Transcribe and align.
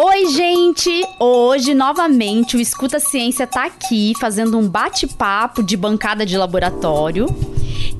Oi, 0.00 0.26
gente! 0.26 1.04
Hoje, 1.18 1.74
novamente, 1.74 2.56
o 2.56 2.60
Escuta 2.60 3.00
Ciência 3.00 3.48
tá 3.48 3.64
aqui 3.64 4.12
fazendo 4.20 4.56
um 4.56 4.68
bate-papo 4.68 5.60
de 5.60 5.76
bancada 5.76 6.24
de 6.24 6.36
laboratório. 6.36 7.26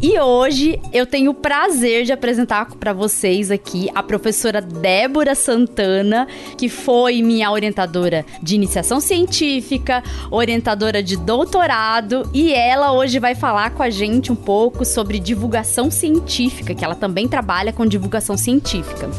E 0.00 0.16
hoje 0.16 0.80
eu 0.92 1.04
tenho 1.04 1.32
o 1.32 1.34
prazer 1.34 2.04
de 2.04 2.12
apresentar 2.12 2.66
para 2.76 2.92
vocês 2.92 3.50
aqui 3.50 3.88
a 3.96 4.00
professora 4.00 4.62
Débora 4.62 5.34
Santana, 5.34 6.28
que 6.56 6.68
foi 6.68 7.20
minha 7.20 7.50
orientadora 7.50 8.24
de 8.40 8.54
iniciação 8.54 9.00
científica, 9.00 10.00
orientadora 10.30 11.02
de 11.02 11.16
doutorado, 11.16 12.30
e 12.32 12.52
ela 12.52 12.92
hoje 12.92 13.18
vai 13.18 13.34
falar 13.34 13.70
com 13.70 13.82
a 13.82 13.90
gente 13.90 14.30
um 14.30 14.36
pouco 14.36 14.84
sobre 14.84 15.18
divulgação 15.18 15.90
científica, 15.90 16.76
que 16.76 16.84
ela 16.84 16.94
também 16.94 17.26
trabalha 17.26 17.72
com 17.72 17.84
divulgação 17.84 18.36
científica. 18.36 19.10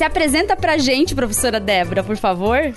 Se 0.00 0.04
apresenta 0.04 0.56
pra 0.56 0.78
gente, 0.78 1.14
professora 1.14 1.60
Débora, 1.60 2.02
por 2.02 2.16
favor. 2.16 2.72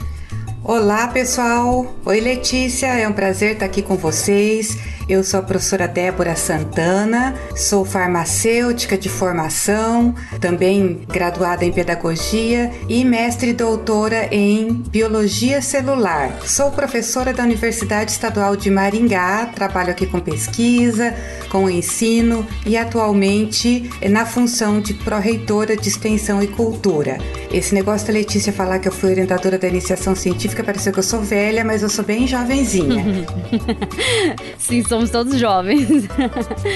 Olá, 0.62 1.08
pessoal. 1.08 1.96
Oi, 2.04 2.20
Letícia. 2.20 2.88
É 2.88 3.08
um 3.08 3.14
prazer 3.14 3.54
estar 3.54 3.66
aqui 3.66 3.82
com 3.82 3.96
vocês. 3.96 4.78
Eu 5.08 5.24
sou 5.24 5.42
a 5.42 5.44
professora 5.44 5.88
Débora 5.88 6.36
Santana, 6.36 7.36
sou 7.56 7.84
farmacêutica 7.84 8.98
de 8.98 9.10
formação, 9.10 10.16
também 10.40 11.02
graduada 11.08 11.66
em 11.66 11.72
pedagogia 11.72 12.72
e 12.88 13.04
mestre 13.04 13.50
e 13.50 13.54
doutora 13.54 14.28
em 14.32 14.72
biologia 14.72 15.62
celular. 15.62 16.32
Sou 16.46 16.72
professora 16.72 17.34
da 17.34 17.44
Universidade 17.44 18.12
Estadual 18.12 18.56
de 18.56 18.72
Maringá, 18.72 19.48
trabalho 19.48 19.92
aqui 19.92 20.06
com 20.06 20.20
pesquisa, 20.20 21.14
com 21.50 21.70
ensino 21.70 22.48
e 22.66 22.78
atualmente 22.78 23.90
na 24.10 24.26
função 24.26 24.80
de 24.80 24.94
pró-reitora 24.94 25.76
de 25.76 25.90
extensão 25.90 26.42
e 26.42 26.48
cultura. 26.48 27.18
Esse 27.52 27.76
negócio 27.76 28.08
da 28.08 28.14
Letícia 28.14 28.52
falar 28.52 28.80
que 28.80 28.88
eu 28.88 28.92
fui 28.92 29.12
orientadora 29.12 29.60
da 29.60 29.68
iniciação 29.68 30.16
científica, 30.16 30.64
pareceu 30.64 30.92
que 30.92 31.00
eu 31.00 31.04
sou 31.04 31.22
velha, 31.22 31.64
mas 31.64 31.84
eu 31.84 31.90
sou 31.90 32.04
bem 32.04 32.26
jovenzinha. 32.26 33.06
Sim, 34.58 34.84
somos 34.94 35.10
todos 35.10 35.40
jovens. 35.40 36.08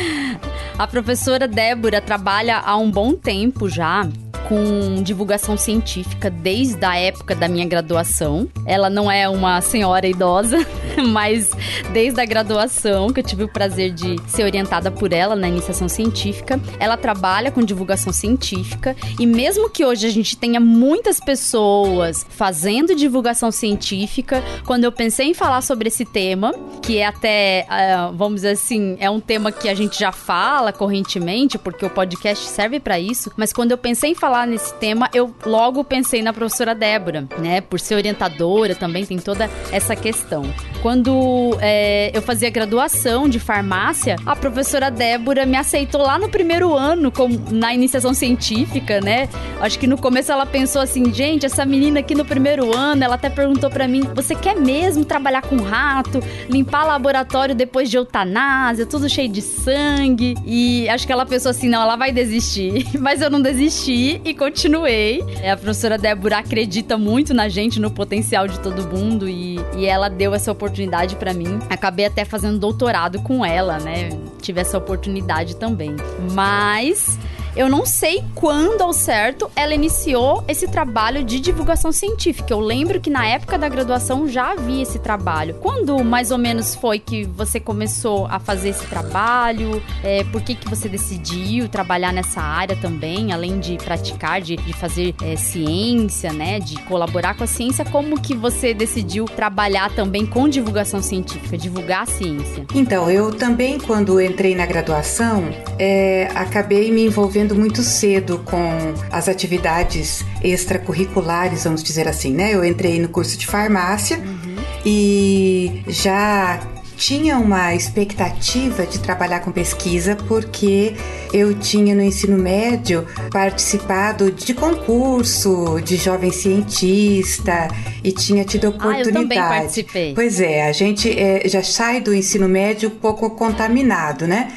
A 0.76 0.88
professora 0.88 1.48
Débora 1.48 2.02
trabalha 2.02 2.58
há 2.58 2.76
um 2.76 2.90
bom 2.90 3.14
tempo 3.14 3.70
já 3.70 4.10
com 4.50 5.04
divulgação 5.04 5.56
científica 5.56 6.28
desde 6.28 6.84
a 6.84 6.98
época 6.98 7.36
da 7.36 7.48
minha 7.48 7.68
graduação. 7.68 8.48
Ela 8.66 8.90
não 8.90 9.12
é 9.12 9.30
uma 9.30 9.62
senhora 9.62 10.08
idosa, 10.08 10.58
mas 11.08 11.52
desde 11.92 12.20
a 12.20 12.26
graduação, 12.26 13.10
que 13.10 13.20
eu 13.20 13.24
tive 13.24 13.44
o 13.44 13.48
prazer 13.48 13.92
de 13.92 14.16
ser 14.28 14.44
orientada 14.44 14.92
por 14.92 15.14
ela 15.14 15.36
na 15.36 15.48
iniciação 15.48 15.88
científica, 15.88 16.60
ela 16.80 16.98
trabalha 16.98 17.52
com 17.52 17.62
divulgação 17.62 18.12
científica 18.12 18.96
e 19.20 19.26
mesmo 19.26 19.70
que 19.70 19.86
hoje 19.86 20.08
a 20.08 20.10
gente 20.10 20.38
tenha 20.38 20.60
muitas 20.60 21.20
pessoas 21.20 22.26
fazendo 22.30 22.96
divulgação 22.96 23.52
científica, 23.52 24.44
quando 24.66 24.84
eu 24.84 24.92
pensei 24.92 25.28
em 25.28 25.34
falar 25.34 25.62
sobre 25.62 25.88
esse 25.88 26.06
tema, 26.06 26.54
que 26.82 26.98
é 26.98 27.06
até, 27.06 27.68
uh, 27.70 28.14
vamos 28.14 28.36
dizer 28.36 28.52
assim, 28.52 28.98
é 29.00 29.10
um 29.10 29.20
tema 29.20 29.52
que 29.52 29.70
a 29.70 29.74
gente 29.74 30.00
já 30.00 30.12
fala 30.12 30.72
correntemente, 30.72 31.58
porque 31.58 31.86
o 31.86 31.90
podcast 31.90 32.46
serve 32.48 32.80
para 32.80 33.00
isso, 33.00 33.32
mas 33.36 33.54
quando 33.54 33.72
eu 33.72 33.78
pensei 33.78 34.12
em 34.12 34.16
falar 34.16 34.48
nesse 34.48 34.74
tema, 34.76 35.10
eu 35.14 35.34
logo 35.46 35.84
pensei 35.84 36.22
na 36.22 36.34
professora 36.34 36.74
Débora, 36.74 37.28
né? 37.40 37.62
Por 37.62 37.80
ser 37.80 37.96
orientadora 37.96 38.76
também 38.76 39.06
tem 39.06 39.18
toda 39.18 39.50
essa 39.72 39.96
questão. 39.96 40.44
Quando 40.88 41.58
é, 41.60 42.12
eu 42.14 42.22
fazia 42.22 42.50
graduação 42.50 43.28
de 43.28 43.42
farmácia, 43.42 44.16
a 44.26 44.34
professora 44.38 44.90
Débora 44.90 45.46
me 45.46 45.58
aceitou 45.58 46.02
lá 46.02 46.18
no 46.18 46.30
primeiro 46.30 46.74
ano, 46.74 47.12
com, 47.12 47.28
na 47.52 47.74
iniciação 47.74 48.14
científica, 48.14 49.02
né? 49.02 49.28
Acho 49.60 49.78
que 49.78 49.86
no 49.86 49.98
começo 49.98 50.32
ela 50.32 50.46
pensou 50.46 50.82
assim, 50.82 51.14
gente, 51.14 51.46
essa 51.46 51.66
menina 51.66 52.00
aqui 52.00 52.16
no 52.16 52.24
primeiro 52.24 52.74
ano, 52.74 53.04
ela 53.04 53.16
até 53.16 53.30
perguntou 53.30 53.70
para 53.70 53.86
mim, 53.86 54.00
você 54.16 54.34
quer 54.34 54.56
mesmo 54.56 55.04
trabalhar 55.04 55.42
com 55.42 55.58
rato, 55.58 56.24
limpar 56.48 56.86
laboratório 56.86 57.54
depois 57.54 57.90
de 57.90 57.98
eutanásia, 57.98 58.86
tudo 58.86 59.10
cheio 59.10 59.28
de 59.28 59.42
sangue? 59.42 60.36
E 60.46 60.88
acho 60.88 61.06
que 61.06 61.12
ela 61.12 61.26
pensou 61.26 61.50
assim, 61.50 61.68
não, 61.68 61.82
ela 61.82 61.98
vai 61.98 62.14
desistir. 62.14 62.88
Mas 62.98 63.22
eu 63.22 63.30
não 63.30 63.42
desisti 63.42 64.22
e 64.24 64.34
continuei. 64.34 65.22
É, 65.42 65.52
a 65.52 65.58
professora 65.58 65.98
Débora 65.98 66.38
acredita 66.38 66.98
muito 66.98 67.34
na 67.34 67.50
gente, 67.50 67.78
no 67.78 67.92
potencial 67.92 68.48
de 68.48 68.58
todo 68.62 68.88
mundo 68.88 69.28
e, 69.28 69.60
e 69.76 69.86
ela 69.86 70.08
deu 70.08 70.34
essa 70.34 70.50
oportunidade 70.50 70.77
para 71.16 71.34
mim. 71.34 71.60
Acabei 71.70 72.06
até 72.06 72.26
fazendo 72.26 72.60
doutorado 72.60 73.22
com 73.22 73.46
ela, 73.46 73.80
né? 73.80 74.10
Tive 74.42 74.62
essa 74.62 74.78
oportunidade 74.78 75.56
também. 75.56 75.96
Mas 76.34 77.18
eu 77.58 77.68
não 77.68 77.88
sei 77.88 78.24
quando 78.36 78.82
ao 78.84 78.94
certo 78.94 79.50
ela 79.56 79.74
iniciou 79.74 80.44
esse 80.48 80.68
trabalho 80.68 81.24
de 81.24 81.40
divulgação 81.40 81.92
científica. 81.92 82.54
Eu 82.54 82.60
lembro 82.60 83.02
que 83.02 83.10
na 83.10 83.28
época 83.28 83.58
da 83.58 83.68
graduação 83.68 84.28
já 84.28 84.52
havia 84.52 84.84
esse 84.84 85.00
trabalho. 85.00 85.56
Quando 85.56 86.04
mais 86.04 86.30
ou 86.30 86.38
menos 86.38 86.76
foi 86.76 87.00
que 87.00 87.24
você 87.26 87.60
começou 87.60 88.28
a 88.28 88.40
fazer 88.40 88.70
esse 88.70 88.86
trabalho? 88.86 89.82
É, 90.04 90.24
por 90.26 90.42
que, 90.42 90.54
que 90.54 90.70
você 90.70 90.88
decidiu 90.88 91.68
trabalhar 91.68 92.14
nessa 92.14 92.42
área 92.42 92.76
também, 92.76 93.34
além 93.34 93.60
de 93.60 93.78
praticar, 93.78 94.40
de, 94.40 94.56
de 94.56 94.74
fazer 94.74 95.16
é, 95.24 95.36
ciência, 95.36 96.32
né? 96.32 96.60
De 96.60 96.80
colaborar 96.84 97.36
com 97.36 97.44
a 97.44 97.48
ciência? 97.48 97.84
Como 97.84 98.22
que 98.22 98.36
você 98.36 98.72
decidiu 98.72 99.26
trabalhar 99.26 99.90
também 99.96 100.28
com 100.28 100.48
divulgação 100.48 101.02
científica, 101.02 101.58
divulgar 101.58 102.04
a 102.04 102.06
ciência? 102.06 102.68
Então, 102.76 103.10
eu 103.10 103.32
também, 103.34 103.80
quando 103.80 104.22
entrei 104.22 104.54
na 104.54 104.68
graduação, 104.68 105.44
é, 105.80 106.30
acabei 106.36 106.92
me 106.92 107.04
envolvendo 107.04 107.47
envolvendo 107.48 107.56
muito 107.56 107.82
cedo 107.82 108.40
com 108.46 108.94
as 109.10 109.30
atividades 109.30 110.24
extracurriculares, 110.44 111.64
vamos 111.64 111.82
dizer 111.82 112.08
assim, 112.08 112.34
né? 112.34 112.54
Eu 112.54 112.64
entrei 112.64 113.00
no 113.00 113.08
curso 113.08 113.38
de 113.38 113.48
farmácia 113.48 114.18
uhum. 114.18 114.56
e 114.86 115.82
já 115.88 116.60
tinha 116.98 117.38
uma 117.38 117.76
expectativa 117.76 118.86
de 118.86 119.00
trabalhar 119.00 119.42
com 119.42 119.52
pesquisa 119.52 120.16
porque 120.28 120.96
eu 121.32 121.54
tinha 121.54 121.94
no 121.94 122.02
ensino 122.02 122.38
médio 122.38 123.06
participado 123.32 124.32
de 124.32 124.54
concurso 124.54 125.80
de 125.84 125.96
jovem 125.96 126.32
cientista 126.32 127.68
e 128.04 128.12
tinha 128.12 128.44
tido 128.44 128.70
oportunidade. 128.70 129.08
Ah, 129.08 129.10
eu 129.10 129.14
também 129.14 129.38
participei. 129.38 130.14
Pois 130.16 130.42
é, 130.42 130.68
a 130.68 130.72
gente 130.72 131.08
é, 131.18 131.48
já 131.48 131.62
sai 131.62 132.02
do 132.02 132.14
ensino 132.14 132.50
médio 132.50 132.90
um 132.90 132.96
pouco 132.96 133.30
contaminado, 133.30 134.26
né? 134.26 134.52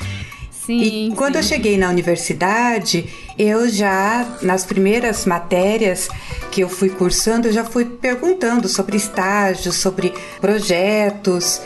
Sim, 0.70 1.08
e 1.08 1.14
quando 1.16 1.32
sim. 1.32 1.38
eu 1.38 1.42
cheguei 1.42 1.76
na 1.76 1.88
universidade, 1.88 3.04
eu 3.36 3.68
já, 3.68 4.38
nas 4.40 4.64
primeiras 4.64 5.26
matérias 5.26 6.08
que 6.52 6.60
eu 6.60 6.68
fui 6.68 6.90
cursando, 6.90 7.48
eu 7.48 7.52
já 7.52 7.64
fui 7.64 7.84
perguntando 7.84 8.68
sobre 8.68 8.96
estágios, 8.96 9.74
sobre 9.74 10.12
projetos. 10.40 11.60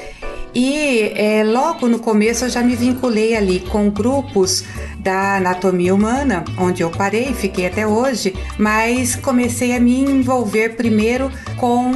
E 0.55 1.13
é, 1.17 1.45
logo 1.45 1.87
no 1.89 1.99
começo 1.99 2.47
eu 2.47 2.49
já 2.49 2.63
me 2.63 2.77
vinculei 2.77 3.37
ali 3.37 3.61
com 3.61 3.91
grupos 3.91 4.65
da 5.05 5.37
anatomia 5.37 5.95
humana, 5.95 6.43
onde 6.59 6.83
eu 6.83 6.91
parei, 6.91 7.35
fiquei 7.35 7.67
até 7.67 7.87
hoje, 7.87 8.35
mas 8.59 9.15
comecei 9.15 9.77
a 9.77 9.79
me 9.79 10.01
envolver 10.01 10.71
primeiro 10.71 11.31
com 11.59 11.93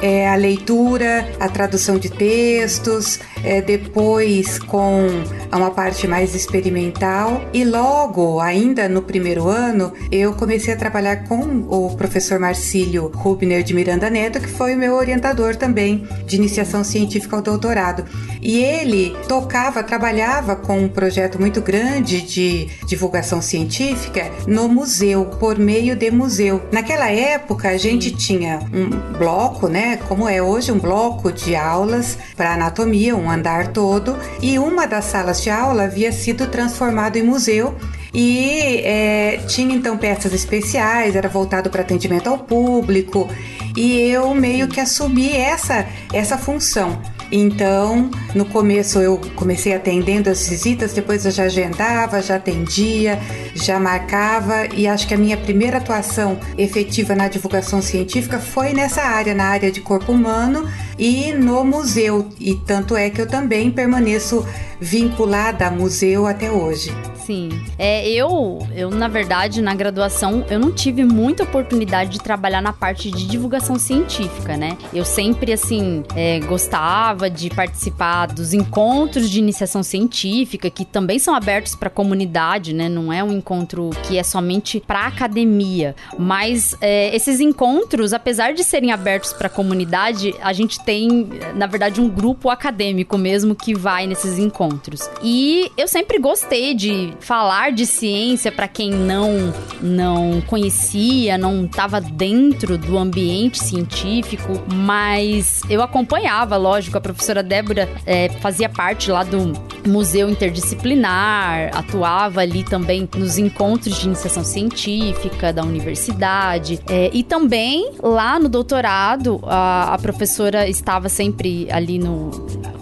é, 0.00 0.26
a 0.28 0.34
leitura, 0.34 1.28
a 1.38 1.48
tradução 1.48 1.98
de 1.98 2.10
textos, 2.10 3.20
é, 3.44 3.60
depois 3.60 4.58
com 4.58 5.06
uma 5.52 5.70
parte 5.70 6.08
mais 6.08 6.34
experimental 6.34 7.44
e 7.52 7.64
logo, 7.64 8.40
ainda 8.40 8.88
no 8.88 9.02
primeiro 9.02 9.48
ano, 9.48 9.92
eu 10.10 10.32
comecei 10.32 10.72
a 10.72 10.76
trabalhar 10.76 11.24
com 11.24 11.66
o 11.68 11.94
professor 11.94 12.38
Marcílio 12.38 13.10
Rubner 13.14 13.62
de 13.62 13.74
Miranda 13.74 14.08
Neto, 14.08 14.40
que 14.40 14.48
foi 14.48 14.74
o 14.74 14.78
meu 14.78 14.94
orientador 14.94 15.56
também 15.56 16.08
de 16.26 16.36
iniciação 16.36 16.82
científica 16.82 17.36
ao 17.36 17.42
doutorado. 17.42 18.04
E 18.40 18.62
ele 18.62 19.14
tocava, 19.28 19.82
trabalhava 19.82 20.56
com 20.56 20.78
um 20.78 20.88
projeto 20.88 21.38
muito 21.38 21.60
grande 21.60 22.22
de 22.22 22.45
divulgação 22.86 23.40
científica 23.40 24.30
no 24.46 24.68
museu, 24.68 25.24
por 25.38 25.58
meio 25.58 25.96
de 25.96 26.10
museu. 26.10 26.62
Naquela 26.72 27.10
época, 27.10 27.70
a 27.70 27.76
gente 27.76 28.10
Sim. 28.10 28.16
tinha 28.16 28.60
um 28.72 29.18
bloco, 29.18 29.68
né, 29.68 29.98
como 30.08 30.28
é 30.28 30.42
hoje, 30.42 30.72
um 30.72 30.78
bloco 30.78 31.32
de 31.32 31.54
aulas 31.54 32.18
para 32.36 32.54
anatomia, 32.54 33.16
um 33.16 33.30
andar 33.30 33.68
todo, 33.68 34.16
e 34.40 34.58
uma 34.58 34.86
das 34.86 35.06
salas 35.06 35.42
de 35.42 35.50
aula 35.50 35.84
havia 35.84 36.12
sido 36.12 36.46
transformado 36.46 37.16
em 37.16 37.22
museu 37.22 37.74
e 38.14 38.80
é, 38.82 39.40
tinha 39.46 39.74
então 39.76 39.98
peças 39.98 40.32
especiais, 40.32 41.14
era 41.14 41.28
voltado 41.28 41.68
para 41.68 41.82
atendimento 41.82 42.28
ao 42.28 42.38
público 42.38 43.28
e 43.76 44.00
eu 44.00 44.34
meio 44.34 44.68
que 44.68 44.80
assumi 44.80 45.36
essa, 45.36 45.86
essa 46.12 46.38
função. 46.38 46.98
Então, 47.30 48.10
no 48.34 48.44
começo 48.44 49.00
eu 49.00 49.20
comecei 49.34 49.74
atendendo 49.74 50.30
as 50.30 50.48
visitas, 50.48 50.92
depois 50.92 51.24
eu 51.24 51.30
já 51.30 51.44
agendava, 51.44 52.22
já 52.22 52.36
atendia, 52.36 53.18
já 53.54 53.80
marcava 53.80 54.66
e 54.74 54.86
acho 54.86 55.08
que 55.08 55.14
a 55.14 55.18
minha 55.18 55.36
primeira 55.36 55.78
atuação 55.78 56.38
efetiva 56.56 57.14
na 57.14 57.28
divulgação 57.28 57.82
científica 57.82 58.38
foi 58.38 58.72
nessa 58.72 59.02
área, 59.02 59.34
na 59.34 59.46
área 59.46 59.72
de 59.72 59.80
corpo 59.80 60.12
humano 60.12 60.68
e 60.98 61.32
no 61.32 61.64
museu. 61.64 62.28
E 62.38 62.54
tanto 62.54 62.96
é 62.96 63.10
que 63.10 63.20
eu 63.20 63.26
também 63.26 63.70
permaneço 63.70 64.46
vinculada 64.80 65.66
a 65.66 65.70
museu 65.70 66.26
até 66.26 66.50
hoje. 66.50 66.92
Sim. 67.26 67.48
É, 67.76 68.08
eu, 68.08 68.64
eu, 68.72 68.88
na 68.88 69.08
verdade, 69.08 69.60
na 69.60 69.74
graduação, 69.74 70.44
eu 70.48 70.60
não 70.60 70.70
tive 70.70 71.02
muita 71.02 71.42
oportunidade 71.42 72.10
de 72.10 72.20
trabalhar 72.20 72.60
na 72.60 72.72
parte 72.72 73.10
de 73.10 73.26
divulgação 73.26 73.80
científica, 73.80 74.56
né? 74.56 74.78
Eu 74.94 75.04
sempre, 75.04 75.52
assim, 75.52 76.04
é, 76.14 76.38
gostava 76.38 77.28
de 77.28 77.50
participar 77.50 78.26
dos 78.26 78.54
encontros 78.54 79.28
de 79.28 79.40
iniciação 79.40 79.82
científica, 79.82 80.70
que 80.70 80.84
também 80.84 81.18
são 81.18 81.34
abertos 81.34 81.74
para 81.74 81.88
a 81.88 81.90
comunidade, 81.90 82.72
né? 82.72 82.88
Não 82.88 83.12
é 83.12 83.24
um 83.24 83.32
encontro 83.32 83.90
que 84.04 84.16
é 84.16 84.22
somente 84.22 84.78
para 84.78 85.08
academia. 85.08 85.96
Mas 86.16 86.76
é, 86.80 87.14
esses 87.14 87.40
encontros, 87.40 88.12
apesar 88.12 88.54
de 88.54 88.62
serem 88.62 88.92
abertos 88.92 89.32
para 89.32 89.48
a 89.48 89.50
comunidade, 89.50 90.32
a 90.40 90.52
gente 90.52 90.78
tem, 90.86 91.28
na 91.56 91.66
verdade, 91.66 92.00
um 92.00 92.08
grupo 92.08 92.48
acadêmico 92.48 93.18
mesmo 93.18 93.56
que 93.56 93.74
vai 93.74 94.06
nesses 94.06 94.38
encontros. 94.38 95.10
E 95.20 95.70
eu 95.76 95.88
sempre 95.88 96.18
gostei 96.18 96.74
de 96.74 97.12
falar 97.18 97.72
de 97.72 97.84
ciência 97.84 98.52
para 98.52 98.68
quem 98.68 98.90
não 98.90 99.52
não 99.82 100.40
conhecia, 100.42 101.36
não 101.36 101.64
estava 101.64 102.00
dentro 102.00 102.78
do 102.78 102.96
ambiente 102.96 103.58
científico, 103.58 104.52
mas 104.72 105.60
eu 105.68 105.82
acompanhava, 105.82 106.56
lógico, 106.56 106.96
a 106.96 107.00
professora 107.00 107.42
Débora 107.42 107.88
é, 108.06 108.28
fazia 108.28 108.68
parte 108.68 109.10
lá 109.10 109.24
do 109.24 109.52
museu 109.86 110.30
interdisciplinar, 110.30 111.70
atuava 111.76 112.40
ali 112.40 112.62
também 112.62 113.08
nos 113.16 113.38
encontros 113.38 113.98
de 113.98 114.06
iniciação 114.06 114.44
científica 114.44 115.52
da 115.52 115.62
universidade 115.62 116.80
é, 116.88 117.10
e 117.12 117.24
também 117.24 117.90
lá 118.00 118.38
no 118.38 118.48
doutorado 118.48 119.40
a, 119.44 119.94
a 119.94 119.98
professora 119.98 120.68
estava 120.76 121.08
sempre 121.08 121.68
ali 121.70 121.98
no 121.98 122.30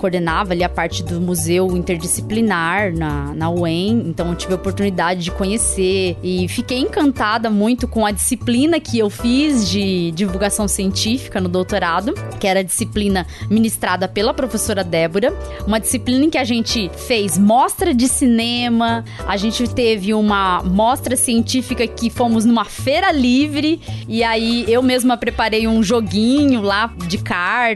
coordenava 0.05 0.53
ali 0.53 0.63
a 0.63 0.69
parte 0.69 1.03
do 1.03 1.19
museu 1.19 1.75
interdisciplinar 1.75 2.95
na, 2.95 3.33
na 3.35 3.51
UEM, 3.51 4.05
então 4.07 4.29
eu 4.29 4.35
tive 4.35 4.53
a 4.53 4.57
oportunidade 4.57 5.25
de 5.25 5.31
conhecer 5.31 6.19
e 6.23 6.47
fiquei 6.49 6.79
encantada 6.79 7.49
muito 7.49 7.89
com 7.89 8.05
a 8.05 8.11
disciplina 8.11 8.79
que 8.79 8.99
eu 8.99 9.09
fiz 9.09 9.69
de 9.69 10.11
divulgação 10.11 10.69
científica 10.69 11.41
no 11.41 11.49
doutorado, 11.49 12.13
que 12.39 12.47
era 12.47 12.61
a 12.61 12.63
disciplina 12.63 13.27
ministrada 13.49 14.07
pela 14.07 14.35
professora 14.35 14.85
Débora, 14.85 15.33
uma 15.67 15.81
disciplina 15.81 16.27
em 16.27 16.31
que 16.31 16.39
a 16.39 16.45
gente 16.45 16.91
fez 17.07 17.39
mostra 17.39 17.95
de 17.95 18.07
cinema, 18.07 19.05
a 19.27 19.39
gente 19.39 19.67
teve 19.73 20.13
uma 20.13 20.63
mostra 20.63 21.17
científica 21.17 21.87
que 21.87 22.11
fomos 22.11 22.45
numa 22.45 22.67
feira 22.67 23.11
livre 23.11 23.81
e 24.07 24.23
aí 24.23 24.67
eu 24.69 24.83
mesma 24.83 25.17
preparei 25.17 25.67
um 25.67 25.83
joguinho 25.83 26.61
lá 26.61 26.93
de 27.09 27.19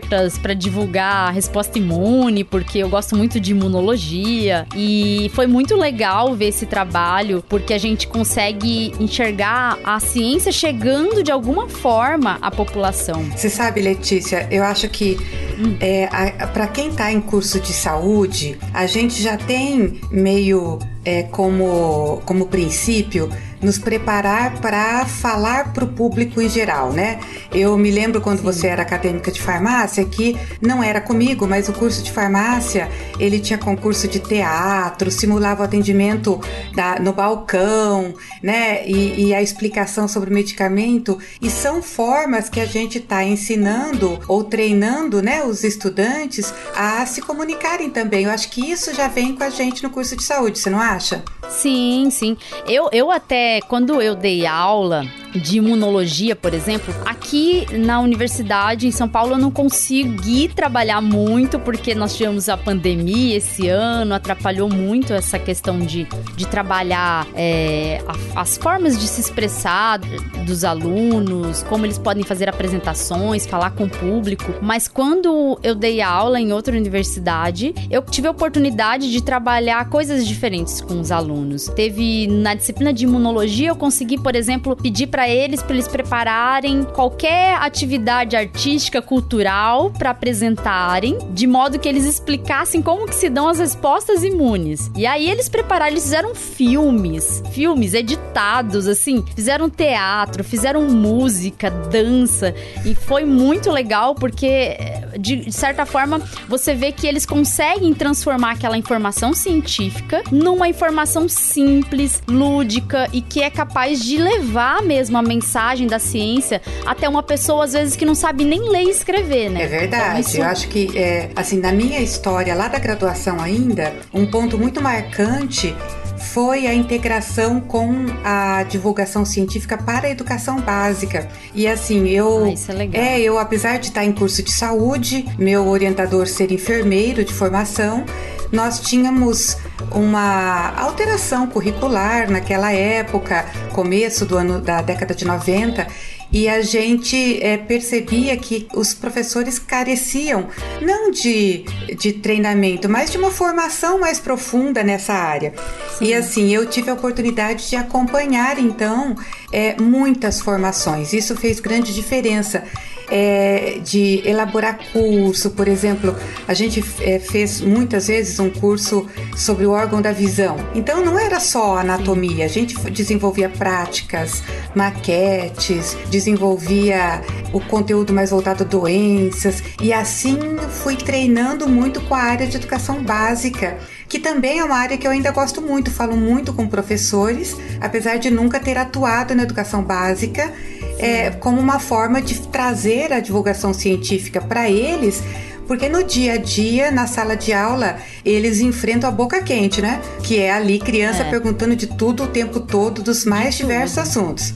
para 0.08 0.54
divulgar 0.54 1.28
a 1.28 1.30
resposta 1.30 1.78
imune, 1.78 2.44
porque 2.44 2.78
eu 2.78 2.88
gosto 2.88 3.16
muito 3.16 3.38
de 3.38 3.52
imunologia 3.52 4.66
e 4.74 5.30
foi 5.34 5.46
muito 5.46 5.76
legal 5.76 6.34
ver 6.34 6.48
esse 6.48 6.66
trabalho, 6.66 7.44
porque 7.48 7.74
a 7.74 7.78
gente 7.78 8.06
consegue 8.06 8.92
enxergar 8.98 9.78
a 9.84 10.00
ciência 10.00 10.50
chegando 10.50 11.22
de 11.22 11.30
alguma 11.30 11.68
forma 11.68 12.38
à 12.40 12.50
população. 12.50 13.22
Você 13.36 13.50
sabe, 13.50 13.82
Letícia, 13.82 14.48
eu 14.50 14.64
acho 14.64 14.88
que 14.88 15.18
hum. 15.58 15.76
é, 15.80 16.06
para 16.46 16.66
quem 16.68 16.88
está 16.88 17.12
em 17.12 17.20
curso 17.20 17.60
de 17.60 17.72
saúde, 17.72 18.58
a 18.72 18.86
gente 18.86 19.22
já 19.22 19.36
tem 19.36 20.00
meio 20.10 20.78
é, 21.04 21.22
como, 21.24 22.20
como 22.24 22.46
princípio 22.46 23.30
nos 23.62 23.78
preparar 23.78 24.60
para 24.60 25.04
falar 25.06 25.72
para 25.72 25.84
o 25.84 25.88
público 25.88 26.40
em 26.40 26.48
geral, 26.48 26.92
né? 26.92 27.20
Eu 27.52 27.76
me 27.76 27.90
lembro 27.90 28.20
quando 28.20 28.38
Sim. 28.38 28.44
você 28.44 28.66
era 28.68 28.82
acadêmica 28.82 29.30
de 29.30 29.40
farmácia 29.40 30.04
que 30.04 30.36
não 30.60 30.82
era 30.82 31.00
comigo, 31.00 31.46
mas 31.46 31.68
o 31.68 31.72
curso 31.72 32.02
de 32.02 32.12
farmácia 32.12 32.88
ele 33.18 33.40
tinha 33.40 33.58
concurso 33.58 34.06
de 34.08 34.20
teatro, 34.20 35.10
simulava 35.10 35.62
o 35.62 35.64
atendimento 35.64 36.40
da, 36.74 36.98
no 36.98 37.12
balcão, 37.12 38.14
né? 38.42 38.86
E, 38.86 39.28
e 39.28 39.34
a 39.34 39.42
explicação 39.42 40.06
sobre 40.06 40.30
o 40.30 40.34
medicamento 40.34 41.18
e 41.40 41.50
são 41.50 41.82
formas 41.82 42.48
que 42.48 42.60
a 42.60 42.66
gente 42.66 42.98
está 42.98 43.24
ensinando 43.24 44.18
ou 44.28 44.44
treinando, 44.44 45.22
né? 45.22 45.42
Os 45.42 45.64
estudantes 45.64 46.52
a 46.74 47.04
se 47.06 47.20
comunicarem 47.20 47.90
também. 47.90 48.24
Eu 48.24 48.30
acho 48.30 48.50
que 48.50 48.70
isso 48.70 48.94
já 48.94 49.08
vem 49.08 49.34
com 49.34 49.44
a 49.44 49.50
gente 49.50 49.82
no 49.82 49.90
curso 49.90 50.16
de 50.16 50.22
saúde, 50.22 50.58
você 50.58 50.70
não 50.70 50.80
acha? 50.80 51.24
Sim, 51.48 52.08
sim. 52.10 52.36
Eu, 52.66 52.88
eu 52.92 53.10
até, 53.10 53.47
quando 53.66 54.00
eu 54.00 54.14
dei 54.14 54.46
aula 54.46 55.04
de 55.34 55.58
imunologia, 55.58 56.34
por 56.34 56.54
exemplo, 56.54 56.94
aqui 57.04 57.66
na 57.76 58.00
universidade 58.00 58.86
em 58.86 58.90
São 58.90 59.08
Paulo 59.08 59.32
eu 59.32 59.38
não 59.38 59.50
consegui 59.50 60.48
trabalhar 60.48 61.00
muito 61.00 61.58
porque 61.58 61.94
nós 61.94 62.16
tivemos 62.16 62.48
a 62.48 62.56
pandemia 62.56 63.36
esse 63.36 63.68
ano, 63.68 64.14
atrapalhou 64.14 64.68
muito 64.68 65.12
essa 65.12 65.38
questão 65.38 65.80
de, 65.80 66.06
de 66.36 66.46
trabalhar 66.46 67.26
é, 67.34 68.02
a, 68.06 68.40
as 68.42 68.56
formas 68.56 68.98
de 68.98 69.06
se 69.06 69.20
expressar 69.20 70.00
dos 70.46 70.64
alunos, 70.64 71.62
como 71.64 71.84
eles 71.84 71.98
podem 71.98 72.24
fazer 72.24 72.48
apresentações, 72.48 73.46
falar 73.46 73.70
com 73.70 73.84
o 73.84 73.90
público. 73.90 74.54
Mas 74.62 74.88
quando 74.88 75.58
eu 75.62 75.74
dei 75.74 76.00
aula 76.00 76.40
em 76.40 76.52
outra 76.52 76.76
universidade, 76.76 77.74
eu 77.90 78.02
tive 78.02 78.28
a 78.28 78.30
oportunidade 78.30 79.10
de 79.10 79.22
trabalhar 79.22 79.88
coisas 79.88 80.26
diferentes 80.26 80.80
com 80.80 81.00
os 81.00 81.12
alunos. 81.12 81.66
Teve 81.68 82.26
na 82.26 82.54
disciplina 82.54 82.92
de 82.92 83.04
imunologia, 83.04 83.68
eu 83.68 83.76
consegui, 83.76 84.18
por 84.18 84.34
exemplo, 84.34 84.76
pedir 84.76 85.06
para 85.06 85.17
eles, 85.26 85.62
para 85.62 85.74
eles 85.74 85.88
prepararem 85.88 86.84
qualquer 86.84 87.54
atividade 87.54 88.36
artística, 88.36 89.00
cultural 89.00 89.90
para 89.90 90.10
apresentarem, 90.10 91.16
de 91.30 91.46
modo 91.46 91.78
que 91.78 91.88
eles 91.88 92.04
explicassem 92.04 92.82
como 92.82 93.06
que 93.06 93.14
se 93.14 93.30
dão 93.30 93.48
as 93.48 93.58
respostas 93.58 94.22
imunes. 94.22 94.90
E 94.94 95.06
aí 95.06 95.30
eles 95.30 95.48
prepararam, 95.48 95.92
eles 95.92 96.02
fizeram 96.02 96.34
filmes, 96.34 97.42
filmes 97.52 97.94
editados, 97.94 98.86
assim, 98.86 99.24
fizeram 99.34 99.70
teatro, 99.70 100.44
fizeram 100.44 100.82
música, 100.82 101.70
dança, 101.70 102.54
e 102.84 102.94
foi 102.94 103.24
muito 103.24 103.70
legal 103.70 104.14
porque, 104.14 104.76
de 105.18 105.52
certa 105.52 105.84
forma, 105.84 106.20
você 106.48 106.74
vê 106.74 106.92
que 106.92 107.06
eles 107.06 107.26
conseguem 107.26 107.92
transformar 107.92 108.52
aquela 108.52 108.78
informação 108.78 109.34
científica 109.34 110.22
numa 110.30 110.68
informação 110.68 111.28
simples, 111.28 112.22
lúdica 112.28 113.08
e 113.12 113.20
que 113.20 113.42
é 113.42 113.50
capaz 113.50 114.04
de 114.04 114.16
levar 114.16 114.82
mesmo 114.82 115.16
uma 115.16 115.22
mensagem 115.22 115.86
da 115.86 115.98
ciência 115.98 116.62
até 116.86 117.08
uma 117.08 117.22
pessoa, 117.22 117.64
às 117.64 117.72
vezes, 117.72 117.96
que 117.96 118.04
não 118.04 118.14
sabe 118.14 118.44
nem 118.44 118.70
ler 118.70 118.84
e 118.84 118.90
escrever, 118.90 119.50
né? 119.50 119.64
É 119.64 119.66
verdade. 119.66 120.04
Então, 120.04 120.20
isso... 120.20 120.36
Eu 120.38 120.44
acho 120.44 120.68
que, 120.68 120.96
é, 120.96 121.30
assim, 121.34 121.58
na 121.58 121.72
minha 121.72 122.00
história 122.00 122.54
lá 122.54 122.68
da 122.68 122.78
graduação 122.78 123.40
ainda, 123.40 123.92
um 124.14 124.26
ponto 124.26 124.56
muito 124.56 124.80
marcante 124.80 125.74
foi 126.18 126.66
a 126.66 126.74
integração 126.74 127.60
com 127.60 128.06
a 128.24 128.62
divulgação 128.64 129.24
científica 129.24 129.76
para 129.76 130.08
a 130.08 130.10
educação 130.10 130.60
básica. 130.60 131.28
E 131.54 131.66
assim, 131.66 132.08
eu. 132.08 132.44
Ah, 132.44 132.50
isso 132.50 132.70
é 132.70 132.74
legal. 132.74 133.02
É, 133.02 133.20
eu, 133.20 133.38
apesar 133.38 133.78
de 133.78 133.86
estar 133.86 134.04
em 134.04 134.12
curso 134.12 134.42
de 134.42 134.52
saúde, 134.52 135.26
meu 135.38 135.66
orientador 135.68 136.26
ser 136.26 136.52
enfermeiro 136.52 137.24
de 137.24 137.32
formação, 137.32 138.04
nós 138.52 138.80
tínhamos 138.80 139.56
uma 139.92 140.72
alteração 140.78 141.46
curricular 141.46 142.30
naquela 142.30 142.72
época, 142.72 143.46
começo 143.72 144.24
do 144.24 144.36
ano 144.36 144.60
da 144.60 144.80
década 144.80 145.14
de 145.14 145.24
90, 145.24 145.86
e 146.32 146.48
a 146.48 146.60
gente 146.60 147.42
é, 147.42 147.56
percebia 147.56 148.36
que 148.36 148.66
os 148.74 148.92
professores 148.92 149.58
careciam 149.58 150.48
não 150.80 151.10
de, 151.10 151.64
de 151.98 152.12
treinamento, 152.12 152.88
mas 152.88 153.10
de 153.10 153.18
uma 153.18 153.30
formação 153.30 153.98
mais 153.98 154.18
profunda 154.18 154.82
nessa 154.82 155.14
área. 155.14 155.54
Sim. 155.98 156.06
E 156.06 156.14
assim, 156.14 156.54
eu 156.54 156.66
tive 156.66 156.90
a 156.90 156.94
oportunidade 156.94 157.68
de 157.68 157.76
acompanhar 157.76 158.58
então 158.58 159.16
é, 159.52 159.80
muitas 159.80 160.40
formações. 160.40 161.12
Isso 161.12 161.34
fez 161.36 161.60
grande 161.60 161.94
diferença 161.94 162.64
é, 163.10 163.78
de 163.82 164.22
elaborar 164.24 164.78
curso, 164.92 165.50
por 165.50 165.68
exemplo, 165.68 166.14
a 166.46 166.54
gente 166.54 166.84
é, 167.00 167.18
fez 167.18 167.60
muitas 167.60 168.08
vezes 168.08 168.38
um 168.38 168.50
curso 168.50 169.06
sobre 169.36 169.66
o 169.66 169.70
órgão 169.70 170.00
da 170.00 170.12
visão. 170.12 170.56
Então 170.74 171.04
não 171.04 171.18
era 171.18 171.40
só 171.40 171.78
anatomia, 171.78 172.44
a 172.44 172.48
gente 172.48 172.76
desenvolvia 172.90 173.48
práticas, 173.48 174.42
maquetes, 174.74 175.96
desenvolvia 176.10 177.22
o 177.52 177.60
conteúdo 177.60 178.12
mais 178.12 178.30
voltado 178.30 178.64
a 178.64 178.66
doenças 178.66 179.62
e 179.80 179.92
assim 179.92 180.38
fui 180.82 180.96
treinando 180.96 181.68
muito 181.68 182.00
com 182.02 182.14
a 182.14 182.18
área 182.18 182.46
de 182.46 182.56
educação 182.56 183.02
básica 183.02 183.78
que 184.08 184.18
também 184.18 184.58
é 184.58 184.64
uma 184.64 184.76
área 184.76 184.96
que 184.96 185.06
eu 185.06 185.10
ainda 185.10 185.30
gosto 185.30 185.60
muito, 185.60 185.90
falo 185.90 186.16
muito 186.16 186.52
com 186.52 186.66
professores, 186.66 187.54
apesar 187.80 188.18
de 188.18 188.30
nunca 188.30 188.58
ter 188.58 188.78
atuado 188.78 189.34
na 189.34 189.42
educação 189.42 189.82
básica, 189.82 190.50
é, 190.98 191.30
como 191.30 191.60
uma 191.60 191.78
forma 191.78 192.20
de 192.20 192.40
trazer 192.48 193.12
a 193.12 193.20
divulgação 193.20 193.72
científica 193.72 194.40
para 194.40 194.68
eles, 194.68 195.22
porque 195.66 195.88
no 195.88 196.02
dia 196.02 196.32
a 196.32 196.36
dia, 196.38 196.90
na 196.90 197.06
sala 197.06 197.36
de 197.36 197.52
aula, 197.52 197.98
eles 198.24 198.60
enfrentam 198.60 199.08
a 199.08 199.12
boca 199.12 199.42
quente, 199.42 199.82
né? 199.82 200.00
Que 200.22 200.38
é 200.38 200.50
ali 200.50 200.78
criança 200.78 201.22
é. 201.22 201.30
perguntando 201.30 201.76
de 201.76 201.86
tudo 201.86 202.24
o 202.24 202.26
tempo 202.26 202.58
todo, 202.58 203.02
dos 203.02 203.24
mais 203.26 203.54
diversos 203.54 203.98
assuntos. 203.98 204.54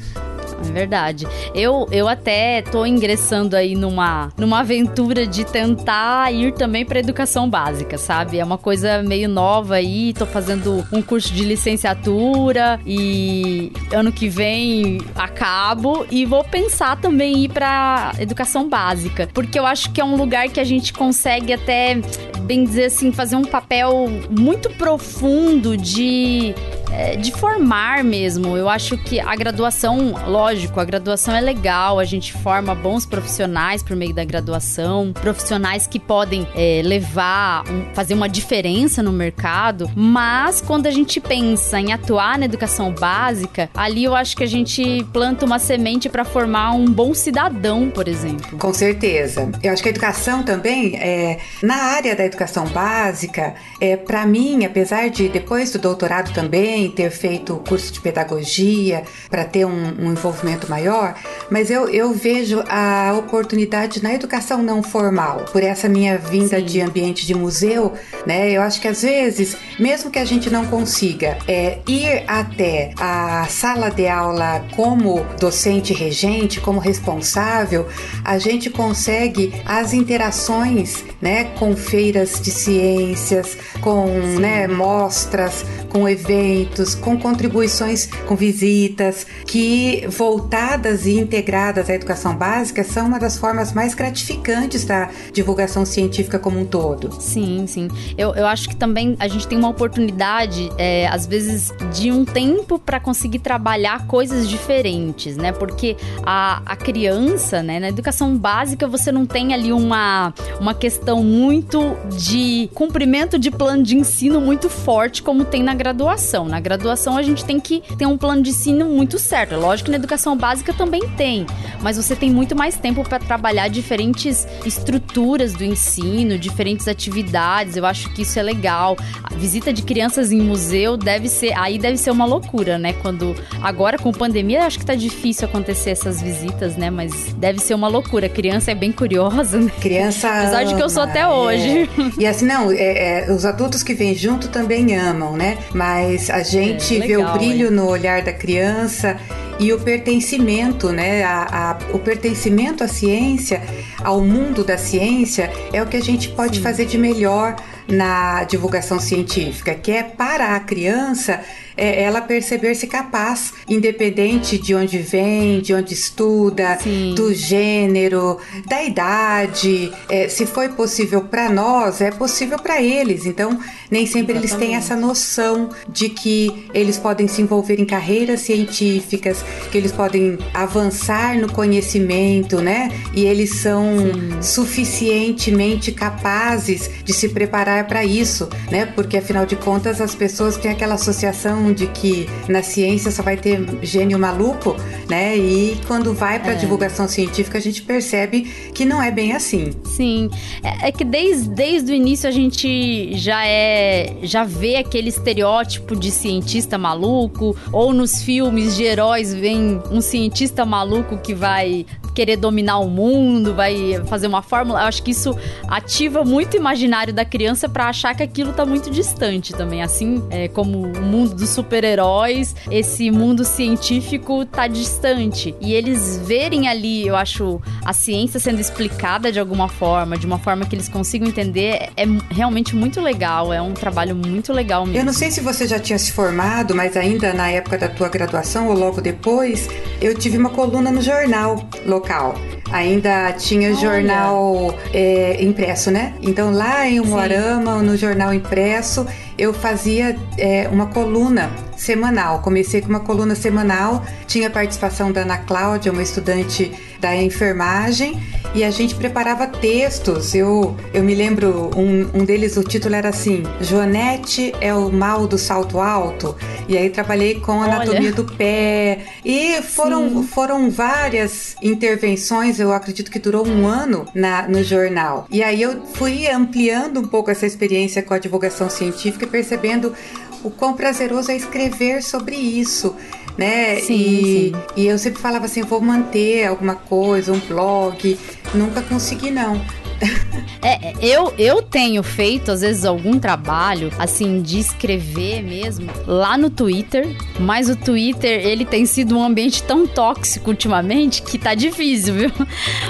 É 0.68 0.72
verdade. 0.72 1.26
Eu, 1.54 1.86
eu 1.90 2.08
até 2.08 2.62
tô 2.62 2.84
ingressando 2.86 3.56
aí 3.56 3.74
numa, 3.74 4.30
numa 4.36 4.60
aventura 4.60 5.26
de 5.26 5.44
tentar 5.44 6.32
ir 6.32 6.52
também 6.52 6.84
para 6.84 6.98
educação 6.98 7.48
básica, 7.48 7.98
sabe? 7.98 8.38
É 8.38 8.44
uma 8.44 8.58
coisa 8.58 9.02
meio 9.02 9.28
nova 9.28 9.74
aí, 9.74 10.12
tô 10.12 10.26
fazendo 10.26 10.86
um 10.92 11.02
curso 11.02 11.32
de 11.32 11.44
licenciatura 11.44 12.80
e 12.86 13.72
ano 13.92 14.12
que 14.12 14.28
vem 14.28 15.00
acabo 15.16 16.06
e 16.10 16.24
vou 16.24 16.44
pensar 16.44 17.00
também 17.00 17.32
em 17.32 17.44
ir 17.44 17.48
para 17.48 18.12
educação 18.18 18.68
básica, 18.68 19.28
porque 19.32 19.58
eu 19.58 19.66
acho 19.66 19.90
que 19.92 20.00
é 20.00 20.04
um 20.04 20.16
lugar 20.16 20.48
que 20.48 20.60
a 20.60 20.64
gente 20.64 20.92
consegue 20.92 21.52
até 21.52 22.00
bem 22.42 22.64
dizer 22.64 22.86
assim 22.86 23.12
fazer 23.12 23.36
um 23.36 23.44
papel 23.44 24.08
muito 24.28 24.68
profundo 24.70 25.76
de 25.76 26.54
é, 26.92 27.16
de 27.16 27.32
formar 27.32 28.04
mesmo. 28.04 28.56
Eu 28.56 28.68
acho 28.68 28.96
que 28.98 29.18
a 29.18 29.34
graduação, 29.34 30.14
lógico, 30.26 30.78
a 30.78 30.84
graduação 30.84 31.34
é 31.34 31.40
legal, 31.40 31.98
a 31.98 32.04
gente 32.04 32.32
forma 32.32 32.74
bons 32.74 33.06
profissionais 33.06 33.82
por 33.82 33.96
meio 33.96 34.14
da 34.14 34.24
graduação, 34.24 35.12
profissionais 35.12 35.86
que 35.86 35.98
podem 35.98 36.46
é, 36.54 36.82
levar, 36.84 37.64
um, 37.68 37.94
fazer 37.94 38.14
uma 38.14 38.28
diferença 38.28 39.02
no 39.02 39.12
mercado, 39.12 39.90
mas 39.94 40.60
quando 40.60 40.86
a 40.86 40.90
gente 40.90 41.20
pensa 41.20 41.80
em 41.80 41.92
atuar 41.92 42.38
na 42.38 42.44
educação 42.44 42.92
básica, 42.92 43.70
ali 43.74 44.04
eu 44.04 44.14
acho 44.14 44.36
que 44.36 44.44
a 44.44 44.48
gente 44.48 45.04
planta 45.12 45.46
uma 45.46 45.58
semente 45.58 46.08
para 46.08 46.24
formar 46.24 46.72
um 46.72 46.86
bom 46.86 47.14
cidadão, 47.14 47.90
por 47.90 48.08
exemplo. 48.08 48.58
Com 48.58 48.72
certeza. 48.72 49.50
Eu 49.62 49.72
acho 49.72 49.82
que 49.82 49.88
a 49.88 49.92
educação 49.92 50.42
também, 50.42 50.96
é, 50.96 51.38
na 51.62 51.76
área 51.76 52.14
da 52.14 52.24
educação 52.24 52.66
básica, 52.66 53.54
é, 53.80 53.96
para 53.96 54.26
mim, 54.26 54.64
apesar 54.64 55.08
de 55.08 55.28
depois 55.28 55.72
do 55.72 55.78
doutorado 55.78 56.32
também, 56.32 56.81
também 56.82 56.90
ter 56.90 57.10
feito 57.10 57.54
o 57.54 57.58
curso 57.58 57.92
de 57.92 58.00
pedagogia 58.00 59.04
para 59.30 59.44
ter 59.44 59.64
um, 59.64 60.06
um, 60.06 60.12
envolvimento 60.12 60.68
maior, 60.68 61.14
mas 61.50 61.70
eu, 61.70 61.88
eu 61.88 62.12
vejo 62.12 62.62
a 62.68 63.14
oportunidade 63.18 64.02
na 64.02 64.14
educação 64.14 64.62
não 64.62 64.82
formal, 64.82 65.44
por 65.52 65.62
essa 65.62 65.88
minha 65.88 66.18
vinda 66.18 66.58
Sim. 66.58 66.64
de 66.64 66.80
ambiente 66.80 67.26
de 67.26 67.34
museu, 67.34 67.92
né? 68.26 68.50
Eu 68.50 68.62
acho 68.62 68.80
que 68.80 68.88
às 68.88 69.02
vezes, 69.02 69.56
mesmo 69.78 70.10
que 70.10 70.18
a 70.18 70.24
gente 70.24 70.50
não 70.50 70.64
consiga 70.66 71.38
é, 71.46 71.78
ir 71.86 72.24
até 72.26 72.92
a 72.98 73.46
sala 73.48 73.90
de 73.90 74.08
aula 74.08 74.64
como 74.74 75.24
docente 75.38 75.92
regente, 75.92 76.60
como 76.60 76.78
responsável, 76.78 77.86
a 78.24 78.38
gente 78.38 78.70
consegue 78.70 79.52
as 79.64 79.92
interações, 79.92 81.04
né, 81.20 81.44
com 81.58 81.76
feiras 81.76 82.40
de 82.40 82.50
ciências, 82.50 83.56
com 83.80 84.06
né, 84.38 84.66
mostras, 84.66 85.64
com 85.88 86.08
eventos 86.08 86.71
com 87.00 87.18
contribuições, 87.18 88.06
com 88.26 88.34
visitas, 88.34 89.26
que 89.46 90.06
voltadas 90.08 91.06
e 91.06 91.18
integradas 91.18 91.88
à 91.88 91.94
educação 91.94 92.34
básica 92.34 92.82
são 92.84 93.06
uma 93.06 93.18
das 93.18 93.36
formas 93.36 93.72
mais 93.72 93.94
gratificantes 93.94 94.84
da 94.84 95.10
divulgação 95.32 95.84
científica 95.84 96.38
como 96.38 96.58
um 96.58 96.64
todo. 96.64 97.10
Sim, 97.20 97.66
sim. 97.66 97.88
Eu, 98.16 98.34
eu 98.34 98.46
acho 98.46 98.68
que 98.68 98.76
também 98.76 99.16
a 99.18 99.28
gente 99.28 99.46
tem 99.46 99.58
uma 99.58 99.68
oportunidade, 99.68 100.70
é, 100.78 101.06
às 101.08 101.26
vezes, 101.26 101.72
de 101.92 102.10
um 102.10 102.24
tempo 102.24 102.78
para 102.78 102.98
conseguir 102.98 103.38
trabalhar 103.38 104.06
coisas 104.06 104.48
diferentes, 104.48 105.36
né? 105.36 105.52
Porque 105.52 105.96
a, 106.24 106.62
a 106.64 106.76
criança, 106.76 107.62
né, 107.62 107.78
na 107.78 107.88
educação 107.88 108.36
básica, 108.36 108.86
você 108.86 109.12
não 109.12 109.26
tem 109.26 109.52
ali 109.54 109.72
uma, 109.72 110.32
uma 110.60 110.74
questão 110.74 111.22
muito 111.22 111.96
de 112.16 112.70
cumprimento 112.74 113.38
de 113.38 113.50
plano 113.50 113.82
de 113.82 113.96
ensino 113.96 114.40
muito 114.40 114.68
forte 114.68 115.22
como 115.22 115.44
tem 115.44 115.62
na 115.62 115.74
graduação. 115.74 116.46
Na 116.46 116.60
graduação 116.62 117.16
a 117.16 117.22
gente 117.22 117.44
tem 117.44 117.60
que 117.60 117.82
ter 117.98 118.06
um 118.06 118.16
plano 118.16 118.42
de 118.42 118.50
ensino 118.50 118.88
muito 118.88 119.18
certo. 119.18 119.54
É 119.54 119.56
lógico 119.56 119.86
que 119.86 119.90
na 119.90 119.96
educação 119.96 120.36
básica 120.36 120.72
também 120.72 121.02
tem, 121.16 121.46
mas 121.82 121.96
você 121.96 122.14
tem 122.16 122.30
muito 122.30 122.56
mais 122.56 122.76
tempo 122.76 123.02
para 123.02 123.18
trabalhar 123.18 123.68
diferentes 123.68 124.46
estruturas 124.64 125.52
do 125.52 125.64
ensino, 125.64 126.38
diferentes 126.38 126.88
atividades. 126.88 127.76
Eu 127.76 127.84
acho 127.84 128.08
que 128.14 128.22
isso 128.22 128.38
é 128.38 128.42
legal. 128.42 128.96
A 129.22 129.34
visita 129.34 129.72
de 129.72 129.82
crianças 129.82 130.32
em 130.32 130.40
museu 130.40 130.96
deve 130.96 131.28
ser, 131.28 131.52
aí 131.58 131.78
deve 131.78 131.96
ser 131.96 132.10
uma 132.10 132.24
loucura, 132.24 132.78
né? 132.78 132.92
Quando 132.94 133.34
agora 133.60 133.98
com 133.98 134.12
pandemia 134.12 134.64
acho 134.64 134.78
que 134.78 134.86
tá 134.86 134.94
difícil 134.94 135.48
acontecer 135.48 135.90
essas 135.90 136.22
visitas, 136.22 136.76
né? 136.76 136.90
Mas 136.90 137.32
deve 137.34 137.58
ser 137.58 137.74
uma 137.74 137.88
loucura. 137.88 138.26
A 138.26 138.30
criança 138.30 138.70
é 138.70 138.74
bem 138.74 138.92
curiosa, 138.92 139.58
né? 139.58 139.72
Criança. 139.80 140.28
Apesar 140.28 140.64
de 140.64 140.74
que 140.74 140.82
eu 140.82 140.88
sou 140.88 141.02
até 141.02 141.26
hoje. 141.26 141.88
É. 142.18 142.22
E 142.22 142.26
assim, 142.26 142.44
não, 142.44 142.70
é, 142.70 143.26
é, 143.26 143.32
os 143.32 143.44
adultos 143.44 143.82
que 143.82 143.94
vêm 143.94 144.14
junto 144.14 144.48
também 144.48 144.94
amam, 144.96 145.36
né? 145.36 145.58
Mas 145.74 146.30
a 146.30 146.42
gente 146.52 147.02
é, 147.02 147.06
vê 147.06 147.16
o 147.16 147.32
brilho 147.32 147.70
no 147.70 147.88
olhar 147.88 148.22
da 148.22 148.32
criança 148.32 149.18
e 149.58 149.72
o 149.72 149.80
pertencimento, 149.80 150.90
né? 150.90 151.22
A, 151.22 151.70
a, 151.70 151.78
o 151.94 151.98
pertencimento 151.98 152.84
à 152.84 152.88
ciência, 152.88 153.62
ao 154.02 154.20
mundo 154.20 154.62
da 154.64 154.76
ciência, 154.76 155.50
é 155.72 155.82
o 155.82 155.86
que 155.86 155.96
a 155.96 156.02
gente 156.02 156.28
pode 156.30 156.56
Sim. 156.56 156.62
fazer 156.62 156.84
de 156.84 156.98
melhor 156.98 157.56
na 157.88 158.44
divulgação 158.44 158.98
científica, 159.00 159.74
que 159.74 159.90
é 159.90 160.02
para 160.02 160.54
a 160.54 160.60
criança 160.60 161.40
é 161.76 162.02
ela 162.02 162.20
perceber-se 162.20 162.86
capaz, 162.86 163.52
independente 163.68 164.58
de 164.58 164.74
onde 164.74 164.98
vem, 164.98 165.60
de 165.60 165.74
onde 165.74 165.94
estuda, 165.94 166.78
Sim. 166.80 167.14
do 167.14 167.32
gênero, 167.34 168.38
da 168.66 168.82
idade. 168.82 169.92
É, 170.08 170.28
se 170.28 170.46
foi 170.46 170.68
possível 170.68 171.22
para 171.22 171.48
nós, 171.48 172.00
é 172.00 172.10
possível 172.10 172.58
para 172.58 172.80
eles. 172.80 173.26
Então, 173.26 173.58
nem 173.90 174.06
sempre 174.06 174.32
Exatamente. 174.32 174.54
eles 174.54 174.54
têm 174.54 174.76
essa 174.76 174.96
noção 174.96 175.70
de 175.88 176.08
que 176.08 176.66
eles 176.72 176.98
podem 176.98 177.28
se 177.28 177.42
envolver 177.42 177.80
em 177.80 177.84
carreiras 177.84 178.40
científicas, 178.40 179.44
que 179.70 179.78
eles 179.78 179.92
podem 179.92 180.38
avançar 180.54 181.38
no 181.38 181.50
conhecimento, 181.52 182.60
né? 182.60 182.90
E 183.14 183.24
eles 183.24 183.56
são 183.56 183.84
Sim. 183.98 184.42
suficientemente 184.42 185.92
capazes 185.92 186.90
de 187.04 187.12
se 187.12 187.28
preparar 187.28 187.86
para 187.86 188.04
isso, 188.04 188.48
né? 188.70 188.86
Porque 188.86 189.16
afinal 189.18 189.46
de 189.46 189.56
contas 189.56 190.00
as 190.00 190.14
pessoas 190.14 190.56
têm 190.56 190.70
aquela 190.70 190.94
associação 190.94 191.61
de 191.70 191.86
que 191.88 192.26
na 192.48 192.62
ciência 192.62 193.10
só 193.10 193.22
vai 193.22 193.36
ter 193.36 193.62
gênio 193.82 194.18
maluco, 194.18 194.74
né? 195.08 195.36
E 195.36 195.78
quando 195.86 196.14
vai 196.14 196.40
para 196.40 196.52
a 196.52 196.54
é. 196.54 196.56
divulgação 196.56 197.06
científica 197.06 197.58
a 197.58 197.60
gente 197.60 197.82
percebe 197.82 198.42
que 198.72 198.86
não 198.86 199.02
é 199.02 199.10
bem 199.10 199.34
assim. 199.34 199.72
Sim, 199.84 200.30
é, 200.62 200.88
é, 200.88 200.92
que 200.92 201.04
desde, 201.04 201.50
desde 201.50 201.92
o 201.92 201.94
início 201.94 202.26
a 202.26 202.32
gente 202.32 203.14
já 203.18 203.46
é 203.46 204.16
já 204.22 204.44
vê 204.44 204.76
aquele 204.76 205.10
estereótipo 205.10 205.94
de 205.94 206.10
cientista 206.10 206.78
maluco 206.78 207.54
ou 207.70 207.92
nos 207.92 208.22
filmes 208.22 208.74
de 208.74 208.84
heróis 208.84 209.34
vem 209.34 209.80
um 209.90 210.00
cientista 210.00 210.64
maluco 210.64 211.18
que 211.18 211.34
vai 211.34 211.84
querer 212.14 212.36
dominar 212.36 212.78
o 212.78 212.88
mundo, 212.88 213.54
vai 213.54 214.02
fazer 214.06 214.26
uma 214.26 214.42
fórmula. 214.42 214.80
Eu 214.80 214.86
acho 214.86 215.02
que 215.02 215.10
isso 215.10 215.36
ativa 215.68 216.24
muito 216.24 216.54
o 216.54 216.56
imaginário 216.56 217.12
da 217.12 217.24
criança 217.24 217.68
para 217.68 217.88
achar 217.88 218.14
que 218.14 218.22
aquilo 218.22 218.52
tá 218.52 218.64
muito 218.64 218.90
distante 218.90 219.52
também. 219.52 219.82
Assim 219.82 220.22
é, 220.30 220.48
como 220.48 220.86
o 220.86 221.02
mundo 221.02 221.34
dos 221.34 221.50
super-heróis, 221.50 222.54
esse 222.70 223.10
mundo 223.10 223.44
científico 223.44 224.44
tá 224.44 224.66
distante. 224.66 225.54
E 225.60 225.72
eles 225.72 226.18
verem 226.24 226.68
ali, 226.68 227.06
eu 227.06 227.16
acho, 227.16 227.60
a 227.84 227.92
ciência 227.92 228.38
sendo 228.38 228.60
explicada 228.60 229.32
de 229.32 229.40
alguma 229.40 229.68
forma, 229.68 230.16
de 230.16 230.26
uma 230.26 230.38
forma 230.38 230.66
que 230.66 230.74
eles 230.74 230.88
consigam 230.88 231.28
entender, 231.28 231.90
é 231.96 232.04
realmente 232.30 232.76
muito 232.76 233.00
legal. 233.00 233.52
É 233.52 233.60
um 233.60 233.72
trabalho 233.72 234.14
muito 234.14 234.52
legal 234.52 234.84
mesmo. 234.84 235.00
Eu 235.00 235.04
não 235.04 235.12
sei 235.12 235.30
se 235.30 235.40
você 235.40 235.66
já 235.66 235.78
tinha 235.78 235.98
se 235.98 236.12
formado, 236.12 236.74
mas 236.74 236.96
ainda 236.96 237.32
na 237.32 237.48
época 237.48 237.78
da 237.78 237.88
tua 237.88 238.08
graduação 238.08 238.68
ou 238.68 238.74
logo 238.74 239.00
depois, 239.00 239.68
eu 240.00 240.14
tive 240.14 240.36
uma 240.36 240.50
coluna 240.50 240.90
no 240.90 241.00
jornal 241.00 241.68
local 241.86 242.01
local. 242.02 242.61
Ainda 242.72 243.32
tinha 243.32 243.68
Olha. 243.68 243.80
jornal 243.80 244.74
é, 244.92 245.42
impresso, 245.42 245.90
né? 245.90 246.14
Então 246.22 246.50
lá 246.50 246.88
em 246.88 247.00
Umuarama, 247.00 247.82
no 247.82 247.96
jornal 247.96 248.32
impresso, 248.32 249.06
eu 249.38 249.52
fazia 249.52 250.16
é, 250.38 250.68
uma 250.68 250.86
coluna 250.86 251.50
semanal. 251.76 252.40
Comecei 252.40 252.80
com 252.80 252.88
uma 252.88 253.00
coluna 253.00 253.34
semanal, 253.34 254.04
tinha 254.26 254.48
participação 254.48 255.10
da 255.10 255.22
Ana 255.22 255.38
Cláudia, 255.38 255.92
uma 255.92 256.02
estudante 256.02 256.72
da 257.00 257.16
enfermagem, 257.16 258.22
e 258.54 258.62
a 258.62 258.70
gente 258.70 258.94
preparava 258.94 259.46
textos. 259.48 260.34
Eu, 260.34 260.76
eu 260.94 261.02
me 261.02 261.14
lembro, 261.14 261.70
um, 261.76 262.20
um 262.20 262.24
deles, 262.24 262.56
o 262.56 262.62
título 262.62 262.94
era 262.94 263.08
assim: 263.08 263.42
Joanete 263.60 264.54
é 264.60 264.72
o 264.72 264.92
mal 264.92 265.26
do 265.26 265.36
salto 265.36 265.80
alto. 265.80 266.36
E 266.68 266.78
aí 266.78 266.88
trabalhei 266.88 267.40
com 267.40 267.60
anatomia 267.62 268.00
Olha. 268.00 268.12
do 268.12 268.24
pé. 268.24 269.00
E 269.24 269.60
foram, 269.62 270.22
foram 270.22 270.70
várias 270.70 271.56
intervenções, 271.60 272.60
eu 272.62 272.72
acredito 272.72 273.10
que 273.10 273.18
durou 273.18 273.46
um 273.46 273.66
ano 273.66 274.06
na, 274.14 274.48
no 274.48 274.62
jornal. 274.62 275.26
E 275.30 275.42
aí 275.42 275.60
eu 275.60 275.84
fui 275.94 276.28
ampliando 276.28 277.00
um 277.00 277.06
pouco 277.06 277.30
essa 277.30 277.46
experiência 277.46 278.02
com 278.02 278.14
a 278.14 278.18
divulgação 278.18 278.70
científica, 278.70 279.26
percebendo 279.26 279.94
o 280.42 280.50
quão 280.50 280.74
prazeroso 280.74 281.30
é 281.30 281.36
escrever 281.36 282.02
sobre 282.02 282.36
isso 282.36 282.94
né? 283.36 283.76
Sim, 283.76 283.94
e, 283.94 284.24
sim. 284.24 284.52
e 284.76 284.86
eu 284.86 284.98
sempre 284.98 285.20
falava 285.20 285.46
assim, 285.46 285.62
vou 285.62 285.80
manter 285.80 286.46
alguma 286.46 286.74
coisa, 286.74 287.32
um 287.32 287.40
blog. 287.40 288.18
Nunca 288.54 288.82
consegui 288.82 289.30
não. 289.30 289.60
É, 290.64 290.94
eu, 291.00 291.34
eu 291.36 291.60
tenho 291.60 292.04
feito, 292.04 292.52
às 292.52 292.60
vezes, 292.60 292.84
algum 292.84 293.18
trabalho, 293.18 293.90
assim, 293.98 294.40
de 294.40 294.60
escrever 294.60 295.42
mesmo, 295.42 295.90
lá 296.06 296.38
no 296.38 296.48
Twitter, 296.50 297.16
mas 297.40 297.68
o 297.68 297.74
Twitter, 297.74 298.46
ele 298.46 298.64
tem 298.64 298.86
sido 298.86 299.18
um 299.18 299.24
ambiente 299.24 299.60
tão 299.64 299.88
tóxico 299.88 300.50
ultimamente 300.50 301.20
que 301.22 301.36
tá 301.36 301.54
difícil, 301.54 302.14
viu? 302.30 302.30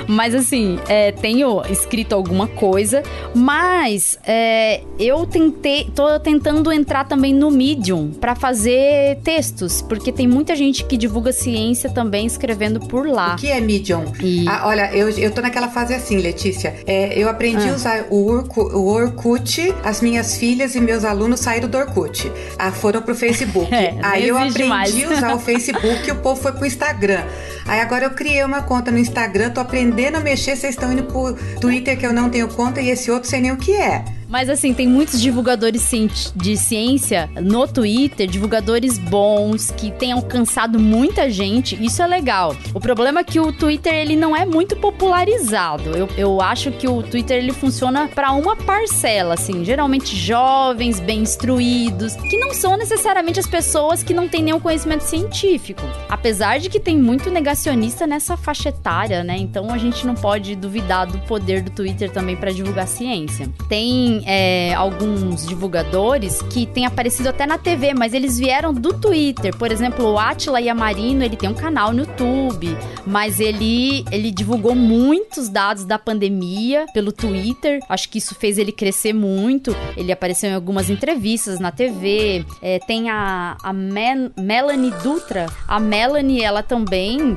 Mas, 0.07 0.35
assim, 0.35 0.78
é, 0.87 1.12
tenho 1.12 1.62
escrito 1.71 2.14
alguma 2.14 2.47
coisa, 2.47 3.02
mas 3.35 4.19
é, 4.26 4.83
eu 4.99 5.25
tentei, 5.25 5.90
tô 5.95 6.21
tentando 6.21 6.71
entrar 6.71 7.04
também 7.04 7.33
no 7.33 7.50
Medium 7.50 8.11
para 8.11 8.35
fazer 8.35 9.19
textos, 9.25 9.81
porque 9.81 10.12
tem 10.12 10.28
muita 10.28 10.54
gente 10.54 10.85
que 10.85 10.99
divulga 10.99 11.33
ciência 11.33 11.88
também 11.88 12.26
escrevendo 12.26 12.81
por 12.81 13.09
lá. 13.09 13.33
O 13.33 13.37
que 13.38 13.50
é 13.50 13.59
Medium? 13.62 14.12
E... 14.23 14.47
Ah, 14.47 14.64
olha, 14.66 14.95
eu, 14.95 15.09
eu 15.09 15.31
tô 15.31 15.40
naquela 15.40 15.69
fase 15.69 15.95
assim, 15.95 16.19
Letícia. 16.19 16.75
É, 16.87 17.01
eu 17.18 17.28
aprendi 17.28 17.68
ah. 17.68 17.73
a 17.73 17.75
usar 17.75 18.04
o, 18.11 18.16
Urku, 18.16 18.61
o 18.61 18.87
Orkut, 18.87 19.75
as 19.82 20.00
minhas 20.00 20.37
filhas 20.37 20.75
e 20.75 20.80
meus 20.80 21.04
alunos 21.04 21.40
saíram 21.40 21.68
do 21.68 21.78
Orkut. 21.78 22.30
Ah, 22.59 22.73
foram 22.73 23.02
pro 23.02 23.14
Facebook. 23.14 23.73
É, 23.82 23.97
Aí 24.02 24.28
eu 24.28 24.37
aprendi 24.37 24.64
mais. 24.64 24.94
a 24.94 25.09
usar 25.09 25.35
o 25.35 25.40
Facebook 25.40 26.06
e 26.06 26.12
o 26.12 26.16
povo 26.16 26.40
foi 26.40 26.52
pro 26.52 26.66
Instagram. 26.66 27.25
Aí 27.66 27.81
agora 27.81 28.04
eu 28.04 28.11
criei 28.11 28.45
uma 28.45 28.62
conta 28.62 28.90
no 28.90 28.99
Instagram, 28.99 29.50
tô 29.50 29.61
aprendendo 29.61 30.16
a 30.16 30.21
mexer, 30.21 30.57
vocês 30.57 30.75
estão 30.75 30.92
indo 30.92 31.04
pro 31.04 31.35
Twitter 31.61 31.99
que 31.99 32.07
eu 32.07 32.12
não 32.12 32.28
tenho 32.28 32.49
conta 32.49 32.81
e 32.81 32.90
esse 32.90 33.11
outro 33.11 33.28
sei 33.28 33.40
nem 33.40 33.52
o 33.52 33.57
que 33.57 33.73
é. 33.73 34.04
Mas 34.33 34.49
assim, 34.49 34.73
tem 34.73 34.88
muitos 34.88 35.21
divulgadores 35.21 35.87
de 36.35 36.57
ciência 36.57 37.28
no 37.38 37.69
Twitter, 37.69 38.26
divulgadores 38.26 38.97
bons, 38.97 39.71
que 39.71 39.90
têm 39.90 40.12
alcançado 40.12 40.81
muita 40.81 41.28
gente. 41.28 41.76
Isso 41.85 42.00
é 42.00 42.07
legal. 42.07 42.57
O 42.73 42.81
problema 42.81 43.21
é 43.21 43.25
que 43.25 43.38
o 43.38 43.52
Twitter 43.52 43.92
ele 43.92 44.16
não 44.16 44.35
é 44.35 44.47
muito 44.47 44.75
popularizado. 44.75 45.90
Eu, 45.90 46.09
eu 46.16 46.40
acho 46.40 46.73
que 46.73 46.88
o 46.88 47.02
Twitter 47.02 47.37
ele 47.37 47.52
funciona 47.52 48.09
para 48.09 48.33
uma 48.33 48.57
parcela, 48.57 49.35
assim, 49.35 49.66
geralmente 49.66 50.16
jovens, 50.16 50.99
bem 50.99 51.21
instruídos, 51.21 52.16
que 52.16 52.38
não 52.38 52.54
são 52.54 52.78
necessariamente 52.78 53.38
as 53.38 53.47
pessoas 53.47 54.02
que 54.02 54.14
não 54.14 54.26
têm 54.26 54.42
nenhum 54.42 54.61
conhecimento 54.61 55.02
científico. 55.02 55.83
Apesar 56.09 56.59
de 56.59 56.71
que 56.71 56.81
tem 56.81 56.97
muito 56.97 57.28
negacionista 57.52 58.06
nessa 58.06 58.35
faixa 58.35 58.71
etária, 58.71 59.23
né? 59.23 59.37
Então 59.37 59.71
a 59.71 59.76
gente 59.76 60.06
não 60.06 60.14
pode 60.14 60.56
duvidar 60.56 61.06
do 61.06 61.18
poder 61.21 61.62
do 61.62 61.71
Twitter 61.71 62.11
também 62.11 62.35
para 62.35 62.50
divulgar 62.50 62.88
ciência. 62.88 63.49
Tem 63.68 64.23
é, 64.26 64.73
alguns 64.73 65.47
divulgadores 65.47 66.40
que 66.42 66.64
têm 66.64 66.87
aparecido 66.87 67.28
até 67.28 67.47
na 67.47 67.59
TV, 67.59 67.92
mas 67.92 68.14
eles 68.14 68.38
vieram 68.38 68.73
do 68.73 68.94
Twitter. 68.94 69.54
Por 69.54 69.71
exemplo, 69.71 70.12
o 70.12 70.18
Atila 70.18 70.61
Yamarino, 70.61 71.23
ele 71.23 71.37
tem 71.37 71.50
um 71.50 71.54
canal 71.54 71.92
no 71.92 72.00
YouTube, 72.00 72.76
mas 73.06 73.38
ele, 73.38 74.04
ele 74.11 74.30
divulgou 74.30 74.75
muitos 74.75 75.50
dados 75.50 75.85
da 75.85 75.99
pandemia 75.99 76.87
pelo 76.94 77.12
Twitter. 77.12 77.80
Acho 77.87 78.09
que 78.09 78.16
isso 78.16 78.35
fez 78.35 78.56
ele 78.56 78.73
crescer 78.73 79.12
muito. 79.12 79.76
Ele 79.94 80.11
apareceu 80.11 80.49
em 80.49 80.54
algumas 80.54 80.88
entrevistas 80.88 81.61
na 81.61 81.71
TV. 81.71 82.47
É, 82.62 82.78
tem 82.78 83.11
a, 83.11 83.59
a 83.62 83.73
Melanie 83.73 84.92
Dutra. 85.02 85.47
A 85.68 85.78
Melanie, 85.78 86.42
ela 86.42 86.62
também 86.62 87.37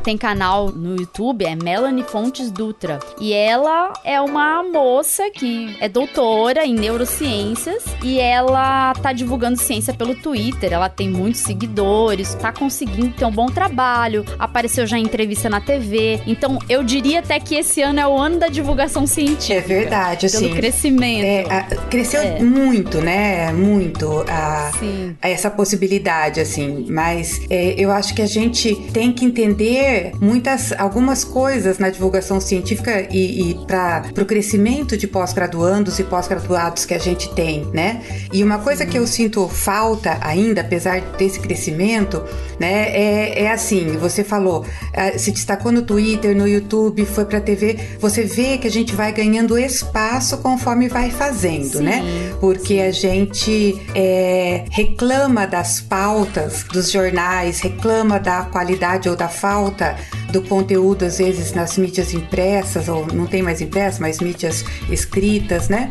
tem 0.00 0.16
canal 0.16 0.70
no 0.70 0.96
YouTube, 0.96 1.44
é 1.44 1.54
Melanie 1.54 2.02
Fontes 2.02 2.50
Dutra. 2.50 2.98
E 3.20 3.32
ela 3.32 3.92
é 4.04 4.20
uma 4.20 4.62
moça 4.62 5.30
que 5.30 5.76
é 5.80 5.88
doutora 5.88 6.64
em 6.64 6.74
neurociências 6.74 7.84
e 8.02 8.18
ela 8.18 8.92
tá 8.94 9.12
divulgando 9.12 9.58
ciência 9.58 9.92
pelo 9.92 10.14
Twitter. 10.14 10.72
Ela 10.72 10.88
tem 10.88 11.08
muitos 11.08 11.40
seguidores, 11.40 12.34
tá 12.34 12.52
conseguindo 12.52 13.10
ter 13.10 13.24
um 13.24 13.30
bom 13.30 13.46
trabalho, 13.46 14.24
apareceu 14.38 14.86
já 14.86 14.98
em 14.98 15.02
entrevista 15.02 15.48
na 15.48 15.60
TV. 15.60 16.20
Então, 16.26 16.58
eu 16.68 16.82
diria 16.82 17.20
até 17.20 17.38
que 17.38 17.54
esse 17.54 17.82
ano 17.82 18.00
é 18.00 18.06
o 18.06 18.16
ano 18.16 18.38
da 18.38 18.48
divulgação 18.48 19.06
científica. 19.06 19.54
É 19.54 19.60
verdade, 19.60 20.28
pelo 20.30 20.46
assim. 20.46 20.54
crescimento. 20.54 21.24
É, 21.24 21.40
a, 21.50 21.62
cresceu 21.86 22.22
é. 22.22 22.40
muito, 22.40 23.00
né? 23.00 23.52
Muito 23.52 24.24
a, 24.28 24.70
a, 25.20 25.28
essa 25.28 25.50
possibilidade, 25.50 26.40
assim. 26.40 26.86
Mas 26.88 27.42
é, 27.50 27.74
eu 27.76 27.90
acho 27.90 28.14
que 28.14 28.22
a 28.22 28.26
gente 28.26 28.74
tem 28.92 29.12
que 29.12 29.24
entender 29.24 29.89
muitas, 30.20 30.72
algumas 30.72 31.24
coisas 31.24 31.78
na 31.78 31.90
divulgação 31.90 32.40
científica 32.40 33.06
e, 33.10 33.50
e 33.50 33.54
para 33.66 34.04
o 34.20 34.24
crescimento 34.24 34.96
de 34.96 35.06
pós-graduandos 35.06 35.98
e 35.98 36.04
pós-graduados 36.04 36.84
que 36.84 36.94
a 36.94 36.98
gente 36.98 37.32
tem, 37.34 37.66
né? 37.72 38.02
E 38.32 38.42
uma 38.42 38.58
coisa 38.58 38.86
que 38.86 38.98
eu 38.98 39.06
sinto 39.06 39.48
falta 39.48 40.18
ainda, 40.20 40.60
apesar 40.60 41.00
desse 41.16 41.40
crescimento, 41.40 42.22
né, 42.58 42.90
é, 42.90 43.44
é 43.44 43.52
assim, 43.52 43.96
você 43.96 44.22
falou, 44.22 44.64
eh, 44.92 45.16
se 45.18 45.32
destacou 45.32 45.72
no 45.72 45.82
Twitter, 45.82 46.36
no 46.36 46.46
YouTube, 46.46 47.04
foi 47.06 47.24
para 47.24 47.40
TV, 47.40 47.78
você 47.98 48.24
vê 48.24 48.58
que 48.58 48.66
a 48.66 48.70
gente 48.70 48.94
vai 48.94 49.12
ganhando 49.12 49.58
espaço 49.58 50.38
conforme 50.38 50.88
vai 50.88 51.10
fazendo, 51.10 51.78
sim, 51.78 51.82
né? 51.82 52.02
Porque 52.40 52.74
sim. 52.74 52.82
a 52.82 52.90
gente 52.90 53.80
é, 53.94 54.64
reclama 54.70 55.46
das 55.46 55.80
pautas 55.80 56.64
dos 56.64 56.90
jornais, 56.90 57.60
reclama 57.60 58.18
da 58.18 58.42
qualidade 58.42 59.08
ou 59.08 59.16
da 59.16 59.28
falta 59.28 59.79
do 60.32 60.42
conteúdo, 60.42 61.04
às 61.04 61.18
vezes, 61.18 61.52
nas 61.52 61.76
mídias 61.76 62.14
impressas, 62.14 62.88
ou 62.88 63.06
não 63.06 63.26
tem 63.26 63.42
mais 63.42 63.60
impressas, 63.60 63.98
mas 63.98 64.20
mídias 64.20 64.64
escritas, 64.90 65.68
né? 65.68 65.90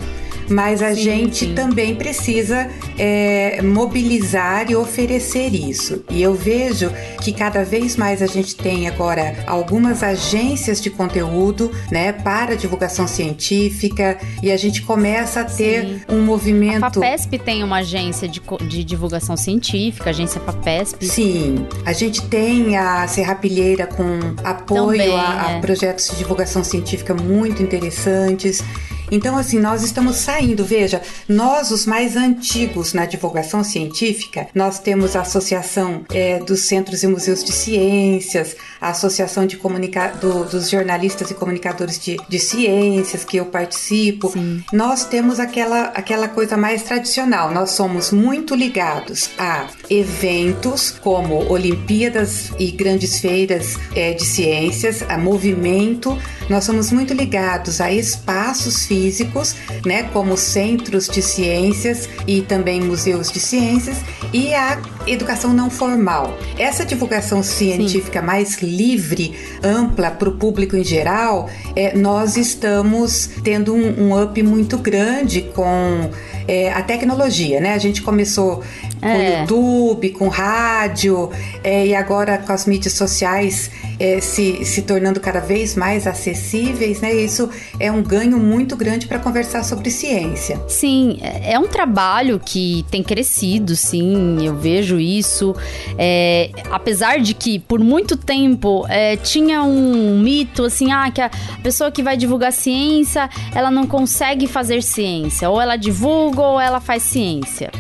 Mas 0.50 0.82
a 0.82 0.94
sim, 0.94 1.02
gente 1.02 1.46
sim. 1.46 1.54
também 1.54 1.96
precisa 1.96 2.70
é, 2.98 3.62
mobilizar 3.62 4.70
e 4.70 4.76
oferecer 4.76 5.54
isso. 5.54 6.04
E 6.10 6.22
eu 6.22 6.34
vejo 6.34 6.92
que 7.22 7.32
cada 7.32 7.64
vez 7.64 7.96
mais 7.96 8.22
a 8.22 8.28
gente 8.28 8.56
tem 8.56 8.88
agora 8.88 9.44
algumas 9.48 10.04
agências 10.04 10.82
de 10.82 10.90
conteúdo, 10.90 11.72
né, 11.92 12.12
para 12.12 12.56
divulgação 12.56 13.08
científica 13.08 14.18
e 14.42 14.52
a 14.52 14.58
gente 14.58 14.82
começa 14.82 15.42
a 15.42 15.46
ter 15.46 15.82
sim. 15.82 16.02
um 16.10 16.22
movimento. 16.22 16.84
A 16.84 16.92
FAPESP 16.92 17.40
tem 17.40 17.64
uma 17.64 17.78
agência 17.78 18.28
de, 18.28 18.42
de 18.68 18.84
divulgação 18.84 19.38
científica, 19.38 20.10
agência 20.10 20.42
FAPESP. 20.42 21.06
Sim, 21.06 21.68
a 21.86 21.94
gente 21.94 22.22
tem 22.24 22.78
a 22.78 23.08
Serrapilheira 23.08 23.88
com 23.88 24.20
apoio 24.44 24.98
também, 24.98 25.16
a, 25.16 25.48
a 25.48 25.52
é. 25.52 25.60
projetos 25.60 26.10
de 26.10 26.18
divulgação 26.18 26.64
científica 26.64 27.14
muito 27.14 27.62
interessantes. 27.62 28.64
Então, 29.12 29.38
assim, 29.38 29.60
nós 29.60 29.84
estamos 29.84 30.18
saindo, 30.18 30.64
veja, 30.64 31.02
nós, 31.28 31.72
os 31.72 31.86
mais 31.86 32.16
antigos 32.16 32.94
na 32.94 33.06
divulgação 33.06 33.64
científica, 33.64 34.48
nós 34.54 34.80
temos 34.80 35.16
a 35.16 35.22
Associação 35.22 36.04
é, 36.12 36.40
dos 36.40 36.62
Centros 36.62 37.04
e 37.04 37.08
Museus 37.08 37.44
de 37.44 37.52
Ciências, 37.52 38.56
a 38.80 38.90
Associação 38.90 39.46
de 39.46 39.58
Comunica 39.58 40.10
do, 40.22 40.46
dos 40.46 40.70
Jornalistas 40.70 41.32
e 41.32 41.34
Comunicadores 41.34 42.00
de, 42.00 42.18
de 42.28 42.40
Ciências, 42.40 43.24
que 43.24 43.38
eu 43.38 43.46
participo. 43.46 44.30
Sim. 44.32 44.64
Nós 44.72 45.06
temos 45.06 45.40
aquela, 45.40 45.86
aquela 45.88 46.28
coisa 46.28 46.56
mais 46.56 46.84
tradicional, 46.84 47.52
nós 47.52 47.72
somos 47.72 48.12
muito 48.12 48.54
ligados 48.54 49.30
a 49.38 49.68
eventos 49.90 50.92
como 50.92 51.52
Olimpíadas 51.52 52.52
e 52.60 52.72
grandes 52.72 53.20
feiras 53.20 53.78
é, 53.96 54.14
de 54.14 54.26
ciências, 54.26 55.04
a 55.08 55.18
movimento, 55.18 56.18
nós 56.50 56.64
somos 56.64 56.92
muito 56.92 57.14
ligados 57.14 57.82
a 57.82 57.92
espaços 57.92 58.86
físicos 58.86 58.99
físicos, 59.00 59.56
né, 59.86 60.04
como 60.12 60.36
centros 60.36 61.08
de 61.08 61.22
ciências 61.22 62.10
e 62.28 62.42
também 62.42 62.82
museus 62.82 63.32
de 63.32 63.40
ciências, 63.40 63.98
e 64.34 64.54
a 64.54 64.80
educação 65.08 65.54
não 65.54 65.70
formal. 65.70 66.38
Essa 66.58 66.86
divulgação 66.86 67.42
científica 67.42 68.20
Sim. 68.20 68.26
mais 68.26 68.62
livre, 68.62 69.34
ampla 69.64 70.12
para 70.12 70.30
o 70.30 70.34
público 70.34 70.76
em 70.76 70.84
geral, 70.84 71.50
é, 71.76 71.96
nós 71.96 72.38
estamos 72.38 73.30
tendo 73.44 73.74
um, 73.74 74.10
um 74.10 74.24
up 74.24 74.42
muito 74.44 74.78
grande 74.78 75.42
com 75.54 76.10
é, 76.48 76.72
a 76.72 76.82
tecnologia, 76.82 77.60
né? 77.60 77.74
A 77.74 77.78
gente 77.78 78.02
começou 78.02 78.64
com 79.00 79.08
é. 79.08 79.42
YouTube, 79.42 80.10
com 80.10 80.28
rádio, 80.28 81.30
é, 81.64 81.88
e 81.88 81.96
agora 81.96 82.38
com 82.38 82.52
as 82.52 82.66
mídias 82.66 82.94
sociais 82.94 83.70
é, 84.00 84.20
se, 84.20 84.66
se 84.66 84.82
tornando 84.82 85.20
cada 85.20 85.40
vez 85.40 85.76
mais 85.76 86.08
acessíveis, 86.08 87.02
né? 87.02 87.14
Isso 87.14 87.50
é 87.80 87.92
um 87.92 88.02
ganho 88.02 88.40
muito 88.40 88.76
grande 88.76 89.08
para 89.08 89.20
conversar 89.20 89.64
sobre 89.64 89.92
ciência. 89.92 90.60
Sim, 90.68 91.20
é, 91.22 91.54
é 91.54 91.60
um 91.60 91.68
trabalho 91.68 92.40
que 92.44 92.86
tem 92.90 93.04
crescido, 93.04 93.76
sim, 93.76 94.19
eu 94.42 94.56
vejo 94.56 95.00
isso. 95.00 95.56
É, 95.98 96.50
apesar 96.72 97.20
de 97.20 97.34
que 97.34 97.60
por 97.60 97.80
muito 97.80 98.18
tempo 98.18 98.86
é, 98.90 99.16
tinha 99.18 99.64
um 99.64 100.20
mito 100.20 100.66
assim, 100.66 100.92
ah, 100.92 101.10
que 101.12 101.22
a 101.22 101.30
pessoa 101.64 101.92
que 101.92 102.04
vai 102.04 102.18
divulgar 102.18 102.52
ciência, 102.52 103.30
ela 103.54 103.72
não 103.72 103.86
consegue 103.86 104.48
fazer 104.48 104.82
ciência, 104.82 105.50
ou 105.50 105.60
ela 105.62 105.76
divulga 105.76 106.42
ou 106.42 106.60
ela 106.60 106.80
faz 106.80 107.04
ciência. 107.04 107.72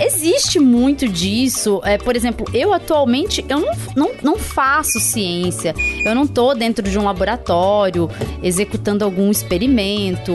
Existe 0.00 0.58
muito 0.58 1.08
disso. 1.08 1.80
É, 1.84 1.98
por 1.98 2.16
exemplo, 2.16 2.46
eu 2.54 2.72
atualmente 2.72 3.44
eu 3.48 3.60
não, 3.60 3.72
não, 3.96 4.10
não 4.22 4.38
faço 4.38 4.98
ciência. 4.98 5.74
Eu 6.04 6.14
não 6.14 6.26
tô 6.26 6.54
dentro 6.54 6.88
de 6.88 6.98
um 6.98 7.04
laboratório 7.04 8.10
executando 8.42 9.04
algum 9.04 9.30
experimento. 9.30 10.32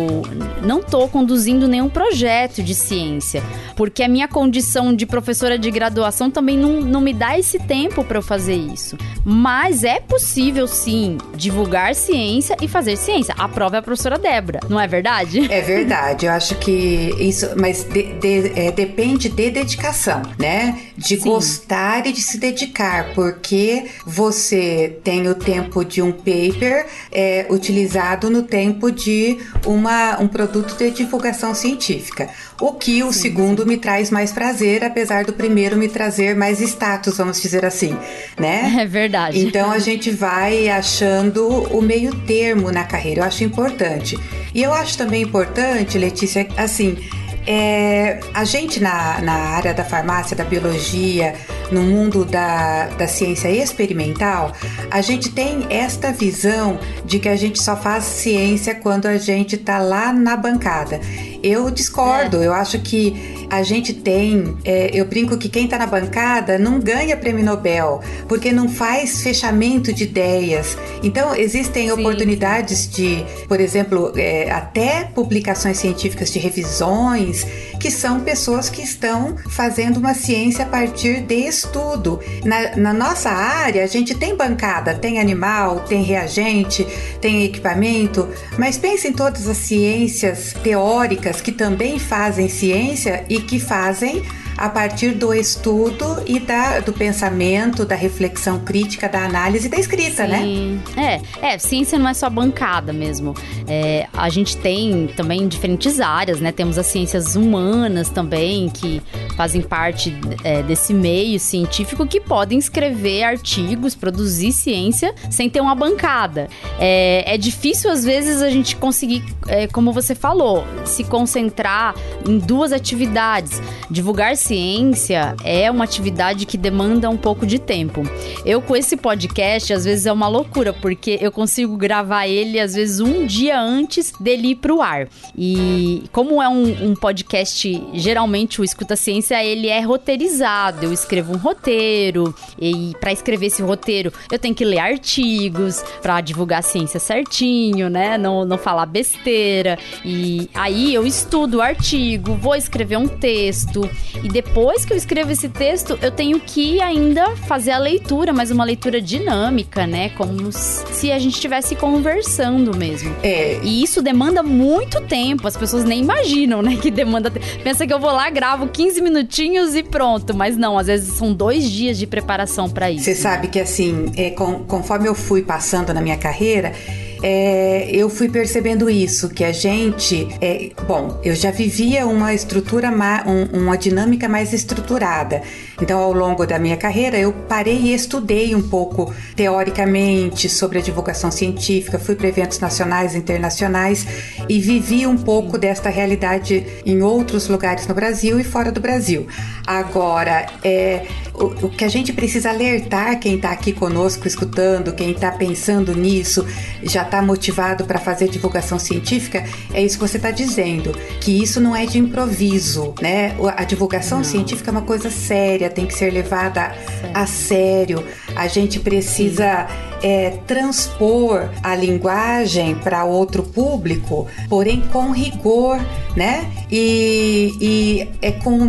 Não 0.62 0.82
tô 0.82 1.08
conduzindo 1.08 1.67
nenhum 1.67 1.89
projeto 1.89 2.62
de 2.62 2.75
ciência. 2.75 3.43
Porque 3.75 4.04
a 4.04 4.08
minha 4.08 4.28
condição 4.28 4.93
de 4.93 5.06
professora 5.06 5.58
de 5.58 5.69
graduação 5.69 6.30
também 6.30 6.58
não, 6.58 6.82
não 6.82 7.01
me 7.01 7.13
dá 7.13 7.38
esse 7.38 7.60
tempo 7.60 8.04
para 8.04 8.17
eu 8.17 8.21
fazer 8.21 8.56
isso. 8.56 8.97
Mas 9.23 9.84
é 9.84 9.99
possível 9.99 10.67
sim 10.67 11.17
divulgar 11.36 11.95
ciência 11.95 12.56
e 12.62 12.67
fazer 12.67 12.95
ciência. 12.95 13.34
A 13.38 13.47
prova 13.47 13.78
é 13.78 13.80
a 13.80 13.82
professora 13.82 14.17
Débora, 14.17 14.60
não 14.69 14.80
é 14.80 14.88
verdade? 14.88 15.51
É 15.51 15.62
verdade. 15.62 16.25
Eu 16.25 16.32
acho 16.32 16.56
que 16.56 17.13
isso, 17.19 17.49
mas 17.56 17.84
de, 17.84 18.13
de, 18.13 18.60
é, 18.60 18.71
depende 18.71 19.30
de 19.30 19.49
dedicação, 19.55 20.21
né? 20.37 20.77
De 20.97 21.15
Sim. 21.17 21.29
gostar 21.29 22.05
e 22.05 22.11
de 22.11 22.21
se 22.21 22.37
dedicar, 22.37 23.13
porque 23.15 23.85
você 24.05 24.99
tem 25.03 25.27
o 25.29 25.33
tempo 25.33 25.85
de 25.85 26.01
um 26.01 26.11
paper 26.11 26.85
é, 27.11 27.45
utilizado 27.49 28.29
no 28.29 28.43
tempo 28.43 28.91
de 28.91 29.37
uma, 29.65 30.19
um 30.19 30.27
produto 30.27 30.77
de 30.77 30.91
divulgação 30.91 31.55
científica. 31.55 32.29
O 32.59 32.73
que 32.73 33.01
o 33.03 33.11
sim, 33.11 33.21
segundo 33.21 33.65
me 33.65 33.77
traz 33.77 34.11
mais 34.11 34.31
prazer, 34.31 34.83
apesar 34.83 35.23
do 35.23 35.33
primeiro 35.33 35.77
me 35.77 35.87
trazer 35.87 36.35
mais 36.35 36.59
status, 36.59 37.17
vamos 37.17 37.41
dizer 37.41 37.65
assim, 37.65 37.97
né? 38.37 38.73
É 38.85 38.85
verdade. 38.85 39.39
Então 39.39 39.71
a 39.71 39.79
gente 39.79 40.11
vai 40.11 40.69
achando 40.69 41.47
o 41.75 41.81
meio 41.81 42.13
termo 42.13 42.71
na 42.71 42.83
carreira. 42.83 43.21
Eu 43.21 43.25
acho 43.25 43.43
importante. 43.43 44.17
E 44.53 44.61
eu 44.61 44.73
acho 44.73 44.97
também 44.97 45.23
importante, 45.23 45.97
Letícia, 45.97 46.47
assim, 46.57 46.97
é, 47.45 48.19
a 48.34 48.43
gente 48.43 48.79
na, 48.79 49.21
na 49.21 49.34
área 49.34 49.73
da 49.73 49.84
farmácia, 49.84 50.36
da 50.36 50.43
biologia, 50.43 51.36
no 51.71 51.81
mundo 51.81 52.25
da, 52.25 52.88
da 52.89 53.08
ciência 53.08 53.49
experimental, 53.49 54.51
a 54.89 55.01
gente 55.01 55.29
tem 55.31 55.65
esta 55.69 56.12
visão 56.12 56.79
de 57.05 57.19
que 57.19 57.29
a 57.29 57.36
gente 57.36 57.62
só 57.62 57.75
faz 57.75 58.03
ciência 58.03 58.75
quando 58.75 59.05
a 59.05 59.17
gente 59.17 59.55
está 59.55 59.79
lá 59.79 60.12
na 60.12 60.36
bancada. 60.36 60.99
Eu 61.45 61.69
discordo, 61.69 62.41
é. 62.41 62.47
eu 62.47 62.53
acho 62.53 62.79
que 62.79 63.45
a 63.51 63.62
gente 63.62 63.93
tem, 63.93 64.58
é, 64.65 64.89
eu 64.91 65.05
brinco 65.05 65.38
que 65.38 65.47
quem 65.47 65.65
está 65.65 65.77
na 65.77 65.86
bancada 65.86 66.58
não 66.58 66.79
ganha 66.79 67.15
prêmio 67.15 67.45
Nobel, 67.45 68.01
porque 68.27 68.51
não 68.51 68.67
faz 68.67 69.21
fechamento 69.21 69.93
de 69.93 70.05
ideias. 70.05 70.75
Então, 71.03 71.36
existem 71.36 71.86
Sim. 71.86 71.91
oportunidades 71.91 72.89
de, 72.89 73.23
por 73.47 73.62
exemplo, 73.62 74.12
é, 74.15 74.49
até 74.49 75.03
publicações 75.03 75.77
científicas 75.77 76.34
de 76.34 76.39
revisões, 76.39 77.45
que 77.86 77.91
são 77.91 78.21
pessoas 78.21 78.67
que 78.67 78.82
estão 78.82 79.38
fazendo 79.48 79.98
uma 79.98 80.15
ciência 80.15 80.65
a 80.65 80.67
partir 80.67 81.21
de 81.21 81.36
estudo. 81.36 82.19
Na, 82.43 82.76
na 82.76 82.91
nossa 82.91 83.30
área, 83.30 83.84
a 83.84 83.88
gente 83.88 84.15
tem 84.15 84.36
bancada, 84.36 84.95
tem 84.95 85.19
animal, 85.19 85.82
tem 85.82 86.02
reagente, 86.02 86.84
tem 87.21 87.45
equipamento, 87.45 88.28
mas 88.58 88.76
pense 88.76 89.08
em 89.08 89.13
todas 89.13 89.48
as 89.48 89.58
ciências 89.58 90.56
teóricas 90.63 91.41
que 91.41 91.52
também 91.52 92.00
fazem 92.00 92.50
ciência 92.50 93.24
e 93.30 93.39
que 93.39 93.60
fazem 93.60 94.24
a 94.57 94.69
partir 94.69 95.11
do 95.11 95.33
estudo 95.33 96.23
e 96.25 96.39
da, 96.39 96.79
do 96.79 96.93
pensamento, 96.93 97.85
da 97.85 97.95
reflexão 97.95 98.59
crítica, 98.59 99.09
da 99.09 99.25
análise 99.25 99.67
e 99.67 99.69
da 99.69 99.77
escrita, 99.77 100.25
né? 100.25 100.39
Sim. 100.39 100.81
né? 100.95 101.21
É, 101.41 101.53
é, 101.53 101.57
ciência 101.57 101.99
não 101.99 102.09
é 102.09 102.13
só 102.13 102.29
bancada 102.29 102.93
mesmo. 102.93 103.33
É, 103.67 104.07
a 104.13 104.29
gente 104.29 104.57
tem 104.57 105.07
também 105.15 105.47
diferentes 105.47 105.99
áreas, 105.99 106.39
né? 106.39 106.51
Temos 106.51 106.77
as 106.77 106.85
ciências 106.85 107.35
humanas 107.35 108.09
também, 108.09 108.69
que 108.69 109.01
fazem 109.35 109.61
parte 109.61 110.15
é, 110.43 110.63
desse 110.63 110.93
meio 110.93 111.39
científico, 111.39 112.05
que 112.07 112.21
podem 112.21 112.57
escrever 112.57 113.23
artigos, 113.23 113.95
produzir 113.95 114.51
ciência 114.51 115.13
sem 115.29 115.49
ter 115.49 115.59
uma 115.59 115.75
bancada. 115.75 116.47
É, 116.79 117.33
é 117.33 117.37
difícil, 117.37 117.91
às 117.91 118.03
vezes, 118.03 118.41
a 118.41 118.49
gente 118.49 118.75
conseguir, 118.75 119.23
é, 119.47 119.67
como 119.67 119.91
você 119.91 120.15
falou, 120.15 120.63
se 120.85 121.03
concentrar 121.03 121.95
em 122.27 122.37
duas 122.37 122.71
atividades. 122.71 123.61
Divulgar 123.89 124.31
ciência 124.45 125.36
é 125.43 125.69
uma 125.71 125.84
atividade 125.84 126.45
que 126.45 126.58
demanda 126.58 127.10
um 127.10 127.17
pouco 127.17 127.45
de 127.45 127.58
tempo. 127.58 128.03
Eu, 128.45 128.62
com 128.62 128.75
esse 128.75 128.95
podcast, 128.95 129.73
às 129.73 129.86
vezes 129.86 130.05
é 130.05 130.12
uma 130.12 130.27
loucura, 130.27 130.71
porque 130.71 131.17
eu 131.19 131.31
consigo 131.31 131.75
gravar 131.75 132.27
ele, 132.27 132.60
às 132.60 132.75
vezes, 132.75 132.99
um 132.99 133.25
dia 133.25 133.60
antes 133.60 134.13
dele 134.19 134.49
ir 134.49 134.55
pro 134.55 134.81
ar. 134.81 135.08
E 135.36 136.03
como 136.12 136.41
é 136.41 136.47
um, 136.47 136.91
um 136.91 136.95
podcast, 136.95 137.84
geralmente 137.93 138.62
o 138.62 138.63
Escuta 138.63 138.95
Ciência, 138.95 139.43
ele 139.43 139.67
é 139.67 139.79
roteirizado. 139.81 140.86
Eu 140.86 140.93
escrevo 140.93 141.34
um 141.34 141.38
roteiro, 141.38 142.34
e 142.60 142.93
para 142.99 143.12
escrever 143.12 143.47
esse 143.47 143.63
roteiro, 143.63 144.13
eu 144.31 144.38
tenho 144.38 144.53
que 144.53 144.63
ler 144.63 144.79
artigos 144.79 145.84
para 146.01 146.21
divulgar 146.21 146.60
a 146.60 146.62
ciência 146.62 146.99
certinho, 146.99 147.89
né? 147.89 148.17
Não, 148.17 148.45
não 148.45 148.58
falar 148.58 148.86
besteira. 148.86 149.77
E 150.03 150.49
aí 150.53 150.93
eu 150.93 151.05
estudo 151.05 151.58
o 151.58 151.62
artigo, 151.62 152.36
vou 152.36 152.55
escrever 152.55 152.97
um 152.97 153.08
texto, 153.08 153.89
e 154.23 154.35
depois 154.36 154.84
que 154.84 154.91
eu 154.91 154.98
escrevo 154.98 155.32
esse 155.32 155.48
texto, 155.48 155.98
eu 156.02 156.12
tenho 156.12 156.41
que 156.41 156.82
ainda 156.82 157.38
fazer 157.48 157.71
a 157.71 157.78
leitura, 157.78 158.34
mas 158.34 158.52
uma 158.52 158.65
leitura 158.65 159.02
dinâmica, 159.02 159.88
né? 159.88 160.10
Como 160.10 160.52
se 160.52 161.10
a 161.10 161.17
gente 161.17 161.36
estivesse 161.36 161.74
conversando 161.74 162.76
mesmo. 162.76 163.15
É. 163.24 163.58
E 163.63 163.82
isso 163.82 164.02
demanda 164.02 164.43
muito 164.43 165.00
tempo. 165.00 165.48
As 165.48 165.56
pessoas 165.56 165.86
nem 165.86 166.02
imaginam, 166.02 166.62
né? 166.62 166.76
Que 166.76 166.91
demanda. 166.91 167.32
Pensa 167.63 167.88
que 167.88 167.93
eu 167.93 168.00
vou 168.00 168.12
lá, 168.12 168.30
gravo 168.30 168.67
15 168.67 169.02
minutinhos 169.02 169.74
e 169.74 169.82
pronto. 169.82 170.36
Mas 170.36 170.58
não, 170.58 170.78
às 170.78 170.88
vezes 170.88 171.13
são 171.13 171.34
dois 171.34 171.71
dias 171.71 171.98
de 171.98 172.06
preparação 172.06 172.69
para 172.69 172.91
isso. 172.91 173.06
Você 173.06 173.15
sabe 173.15 173.48
que 173.48 173.62
assim, 173.62 174.12
é, 174.17 174.32
com, 174.32 174.65
conforme 174.65 175.08
eu 175.08 175.15
fui 175.15 175.43
passando 175.43 175.93
na 175.93 176.02
minha 176.02 176.17
carreira, 176.17 176.74
é, 177.21 177.89
eu 177.91 178.10
fui 178.10 178.30
percebendo 178.30 178.89
isso, 178.89 179.30
que 179.30 179.43
a 179.43 179.51
gente. 179.51 180.28
É, 180.41 180.71
bom, 180.88 181.19
eu 181.23 181.36
já 181.36 181.51
vivia 181.51 182.06
uma 182.06 182.34
estrutura, 182.34 182.91
um, 182.91 183.62
uma 183.62 183.78
dinâmica 183.78 184.28
mais 184.28 184.54
estruturada. 184.54 185.41
Então, 185.82 185.99
ao 185.99 186.13
longo 186.13 186.45
da 186.45 186.58
minha 186.58 186.78
carreira, 186.78 187.17
eu 187.17 187.34
parei 187.34 187.78
e 187.78 187.93
estudei 187.93 188.56
um 188.56 188.62
pouco 188.62 189.13
teoricamente 189.36 190.47
sobre 190.47 190.80
a 190.80 190.82
divulgação 190.82 191.32
científica, 191.32 191.99
fui 191.99 192.15
para 192.15 192.28
eventos 192.28 192.60
nacionais 192.60 193.15
e 193.15 193.17
internacionais 193.17 194.06
e 194.47 194.60
vivi 194.60 195.06
um 195.06 195.17
pouco 195.17 195.58
desta 195.58 195.89
realidade 195.89 196.65
em 196.86 197.01
outros 197.01 197.47
lugares 197.47 197.88
no 197.88 197.93
Brasil 197.93 198.39
e 198.39 198.43
fora 198.43 198.71
do 198.71 198.80
Brasil. 198.80 199.28
Agora, 199.65 200.45
é, 200.63 201.06
o, 201.39 201.65
o 201.67 201.69
que 201.69 201.84
a 201.84 201.89
gente 201.89 202.13
precisa 202.13 202.50
alertar 202.50 203.19
quem 203.19 203.36
está 203.36 203.52
aqui 203.52 203.74
conosco 203.74 204.28
escutando, 204.28 204.93
quem 204.93 205.12
está 205.12 205.32
pensando 205.32 205.93
nisso, 205.93 206.45
já 206.84 207.04
está 207.04 207.21
motivado 207.21 207.86
para 207.86 208.00
fazer 208.00 208.28
divulgação 208.30 208.80
científica, 208.80 209.43
é 209.74 209.84
isso 209.84 209.98
que 209.98 210.08
você 210.08 210.17
está 210.17 210.32
dizendo, 210.32 210.91
que 211.21 211.41
isso 211.41 211.60
não 211.60 211.76
é 211.76 211.86
de 211.86 211.98
improviso, 211.98 212.93
né? 213.02 213.36
A 213.56 213.63
divulgação 213.63 214.19
não. 214.19 214.26
científica 214.26 214.69
é 214.69 214.74
uma 214.74 214.82
coisa 214.82 215.10
séria 215.10 215.69
tem 215.69 215.86
que 215.86 215.93
ser 215.93 216.12
levada 216.12 216.74
a 217.13 217.26
sério. 217.26 218.04
A 218.36 218.48
gente 218.48 218.80
precisa 218.80 219.67
é, 220.05 220.37
transpor 220.45 221.49
a 221.63 221.75
linguagem 221.75 222.75
para 222.75 223.03
outro 223.05 223.41
público, 223.41 224.27
porém 224.47 224.81
com 224.93 225.09
rigor, 225.09 225.79
né? 226.15 226.47
E, 226.71 227.51
e 227.59 228.09
é 228.21 228.31
com, 228.31 228.59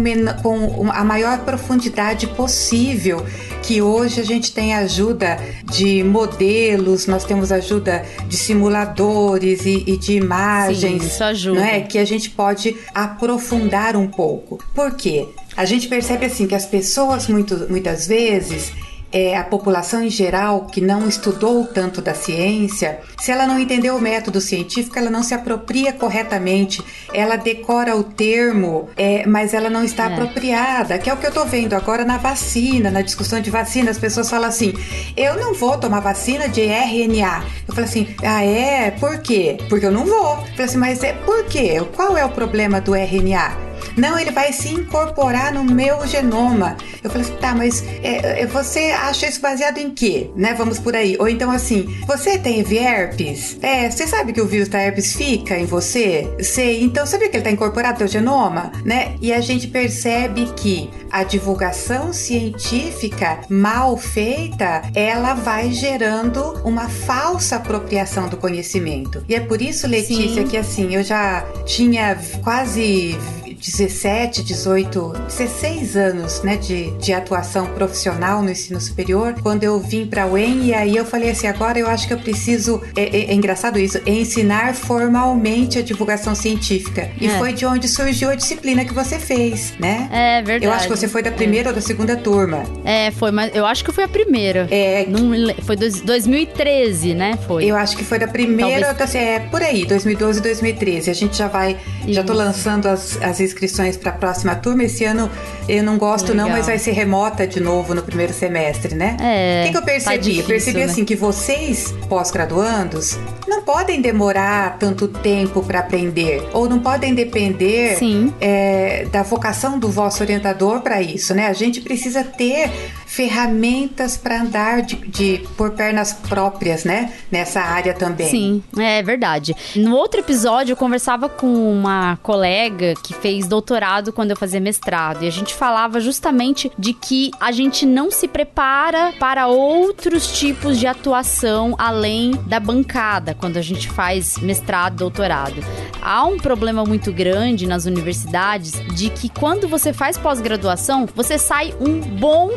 com 0.43 0.91
a 0.91 1.05
maior 1.05 1.41
profundidade 1.41 2.27
possível 2.29 3.23
que 3.63 3.83
hoje 3.83 4.19
a 4.19 4.25
gente 4.25 4.51
tem 4.51 4.73
ajuda 4.77 5.39
de 5.71 6.03
modelos, 6.03 7.07
nós 7.07 7.23
temos 7.25 7.53
ajuda 7.53 8.03
de 8.27 8.37
simuladores 8.39 9.67
e, 9.67 9.85
e 9.87 9.99
de 9.99 10.15
imagens, 10.15 11.03
Sim, 11.03 11.07
isso 11.07 11.23
ajuda. 11.23 11.61
Não 11.61 11.67
é? 11.67 11.81
Que 11.83 11.99
a 11.99 12.05
gente 12.07 12.31
pode 12.31 12.75
aprofundar 12.95 13.95
um 13.95 14.07
pouco. 14.07 14.59
Por 14.75 14.95
quê? 14.95 15.29
A 15.55 15.67
gente 15.67 15.87
percebe 15.87 16.25
assim 16.25 16.47
que 16.47 16.55
as 16.55 16.65
pessoas 16.65 17.29
muito, 17.29 17.67
muitas 17.69 18.07
vezes 18.07 18.73
é, 19.13 19.37
a 19.37 19.45
população 19.45 20.03
em 20.03 20.11
geral 20.11 20.67
que 20.67 20.81
não 20.81 21.09
estudou 21.09 21.67
tanto 21.67 22.01
da 22.01 22.15
ciência, 22.15 23.01
se 23.19 23.31
ela 23.31 23.47
não 23.47 23.59
entendeu 23.59 23.97
o 23.97 24.01
método 24.01 24.41
científico, 24.41 24.99
ela 24.99 25.11
não 25.11 25.23
se 25.23 25.35
apropria 25.35 25.93
corretamente, 25.93 26.83
ela 27.13 27.37
decora 27.37 27.97
o 27.97 28.05
termo, 28.05 28.89
é, 28.97 29.27
mas 29.27 29.55
ela 29.55 29.71
não 29.71 29.85
está 29.85 30.05
é. 30.05 30.13
apropriada, 30.13 30.99
que 30.99 31.09
é 31.09 31.13
o 31.13 31.17
que 31.17 31.27
eu 31.27 31.31
estou 31.31 31.47
vendo 31.47 31.75
agora 31.75 32.05
na 32.05 32.19
vacina, 32.19 32.91
na 32.91 33.03
discussão 33.03 33.41
de 33.41 33.51
vacina, 33.51 33.91
as 33.91 33.99
pessoas 33.99 34.29
falam 34.29 34.49
assim, 34.49 34.73
eu 35.17 35.37
não 35.37 35.55
vou 35.55 35.79
tomar 35.79 36.01
vacina 36.01 36.49
de 36.49 36.63
RNA. 36.63 37.45
Eu 37.67 37.75
falo 37.75 37.87
assim, 37.87 38.09
ah 38.23 38.45
é? 38.45 38.91
Por 38.91 39.19
quê? 39.19 39.59
Porque 39.69 39.87
eu 39.87 39.93
não 39.93 40.05
vou. 40.05 40.33
Eu 40.33 40.37
falo 40.37 40.63
assim, 40.63 40.79
mas 40.79 41.03
é 41.03 41.13
por 41.13 41.45
quê? 41.45 41.83
Qual 41.95 42.17
é 42.17 42.25
o 42.25 42.31
problema 42.31 42.81
do 42.81 42.95
RNA? 42.95 43.66
Não, 43.97 44.19
ele 44.19 44.31
vai 44.31 44.53
se 44.53 44.69
incorporar 44.69 45.53
no 45.53 45.65
meu 45.65 46.07
genoma. 46.07 46.77
Eu 47.03 47.11
falei 47.11 47.27
assim, 47.27 47.37
tá, 47.37 47.55
mas 47.55 47.83
é, 48.03 48.43
é, 48.43 48.47
você 48.47 48.91
acha 48.91 49.27
isso 49.27 49.41
baseado 49.41 49.79
em 49.79 49.91
quê? 49.91 50.31
Né? 50.37 50.55
Vamos 50.55 50.79
por 50.79 50.95
aí. 50.95 51.17
Ou 51.19 51.29
então 51.29 51.51
assim, 51.51 51.97
você 52.07 52.39
teve 52.39 52.79
herpes? 52.79 53.59
É, 53.63 53.91
você 53.91 54.07
sabe 54.07 54.33
que 54.33 54.41
o 54.41 54.47
vírus 54.47 54.69
da 54.69 54.81
herpes 54.81 55.15
fica 55.15 55.59
em 55.59 55.65
você? 55.65 56.29
Sei. 56.41 56.83
Então, 56.83 57.07
sabia 57.07 57.29
que 57.29 57.37
ele 57.37 57.41
está 57.41 57.51
incorporado 57.51 57.95
no 57.95 57.99
teu 57.99 58.09
genoma? 58.09 58.73
Né? 58.85 59.17
E 59.21 59.33
a 59.33 59.41
gente 59.41 59.67
percebe 59.69 60.53
que 60.57 60.91
a 61.11 61.25
divulgação 61.25 62.13
científica 62.13 63.41
mal 63.49 63.97
feita, 63.97 64.83
ela 64.95 65.35
vai 65.35 65.73
gerando 65.73 66.43
uma 66.65 66.89
falsa 66.89 67.57
apropriação 67.57 68.29
do 68.29 68.37
conhecimento. 68.37 69.25
E 69.29 69.35
é 69.35 69.41
por 69.41 69.63
isso, 69.63 69.87
Letícia, 69.87 70.43
Sim. 70.43 70.49
que 70.49 70.57
assim, 70.57 70.95
eu 70.95 71.03
já 71.03 71.45
tinha 71.65 72.19
quase 72.43 73.17
17, 73.57 74.43
18, 74.43 75.13
16 75.29 75.97
anos 75.97 76.43
né, 76.43 76.57
de, 76.57 76.91
de 76.99 77.13
atuação 77.13 77.67
profissional 77.75 78.43
no 78.43 78.51
ensino 78.51 78.81
superior, 78.81 79.35
quando 79.43 79.65
eu 79.65 79.79
vim 79.81 80.07
para 80.07 80.25
a 80.25 80.27
UEM 80.27 80.67
e 80.67 80.75
aí 80.75 80.97
eu 80.97 81.05
falei 81.05 81.31
assim, 81.31 81.47
agora 81.47 81.79
eu 81.79 81.89
acho 81.89 82.07
que 82.07 82.15
eu 82.15 82.19
preciso, 82.19 82.83
é, 82.95 83.03
é, 83.03 83.31
é 83.31 83.35
engraçado 83.35 83.79
isso, 83.79 84.01
ensinar 84.07 84.75
formalmente 84.75 85.79
a 85.79 85.83
divulgação 85.83 86.35
científica. 86.35 87.11
E 87.21 87.27
é. 87.27 87.39
foi 87.39 87.53
de 87.53 87.67
onde 87.67 87.89
surgiu 87.89 88.31
a 88.31 88.35
disciplina 88.35 88.85
que 88.85 88.93
você 88.93 89.19
fez, 89.19 89.75
né? 89.79 90.09
É 90.13 90.43
verdade. 90.43 90.65
Eu 90.65 90.73
acho 90.73 90.89
que 90.89 90.97
você 90.97 91.09
foi 91.09 91.23
da 91.23 91.33
primeira 91.33 91.71
ou 91.71 91.75
da 91.75 91.81
segunda 91.81 92.17
turma. 92.17 92.65
É, 92.85 93.11
foi, 93.11 93.31
mas 93.31 93.55
eu 93.55 93.65
acho 93.67 93.85
que 93.85 93.93
foi 93.93 94.05
a 94.05 94.09
primeira. 94.09 94.69
É. 94.71 95.07
Não, 95.07 95.55
foi 95.63 95.77
dois, 95.77 96.01
2013, 96.01 97.15
né? 97.15 97.39
Foi. 97.47 97.65
Eu 97.65 97.77
acho 97.77 97.97
que 97.97 98.05
foi 98.05 98.19
da 98.19 98.29
primeira, 98.29 98.95
Talvez... 98.95 99.13
da, 99.13 99.19
é, 99.19 99.41
por 99.41 99.63
aí, 99.63 99.85
2012 99.85 100.39
e 100.39 100.43
2013. 100.43 101.11
A 101.11 101.15
gente 101.15 101.37
já 101.37 101.49
vai, 101.49 101.77
isso. 102.03 102.13
já 102.13 102.23
tô 102.23 102.33
lançando 102.33 102.87
as, 102.87 103.21
as 103.23 103.41
inscrições 103.47 103.97
para 103.97 104.11
a 104.11 104.15
próxima 104.15 104.55
turma. 104.55 104.85
Esse 104.85 105.05
ano 105.05 105.31
eu 105.69 105.83
não 105.83 105.97
gosto 105.97 106.33
Legal. 106.33 106.47
não, 106.47 106.53
mas 106.53 106.67
vai 106.67 106.79
ser 106.79 106.93
remota 106.93 107.47
de 107.47 107.61
novo 107.61 107.95
no 107.95 108.03
primeiro 108.03 108.33
semestre, 108.33 108.95
né? 108.95 109.17
É. 109.21 109.63
O 109.63 109.67
que, 109.67 109.73
que 109.73 109.79
eu 109.79 109.83
percebi? 109.83 110.15
Tá 110.15 110.21
difícil, 110.21 110.43
eu 110.43 110.47
percebi 110.47 110.79
né? 110.79 110.85
assim 110.85 111.05
que 111.05 111.17
vocês, 111.17 111.95
pós-graduandos, 112.09 113.19
não 113.47 113.63
podem 113.63 114.01
demorar 114.01 114.79
tanto 114.79 115.09
tempo 115.09 115.63
para 115.63 115.81
aprender 115.81 116.43
ou 116.53 116.69
não 116.69 116.79
podem 116.79 117.15
depender 117.15 117.99
é, 118.41 119.07
da 119.11 119.23
vocação 119.23 119.79
do 119.79 119.89
vosso 119.89 120.23
orientador 120.23 120.81
para 120.81 121.01
isso, 121.01 121.35
né? 121.35 121.47
A 121.47 121.53
gente 121.53 121.81
precisa 121.81 122.23
ter 122.23 122.71
ferramentas 123.17 124.19
para 124.19 124.43
andar 124.43 124.83
de, 124.83 124.97
de, 124.97 125.49
por 125.57 125.71
pernas 125.71 126.13
próprias, 126.13 126.85
né? 126.85 127.15
Nessa 127.33 127.63
área 127.63 127.95
também. 127.95 128.29
Sim, 128.29 128.63
é 128.77 129.03
verdade. 129.03 129.57
No 129.75 129.97
outro 129.97 130.21
episódio 130.21 130.73
eu 130.73 130.77
conversava 130.77 131.27
com 131.27 131.47
uma 131.73 132.19
colega 132.23 132.93
que 133.03 133.15
fez 133.15 133.49
doutorado 133.49 134.13
quando 134.13 134.33
eu 134.33 134.37
fazia 134.37 134.61
mestrado 134.61 135.25
e 135.25 135.27
a 135.27 135.31
gente 135.33 135.55
falava 135.55 135.99
justamente 135.99 136.71
de 136.79 136.93
que 136.93 137.31
a 137.41 137.51
gente 137.53 137.87
não 137.87 138.11
se 138.11 138.29
prepara 138.29 139.15
para 139.19 139.47
outros 139.47 140.39
tipos 140.39 140.79
de 140.79 140.87
atuação 140.87 141.75
além 141.79 142.33
da 142.47 142.61
bancada 142.61 143.35
quando 143.35 143.57
a 143.57 143.63
gente 143.63 143.89
faz 143.89 144.37
mestrado, 144.37 144.97
doutorado. 144.97 145.65
Há 146.03 146.23
um 146.27 146.37
problema 146.37 146.85
muito 146.85 147.11
grande 147.15 147.67
nas 147.67 147.87
universidades 147.87 148.73
de 148.95 149.09
que 149.09 149.31
quando 149.31 149.67
você 149.67 149.91
faz 149.91 150.19
pós-graduação, 150.19 151.09
você 151.15 151.39
sai 151.39 151.75
um 151.81 151.99
bom 152.01 152.51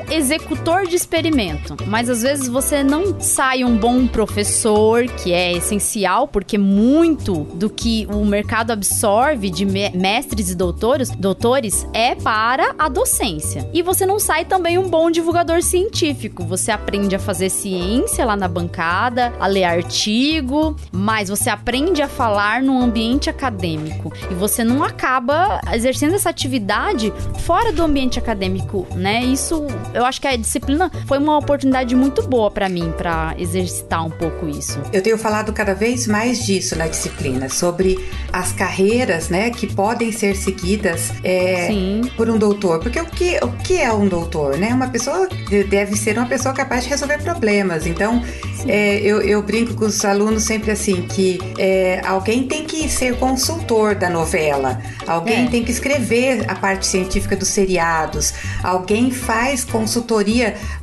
de 0.88 0.95
experimento, 0.95 1.75
mas 1.88 2.09
às 2.09 2.21
vezes 2.21 2.47
você 2.47 2.83
não 2.83 3.19
sai 3.19 3.63
um 3.63 3.77
bom 3.77 4.07
professor, 4.07 5.05
que 5.05 5.31
é 5.31 5.53
essencial 5.53 6.27
porque 6.27 6.57
muito 6.57 7.43
do 7.53 7.69
que 7.69 8.07
o 8.12 8.25
mercado 8.25 8.71
absorve 8.71 9.49
de 9.49 9.65
mestres 9.65 10.49
e 10.49 10.55
doutores, 10.55 11.12
doutores 11.12 11.88
é 11.93 12.15
para 12.15 12.73
a 12.77 12.89
docência. 12.89 13.69
E 13.73 13.81
você 13.81 14.05
não 14.05 14.19
sai 14.19 14.45
também 14.45 14.77
um 14.77 14.89
bom 14.89 15.12
divulgador 15.12 15.62
científico. 15.62 16.43
Você 16.43 16.71
aprende 16.71 17.15
a 17.15 17.19
fazer 17.19 17.49
ciência 17.49 18.25
lá 18.25 18.35
na 18.35 18.47
bancada, 18.47 19.33
a 19.39 19.47
ler 19.47 19.65
artigo, 19.65 20.75
mas 20.91 21.29
você 21.29 21.49
aprende 21.49 22.01
a 22.01 22.07
falar 22.07 22.62
num 22.62 22.81
ambiente 22.81 23.29
acadêmico 23.29 24.12
e 24.29 24.33
você 24.33 24.63
não 24.63 24.83
acaba 24.83 25.62
exercendo 25.73 26.15
essa 26.15 26.29
atividade 26.29 27.13
fora 27.39 27.71
do 27.71 27.83
ambiente 27.83 28.17
acadêmico, 28.17 28.88
né? 28.95 29.23
Isso, 29.23 29.65
eu 29.93 30.05
acho 30.05 30.19
que 30.19 30.27
a 30.27 30.38
disciplina 30.39 30.91
foi 31.06 31.17
uma 31.17 31.38
oportunidade 31.38 31.95
muito 31.95 32.21
boa 32.28 32.49
para 32.49 32.67
mim 32.69 32.93
para 32.97 33.36
exercitar 33.38 34.06
um 34.06 34.10
pouco 34.10 34.47
isso. 34.47 34.80
Eu 34.91 35.02
tenho 35.02 35.17
falado 35.17 35.54
cada 35.54 35.73
vez 35.73 36.08
mais 36.08 36.45
disso 36.45 36.75
na 36.75 36.88
disciplina, 36.88 37.49
sobre 37.49 37.99
as 38.32 38.52
carreiras, 38.52 39.30
né, 39.30 39.49
que 39.49 39.67
podem 39.67 40.12
ser 40.12 40.36
seguidas 40.36 41.12
é, 41.23 41.69
por 42.15 42.30
um 42.30 42.38
doutor, 42.38 42.80
porque 42.80 42.99
o 42.99 43.06
que, 43.06 43.38
o 43.43 43.52
que 43.63 43.78
é 43.78 43.91
um 43.91 44.08
doutor, 44.08 44.58
né? 44.58 44.73
Uma 44.73 44.89
pessoa 44.89 45.28
deve 45.69 45.95
ser 45.95 46.17
uma 46.17 46.28
pessoa 46.28 46.54
capaz 46.54 46.84
de 46.84 46.89
resolver 46.89 47.21
problemas. 47.21 47.86
Então, 47.86 48.21
é, 48.67 48.99
eu, 48.99 49.21
eu, 49.21 49.41
brinco 49.41 49.73
com 49.73 49.86
os 49.86 50.04
alunos 50.04 50.43
sempre 50.43 50.71
assim 50.71 51.04
que 51.04 51.39
é, 51.58 52.02
alguém 52.06 52.47
tem 52.47 52.65
que 52.65 52.89
ser 52.89 53.17
consultor 53.17 53.95
da 53.95 54.10
novela, 54.10 54.82
alguém 55.08 55.45
é. 55.45 55.49
tem 55.49 55.63
que 55.63 55.71
escrever 55.71 56.45
a 56.47 56.56
parte 56.56 56.86
científica 56.86 57.36
dos 57.36 57.47
seriados, 57.47 58.34
alguém 58.63 59.12
faz 59.12 59.63
consultoria 59.63 60.28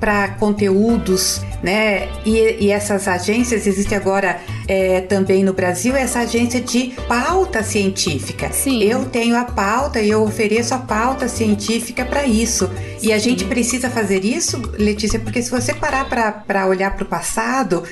para 0.01 0.29
conteúdos, 0.29 1.41
né? 1.63 2.09
E, 2.25 2.65
e, 2.65 2.71
essas 2.71 3.09
agências 3.09 3.67
existem 3.67 3.97
agora 3.97 4.41
é, 4.69 5.01
também 5.03 5.43
no 5.43 5.53
Brasil 5.53 5.95
essa 5.95 6.21
agência 6.21 6.61
de 6.61 6.93
pauta 7.09 7.63
científica. 7.63 8.51
Sim. 8.53 8.83
Eu 8.83 9.05
tenho 9.07 9.37
a 9.37 9.45
pauta 9.45 10.01
e 10.01 10.11
eu 10.11 10.23
ofereço 10.23 10.75
a 10.75 10.79
pauta 10.79 11.29
científica 11.29 12.05
para 12.05 12.27
isso. 12.27 12.69
Sim. 12.99 13.09
E 13.09 13.13
a 13.13 13.19
gente 13.19 13.45
precisa 13.45 13.89
fazer 13.89 14.25
isso, 14.25 14.61
Letícia, 14.79 15.19
porque 15.19 15.43
se 15.43 15.51
você 15.51 15.75
parar 15.75 16.07
para 16.47 16.67
olhar 16.67 16.95
para 16.95 17.05
o 17.05 17.07
passado, 17.07 17.83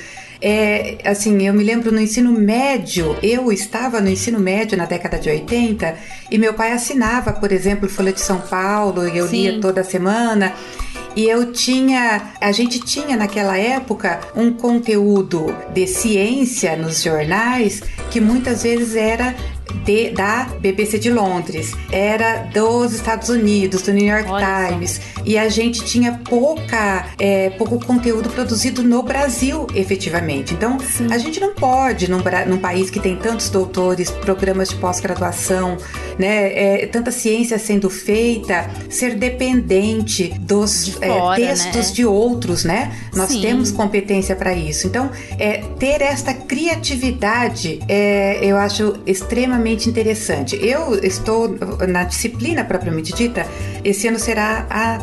é, 0.41 0.97
assim, 1.03 1.47
eu 1.47 1.53
me 1.53 1.63
lembro 1.63 1.91
no 1.91 1.99
ensino 1.99 2.31
médio, 2.31 3.17
eu 3.23 3.51
estava 3.51 4.01
no 4.01 4.09
ensino 4.09 4.39
médio 4.39 4.77
na 4.77 4.85
década 4.85 5.17
de 5.17 5.29
80 5.29 5.95
e 6.29 6.37
meu 6.37 6.53
pai 6.53 6.71
assinava, 6.71 7.33
por 7.33 7.51
exemplo, 7.51 7.89
Folha 7.89 8.11
de 8.11 8.21
São 8.21 8.39
Paulo 8.39 9.07
e 9.07 9.17
eu 9.17 9.27
Sim. 9.27 9.41
lia 9.41 9.61
toda 9.61 9.83
semana. 9.83 10.53
E 11.15 11.29
eu 11.29 11.51
tinha, 11.51 12.33
a 12.41 12.51
gente 12.51 12.79
tinha 12.79 13.15
naquela 13.15 13.57
época 13.57 14.19
um 14.35 14.51
conteúdo 14.51 15.55
de 15.73 15.87
ciência 15.87 16.75
nos 16.75 17.01
jornais 17.01 17.81
que 18.11 18.19
muitas 18.19 18.63
vezes 18.63 18.95
era 18.95 19.33
de, 19.83 20.09
da 20.11 20.49
BBC 20.59 20.99
de 20.99 21.11
Londres, 21.11 21.73
era 21.91 22.43
dos 22.53 22.93
Estados 22.93 23.29
Unidos, 23.29 23.81
do 23.81 23.93
New 23.93 24.05
York 24.05 24.29
Olha 24.29 24.69
Times, 24.69 25.01
só. 25.15 25.21
e 25.25 25.37
a 25.37 25.49
gente 25.49 25.83
tinha 25.83 26.19
pouca, 26.27 27.07
é, 27.19 27.49
pouco 27.51 27.83
conteúdo 27.83 28.29
produzido 28.29 28.83
no 28.83 29.03
Brasil, 29.03 29.67
efetivamente. 29.73 30.53
Então, 30.53 30.79
Sim. 30.79 31.07
a 31.11 31.17
gente 31.17 31.39
não 31.39 31.53
pode, 31.53 32.09
num, 32.09 32.21
num, 32.47 32.57
país 32.57 32.89
que 32.89 32.99
tem 32.99 33.15
tantos 33.15 33.49
doutores, 33.49 34.09
programas 34.09 34.69
de 34.69 34.75
pós-graduação, 34.75 35.77
né, 36.17 36.81
é, 36.83 36.87
tanta 36.87 37.11
ciência 37.11 37.59
sendo 37.59 37.89
feita, 37.89 38.69
ser 38.89 39.15
dependente 39.15 40.33
dos 40.39 40.85
de 40.85 40.97
é, 41.01 41.07
fora, 41.07 41.41
é, 41.41 41.47
textos 41.47 41.89
né? 41.89 41.93
de 41.93 42.05
outros, 42.05 42.63
né? 42.63 42.95
Nós 43.13 43.29
Sim. 43.29 43.41
temos 43.41 43.71
competência 43.71 44.35
para 44.35 44.53
isso. 44.53 44.87
Então, 44.87 45.09
é, 45.37 45.63
ter 45.79 46.01
esta 46.01 46.33
criatividade, 46.33 47.79
é, 47.87 48.39
eu 48.41 48.57
acho 48.57 48.95
extremamente 49.05 49.54
extremamente 49.55 49.89
interessante. 49.89 50.57
Eu 50.61 50.95
estou 51.03 51.55
na 51.87 52.03
disciplina 52.03 52.63
propriamente 52.63 53.13
dita, 53.13 53.47
esse 53.83 54.07
ano 54.07 54.19
será 54.19 54.67
a 54.69 54.99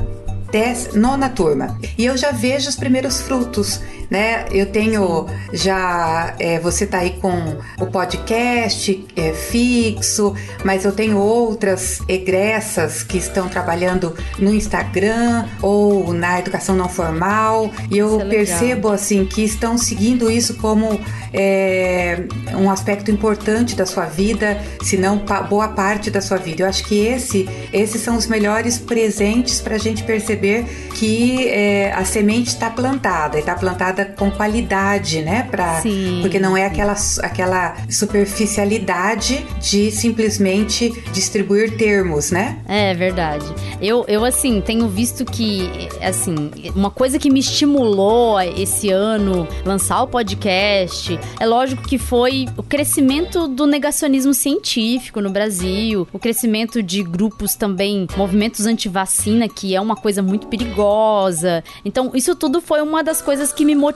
dez, 0.50 0.94
nona 0.94 1.30
turma. 1.30 1.78
E 1.96 2.04
eu 2.04 2.16
já 2.16 2.30
vejo 2.30 2.68
os 2.68 2.76
primeiros 2.76 3.20
frutos 3.22 3.80
né? 4.12 4.44
Eu 4.50 4.66
tenho 4.66 5.26
já, 5.54 6.34
é, 6.38 6.60
você 6.60 6.86
tá 6.86 6.98
aí 6.98 7.12
com 7.18 7.56
o 7.80 7.86
podcast 7.86 9.06
é, 9.16 9.32
fixo, 9.32 10.34
mas 10.62 10.84
eu 10.84 10.92
tenho 10.92 11.16
outras 11.16 12.02
egressas 12.06 13.02
que 13.02 13.16
estão 13.16 13.48
trabalhando 13.48 14.14
no 14.38 14.52
Instagram 14.52 15.46
ou 15.62 16.12
na 16.12 16.38
educação 16.38 16.76
não 16.76 16.90
formal 16.90 17.70
e 17.90 17.96
eu 17.96 18.20
é 18.20 18.24
percebo 18.26 18.90
assim 18.90 19.24
que 19.24 19.42
estão 19.42 19.78
seguindo 19.78 20.30
isso 20.30 20.56
como 20.56 21.00
é, 21.32 22.24
um 22.54 22.70
aspecto 22.70 23.10
importante 23.10 23.74
da 23.74 23.86
sua 23.86 24.04
vida, 24.04 24.60
se 24.82 24.98
não 24.98 25.24
boa 25.48 25.68
parte 25.68 26.10
da 26.10 26.20
sua 26.20 26.36
vida. 26.36 26.64
Eu 26.64 26.68
acho 26.68 26.84
que 26.84 27.06
esse, 27.06 27.48
esses 27.72 28.02
são 28.02 28.16
os 28.16 28.26
melhores 28.26 28.78
presentes 28.78 29.58
para 29.58 29.76
a 29.76 29.78
gente 29.78 30.02
perceber 30.04 30.64
que 30.94 31.48
é, 31.48 31.92
a 31.92 32.04
semente 32.04 32.48
está 32.48 32.68
plantada 32.68 33.38
e 33.38 33.40
está 33.40 33.54
plantada 33.54 34.01
com 34.04 34.30
qualidade, 34.30 35.22
né? 35.22 35.46
Pra, 35.50 35.80
Sim. 35.80 36.20
Porque 36.22 36.38
não 36.38 36.56
é 36.56 36.66
aquela, 36.66 36.94
aquela 37.22 37.76
superficialidade 37.88 39.44
de 39.60 39.90
simplesmente 39.90 40.90
distribuir 41.12 41.76
termos, 41.76 42.30
né? 42.30 42.58
É 42.68 42.94
verdade. 42.94 43.44
Eu, 43.80 44.04
eu 44.08 44.24
assim, 44.24 44.60
tenho 44.60 44.88
visto 44.88 45.24
que, 45.24 45.88
assim, 46.00 46.50
uma 46.74 46.90
coisa 46.90 47.18
que 47.18 47.30
me 47.30 47.40
estimulou 47.40 48.40
esse 48.40 48.90
ano 48.90 49.46
lançar 49.64 50.02
o 50.02 50.06
podcast, 50.06 51.18
é 51.38 51.46
lógico 51.46 51.82
que 51.82 51.98
foi 51.98 52.46
o 52.56 52.62
crescimento 52.62 53.48
do 53.48 53.66
negacionismo 53.66 54.34
científico 54.34 55.20
no 55.20 55.30
Brasil, 55.30 56.06
o 56.12 56.18
crescimento 56.18 56.82
de 56.82 57.02
grupos 57.02 57.54
também, 57.54 58.06
movimentos 58.16 58.66
anti-vacina, 58.66 59.48
que 59.48 59.74
é 59.74 59.80
uma 59.80 59.96
coisa 59.96 60.22
muito 60.22 60.46
perigosa. 60.46 61.62
Então, 61.84 62.10
isso 62.14 62.34
tudo 62.34 62.60
foi 62.60 62.80
uma 62.82 63.02
das 63.02 63.20
coisas 63.20 63.52
que 63.52 63.64
me 63.64 63.74
motivou. 63.74 63.91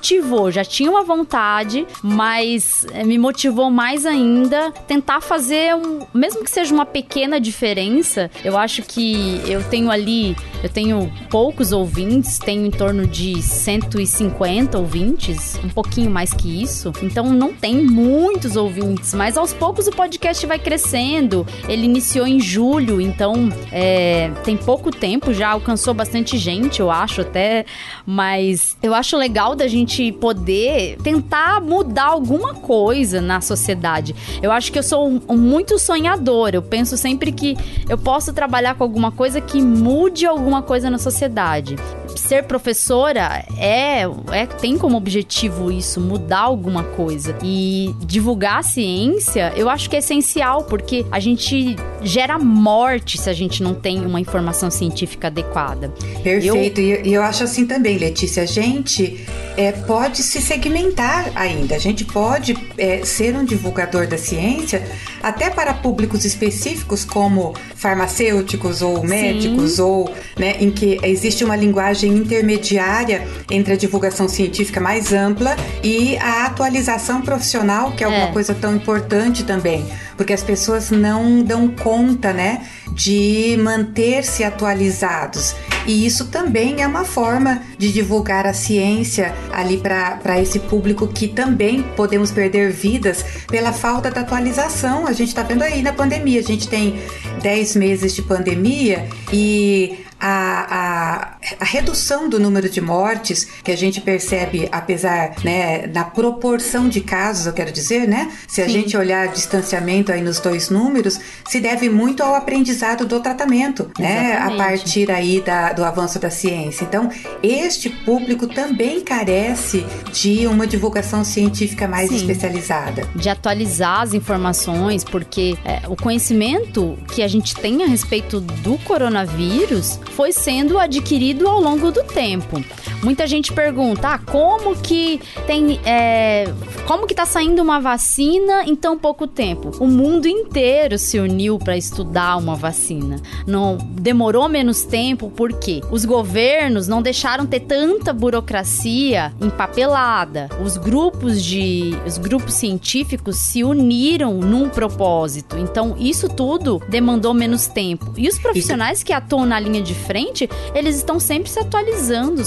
Já 0.50 0.64
tinha 0.64 0.90
uma 0.90 1.02
vontade, 1.02 1.86
mas 2.02 2.86
eh, 2.92 3.04
me 3.04 3.18
motivou 3.18 3.70
mais 3.70 4.06
ainda 4.06 4.72
tentar 4.86 5.20
fazer 5.20 5.74
um, 5.74 6.00
mesmo 6.12 6.44
que 6.44 6.50
seja 6.50 6.72
uma 6.74 6.86
pequena 6.86 7.40
diferença. 7.40 8.30
Eu 8.44 8.56
acho 8.56 8.82
que 8.82 9.40
eu 9.46 9.62
tenho 9.64 9.90
ali, 9.90 10.36
eu 10.62 10.68
tenho 10.68 11.12
poucos 11.30 11.72
ouvintes, 11.72 12.38
tenho 12.38 12.66
em 12.66 12.70
torno 12.70 13.06
de 13.06 13.40
150 13.42 14.78
ouvintes, 14.78 15.58
um 15.64 15.68
pouquinho 15.68 16.10
mais 16.10 16.32
que 16.32 16.62
isso. 16.62 16.92
Então 17.02 17.30
não 17.32 17.52
tem 17.52 17.82
muitos 17.82 18.56
ouvintes, 18.56 19.14
mas 19.14 19.36
aos 19.36 19.52
poucos 19.52 19.86
o 19.86 19.92
podcast 19.92 20.46
vai 20.46 20.58
crescendo. 20.58 21.46
Ele 21.68 21.84
iniciou 21.84 22.26
em 22.26 22.40
julho, 22.40 23.00
então 23.00 23.48
é, 23.70 24.30
tem 24.44 24.56
pouco 24.56 24.90
tempo, 24.90 25.32
já 25.32 25.50
alcançou 25.50 25.94
bastante 25.94 26.36
gente, 26.36 26.80
eu 26.80 26.90
acho 26.90 27.20
até. 27.20 27.64
Mas 28.04 28.76
eu 28.82 28.94
acho 28.94 29.16
legal 29.16 29.54
da 29.54 29.66
gente 29.66 29.75
poder 30.20 30.96
tentar 31.02 31.60
mudar 31.60 32.06
alguma 32.06 32.54
coisa 32.54 33.20
na 33.20 33.40
sociedade. 33.40 34.14
Eu 34.42 34.52
acho 34.52 34.72
que 34.72 34.78
eu 34.78 34.82
sou 34.82 35.08
um, 35.08 35.20
um 35.28 35.36
muito 35.36 35.78
sonhador. 35.78 36.50
Eu 36.52 36.62
penso 36.62 36.96
sempre 36.96 37.32
que 37.32 37.56
eu 37.88 37.98
posso 37.98 38.32
trabalhar 38.32 38.74
com 38.74 38.84
alguma 38.84 39.10
coisa 39.10 39.40
que 39.40 39.60
mude 39.60 40.26
alguma 40.26 40.62
coisa 40.62 40.90
na 40.90 40.98
sociedade. 40.98 41.76
Ser 42.16 42.44
professora 42.44 43.44
é, 43.58 44.02
é 44.32 44.46
tem 44.46 44.78
como 44.78 44.96
objetivo 44.96 45.70
isso, 45.70 46.00
mudar 46.00 46.40
alguma 46.40 46.82
coisa. 46.82 47.36
E 47.42 47.94
divulgar 48.00 48.60
a 48.60 48.62
ciência, 48.62 49.52
eu 49.56 49.68
acho 49.68 49.88
que 49.90 49.96
é 49.96 49.98
essencial, 49.98 50.64
porque 50.64 51.04
a 51.10 51.20
gente 51.20 51.76
gera 52.02 52.38
morte 52.38 53.18
se 53.18 53.28
a 53.28 53.32
gente 53.32 53.62
não 53.62 53.74
tem 53.74 54.04
uma 54.04 54.20
informação 54.20 54.70
científica 54.70 55.26
adequada. 55.28 55.92
Perfeito. 56.22 56.80
Eu... 56.80 57.04
E 57.04 57.12
eu 57.12 57.22
acho 57.22 57.44
assim 57.44 57.66
também, 57.66 57.98
Letícia. 57.98 58.42
A 58.42 58.46
gente 58.46 59.26
é, 59.56 59.65
pode 59.72 60.22
se 60.22 60.40
segmentar 60.40 61.30
ainda. 61.34 61.76
A 61.76 61.78
gente 61.78 62.04
pode 62.04 62.56
é, 62.76 63.04
ser 63.04 63.36
um 63.36 63.44
divulgador 63.44 64.06
da 64.06 64.18
ciência 64.18 64.82
até 65.22 65.50
para 65.50 65.74
públicos 65.74 66.24
específicos, 66.24 67.04
como 67.04 67.54
farmacêuticos 67.74 68.82
ou 68.82 69.02
médicos, 69.04 69.72
Sim. 69.72 69.82
ou 69.82 70.14
né, 70.38 70.56
em 70.60 70.70
que 70.70 70.98
existe 71.02 71.44
uma 71.44 71.56
linguagem 71.56 72.12
intermediária 72.12 73.26
entre 73.50 73.72
a 73.74 73.76
divulgação 73.76 74.28
científica 74.28 74.80
mais 74.80 75.12
ampla 75.12 75.56
e 75.82 76.16
a 76.18 76.46
atualização 76.46 77.22
profissional, 77.22 77.92
que 77.92 78.04
é, 78.04 78.06
é. 78.06 78.10
uma 78.10 78.32
coisa 78.32 78.54
tão 78.54 78.74
importante 78.74 79.44
também 79.44 79.86
porque 80.16 80.32
as 80.32 80.42
pessoas 80.42 80.90
não 80.90 81.42
dão 81.42 81.68
conta, 81.68 82.32
né, 82.32 82.66
de 82.92 83.56
manter-se 83.60 84.42
atualizados. 84.42 85.54
E 85.86 86.04
isso 86.04 86.26
também 86.26 86.82
é 86.82 86.86
uma 86.86 87.04
forma 87.04 87.62
de 87.78 87.92
divulgar 87.92 88.46
a 88.46 88.52
ciência 88.52 89.34
ali 89.52 89.78
para 89.78 90.40
esse 90.40 90.58
público 90.58 91.06
que 91.06 91.28
também 91.28 91.82
podemos 91.96 92.30
perder 92.30 92.72
vidas 92.72 93.24
pela 93.46 93.72
falta 93.72 94.10
da 94.10 94.22
atualização. 94.22 95.06
A 95.06 95.12
gente 95.12 95.28
está 95.28 95.42
vendo 95.42 95.62
aí 95.62 95.82
na 95.82 95.92
pandemia, 95.92 96.40
a 96.40 96.42
gente 96.42 96.68
tem 96.68 96.98
10 97.42 97.76
meses 97.76 98.14
de 98.14 98.22
pandemia 98.22 99.08
e 99.32 100.05
a, 100.18 100.28
a, 100.28 101.36
a, 101.60 101.64
redução 101.64 102.28
do 102.28 102.40
número 102.40 102.68
de 102.68 102.80
mortes 102.80 103.46
que 103.62 103.70
a 103.70 103.76
gente 103.76 104.00
percebe, 104.00 104.68
apesar, 104.72 105.34
né, 105.44 105.86
na 105.86 106.04
proporção 106.04 106.88
de 106.88 107.00
casos, 107.00 107.46
eu 107.46 107.52
quero 107.52 107.70
dizer, 107.70 108.08
né? 108.08 108.32
Se 108.48 108.62
a 108.62 108.66
Sim. 108.66 108.72
gente 108.72 108.96
olhar 108.96 109.28
distanciamento 109.28 110.10
aí 110.10 110.22
nos 110.22 110.40
dois 110.40 110.70
números, 110.70 111.20
se 111.46 111.60
deve 111.60 111.90
muito 111.90 112.22
ao 112.22 112.34
aprendizado 112.34 113.04
do 113.04 113.20
tratamento, 113.20 113.90
né? 113.98 114.38
A 114.38 114.50
partir 114.52 115.10
aí 115.10 115.40
da, 115.40 115.72
do 115.72 115.84
avanço 115.84 116.18
da 116.18 116.30
ciência. 116.30 116.84
Então, 116.84 117.10
este 117.42 117.90
público 117.90 118.46
também 118.46 119.00
carece 119.02 119.84
de 120.12 120.46
uma 120.46 120.66
divulgação 120.66 121.24
científica 121.24 121.86
mais 121.86 122.08
Sim. 122.08 122.16
especializada. 122.16 123.06
De 123.14 123.28
atualizar 123.28 124.00
as 124.00 124.14
informações, 124.14 125.04
porque 125.04 125.58
é, 125.64 125.82
o 125.88 125.96
conhecimento 125.96 126.98
que 127.12 127.22
a 127.22 127.28
gente 127.28 127.54
tem 127.54 127.82
a 127.82 127.86
respeito 127.86 128.40
do 128.40 128.78
coronavírus 128.78 130.00
foi 130.12 130.32
sendo 130.32 130.78
adquirido 130.78 131.48
ao 131.48 131.60
longo 131.60 131.90
do 131.90 132.02
tempo. 132.04 132.62
Muita 133.02 133.26
gente 133.26 133.52
pergunta, 133.52 134.08
ah, 134.08 134.18
como 134.18 134.74
que 134.74 135.20
tem, 135.46 135.78
é, 135.84 136.52
como 136.86 137.06
que 137.06 137.14
tá 137.14 137.26
saindo 137.26 137.62
uma 137.62 137.78
vacina 137.80 138.64
em 138.64 138.74
tão 138.74 138.98
pouco 138.98 139.26
tempo? 139.26 139.70
O 139.78 139.86
mundo 139.86 140.26
inteiro 140.26 140.98
se 140.98 141.18
uniu 141.18 141.58
para 141.58 141.76
estudar 141.76 142.36
uma 142.36 142.54
vacina. 142.54 143.20
Não 143.46 143.76
demorou 143.76 144.48
menos 144.48 144.82
tempo 144.82 145.30
porque 145.34 145.82
os 145.90 146.04
governos 146.04 146.88
não 146.88 147.02
deixaram 147.02 147.46
ter 147.46 147.60
tanta 147.60 148.12
burocracia 148.12 149.32
empapelada. 149.40 150.48
Os 150.64 150.76
grupos 150.76 151.44
de, 151.44 151.94
os 152.06 152.18
grupos 152.18 152.54
científicos 152.54 153.36
se 153.36 153.62
uniram 153.62 154.34
num 154.34 154.68
propósito. 154.68 155.56
Então 155.58 155.94
isso 155.98 156.28
tudo 156.28 156.82
demandou 156.88 157.34
menos 157.34 157.66
tempo. 157.66 158.12
E 158.16 158.28
os 158.28 158.38
profissionais 158.38 159.02
que 159.02 159.12
atuam 159.12 159.46
na 159.46 159.60
linha 159.60 159.82
de 159.82 159.94
frente, 159.96 160.48
eles 160.74 160.96
estão 160.96 161.18
sempre 161.18 161.50
se 161.50 161.58
atualizando, 161.58 162.42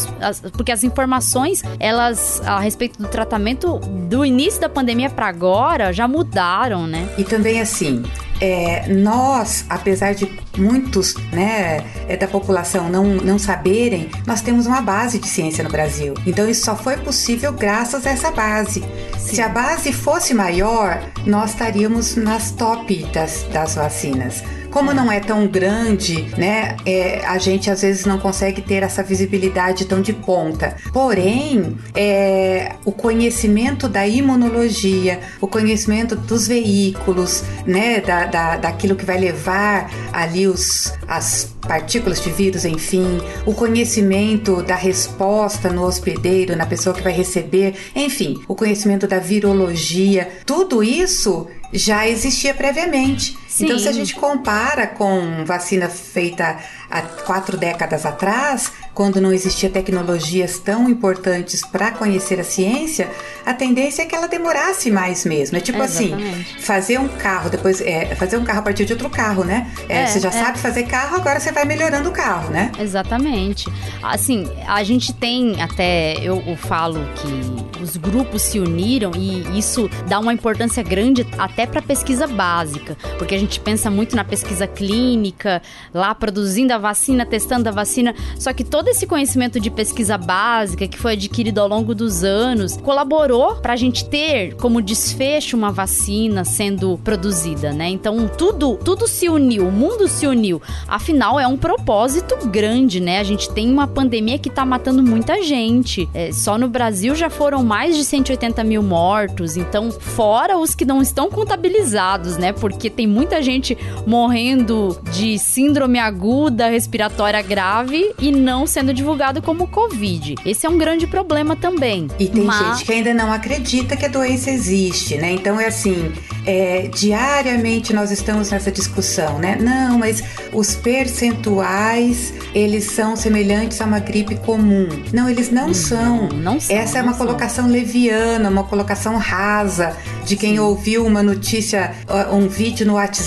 porque 0.53 0.71
as 0.71 0.83
informações, 0.83 1.63
elas 1.79 2.41
a 2.45 2.59
respeito 2.59 3.01
do 3.01 3.07
tratamento 3.07 3.79
do 3.79 4.25
início 4.25 4.61
da 4.61 4.69
pandemia 4.69 5.09
para 5.09 5.27
agora 5.27 5.91
já 5.91 6.07
mudaram, 6.07 6.87
né? 6.87 7.09
E 7.17 7.23
também 7.23 7.59
assim, 7.59 8.03
é, 8.41 8.87
nós, 8.87 9.65
apesar 9.69 10.13
de 10.13 10.29
muitos 10.57 11.15
né, 11.31 11.83
é, 12.07 12.15
da 12.15 12.27
população 12.27 12.89
não, 12.89 13.03
não 13.05 13.37
saberem, 13.37 14.09
nós 14.25 14.41
temos 14.41 14.65
uma 14.65 14.81
base 14.81 15.19
de 15.19 15.27
ciência 15.27 15.63
no 15.63 15.69
Brasil. 15.69 16.13
Então 16.25 16.47
isso 16.47 16.65
só 16.65 16.75
foi 16.75 16.97
possível 16.97 17.51
graças 17.51 18.05
a 18.05 18.11
essa 18.11 18.31
base. 18.31 18.81
Sim. 19.17 19.35
Se 19.35 19.41
a 19.41 19.49
base 19.49 19.91
fosse 19.91 20.33
maior, 20.33 21.01
nós 21.25 21.51
estaríamos 21.51 22.15
nas 22.15 22.51
top 22.51 23.03
das, 23.13 23.43
das 23.51 23.75
vacinas. 23.75 24.43
Como 24.71 24.93
não 24.93 25.11
é 25.11 25.19
tão 25.19 25.47
grande, 25.47 26.23
né, 26.37 26.77
é, 26.85 27.25
a 27.25 27.37
gente 27.37 27.69
às 27.69 27.81
vezes 27.81 28.05
não 28.05 28.19
consegue 28.19 28.61
ter 28.61 28.83
essa 28.83 29.01
visibilidade 29.01 29.85
tão 29.85 30.01
de 30.01 30.13
ponta. 30.13 30.75
Porém, 30.93 31.77
é, 31.95 32.73
o 32.85 32.91
conhecimento 32.91 33.87
da 33.87 34.07
imunologia, 34.07 35.19
o 35.41 35.47
conhecimento 35.47 36.15
dos 36.15 36.47
veículos, 36.47 37.43
né, 37.65 37.99
da, 37.99 38.25
da, 38.25 38.57
daquilo 38.57 38.95
que 38.95 39.05
vai 39.05 39.17
levar 39.17 39.91
ali 40.13 40.47
os, 40.47 40.93
as 41.07 41.55
partículas 41.61 42.21
de 42.21 42.31
vírus, 42.31 42.65
enfim, 42.65 43.19
o 43.45 43.53
conhecimento 43.53 44.61
da 44.63 44.75
resposta 44.75 45.69
no 45.69 45.83
hospedeiro, 45.83 46.55
na 46.55 46.65
pessoa 46.65 46.95
que 46.95 47.01
vai 47.01 47.13
receber, 47.13 47.75
enfim, 47.95 48.39
o 48.47 48.55
conhecimento 48.55 49.07
da 49.07 49.19
virologia, 49.19 50.29
tudo 50.45 50.83
isso 50.83 51.47
já 51.71 52.07
existia 52.07 52.53
previamente. 52.53 53.37
Sim. 53.49 53.65
Então, 53.65 53.79
se 53.79 53.87
a 53.87 53.91
gente 53.91 54.15
compara 54.15 54.85
com 54.85 55.43
vacina 55.43 55.89
feita 55.89 56.57
há 56.89 57.01
quatro 57.01 57.57
décadas 57.57 58.05
atrás, 58.05 58.71
quando 58.93 59.19
não 59.19 59.33
existia 59.33 59.69
tecnologias 59.69 60.59
tão 60.59 60.87
importantes 60.87 61.61
para 61.65 61.91
conhecer 61.91 62.39
a 62.39 62.43
ciência, 62.43 63.09
a 63.45 63.53
tendência 63.53 64.03
é 64.03 64.05
que 64.05 64.15
ela 64.15 64.27
demorasse 64.27 64.91
mais 64.91 65.25
mesmo. 65.25 65.57
É 65.57 65.59
tipo 65.59 65.81
assim, 65.81 66.13
fazer 66.59 66.99
um 66.99 67.07
carro, 67.07 67.49
depois 67.49 67.81
é, 67.81 68.13
fazer 68.15 68.37
um 68.37 68.43
carro 68.43 68.59
a 68.59 68.61
partir 68.61 68.85
de 68.85 68.93
outro 68.93 69.09
carro, 69.09 69.43
né? 69.43 69.71
É, 69.87 70.03
é, 70.03 70.05
você 70.05 70.19
já 70.19 70.29
é. 70.29 70.31
sabe 70.31 70.59
fazer 70.59 70.83
carro, 70.83 71.15
agora 71.15 71.39
você 71.39 71.51
vai 71.51 71.65
melhorando 71.65 72.09
o 72.09 72.11
carro, 72.11 72.51
né? 72.51 72.71
Exatamente. 72.79 73.67
Assim, 74.03 74.47
a 74.67 74.83
gente 74.83 75.11
tem 75.13 75.61
até, 75.61 76.15
eu, 76.21 76.43
eu 76.45 76.55
falo 76.55 76.99
que 77.15 77.81
os 77.81 77.97
grupos 77.97 78.43
se 78.43 78.59
uniram 78.59 79.11
e 79.15 79.57
isso 79.57 79.89
dá 80.07 80.19
uma 80.19 80.33
importância 80.33 80.83
grande 80.83 81.25
até 81.37 81.65
para 81.65 81.81
pesquisa 81.81 82.27
básica, 82.27 82.97
porque 83.17 83.33
a 83.33 83.38
gente 83.39 83.59
pensa 83.59 83.89
muito 83.89 84.15
na 84.15 84.23
pesquisa 84.23 84.67
clínica, 84.67 85.61
lá 85.93 86.13
produzindo 86.13 86.73
a 86.73 86.77
vacina, 86.77 87.25
testando 87.25 87.69
a 87.69 87.71
vacina, 87.71 88.13
só 88.37 88.53
que 88.53 88.63
todo 88.63 88.87
esse 88.87 89.07
conhecimento 89.07 89.59
de 89.59 89.69
pesquisa 89.69 90.17
básica 90.17 90.87
que 90.87 90.97
foi 90.97 91.13
adquirido 91.13 91.59
ao 91.59 91.67
longo 91.67 91.95
dos 91.95 92.23
anos 92.23 92.77
colaborou 92.77 93.55
para 93.55 93.73
a 93.73 93.75
gente 93.75 94.05
ter 94.05 94.55
como 94.55 94.81
desfecho 94.81 95.57
uma 95.57 95.71
vacina 95.71 96.43
sendo 96.43 96.99
produzida, 97.03 97.71
né? 97.71 97.89
Então 97.89 98.27
tudo, 98.27 98.77
tudo 98.77 99.07
se 99.07 99.29
uniu, 99.29 99.67
o 99.67 99.71
mundo 99.71 100.07
se 100.07 100.27
uniu. 100.27 100.61
Afinal, 100.87 101.39
é 101.39 101.47
um 101.47 101.57
propósito 101.57 102.47
grande, 102.47 102.99
né? 102.99 103.19
A 103.19 103.23
gente 103.23 103.49
tem 103.51 103.71
uma 103.71 103.87
pandemia 103.87 104.37
que 104.37 104.49
tá 104.49 104.65
matando 104.65 105.03
muita 105.03 105.41
gente. 105.43 106.09
É, 106.13 106.31
só 106.31 106.57
no 106.57 106.67
Brasil 106.67 107.15
já 107.15 107.29
foram 107.29 107.63
mais 107.63 107.95
de 107.95 108.03
180 108.03 108.63
mil 108.63 108.83
mortos, 108.83 109.57
então, 109.57 109.91
fora 109.91 110.57
os 110.57 110.75
que 110.75 110.85
não 110.85 111.01
estão 111.01 111.29
contabilizados, 111.29 112.37
né? 112.37 112.51
Porque 112.51 112.89
tem 112.89 113.07
muita 113.29 113.43
gente 113.43 113.77
morrendo 114.07 114.99
de 115.11 115.37
síndrome 115.37 115.99
aguda 115.99 116.67
respiratória 116.67 117.39
grave 117.43 118.11
e 118.17 118.31
não 118.31 118.65
sendo 118.65 118.91
divulgado 118.91 119.39
como 119.39 119.67
Covid. 119.67 120.33
Esse 120.43 120.65
é 120.65 120.69
um 120.69 120.79
grande 120.79 121.05
problema 121.05 121.55
também. 121.55 122.07
E 122.17 122.27
tem 122.27 122.43
Mas... 122.43 122.57
gente 122.57 122.85
que 122.85 122.91
ainda 122.91 123.13
não 123.13 123.31
acredita 123.31 123.95
que 123.95 124.03
a 124.03 124.07
doença 124.07 124.49
existe, 124.49 125.15
né? 125.15 125.31
Então 125.31 125.59
é 125.59 125.67
assim, 125.67 126.11
é, 126.43 126.87
diariamente 126.87 127.93
nós 127.93 128.09
estamos 128.09 128.49
nessa 128.49 128.71
discussão, 128.71 129.37
né? 129.37 129.55
Não, 129.61 129.99
mas 129.99 130.23
os 130.51 130.73
percentuais 130.73 132.33
eles 132.55 132.85
são 132.85 133.15
semelhantes 133.15 133.79
a 133.79 133.85
uma 133.85 133.99
gripe 133.99 134.37
comum. 134.37 134.87
Não, 135.13 135.29
eles 135.29 135.51
não, 135.51 135.67
não 135.67 135.73
são. 135.75 136.29
Não 136.29 136.59
são. 136.59 136.75
Essa 136.75 136.97
é 136.97 137.03
uma 137.03 137.13
colocação 137.13 137.65
são. 137.65 137.73
leviana, 137.73 138.49
uma 138.49 138.63
colocação 138.63 139.17
rasa 139.17 139.95
de 140.25 140.35
quem 140.35 140.53
Sim. 140.53 140.59
ouviu 140.59 141.05
uma 141.05 141.21
notícia, 141.21 141.93
um 142.31 142.47
vídeo 142.47 142.87
no 142.87 142.93
WhatsApp, 142.93 143.18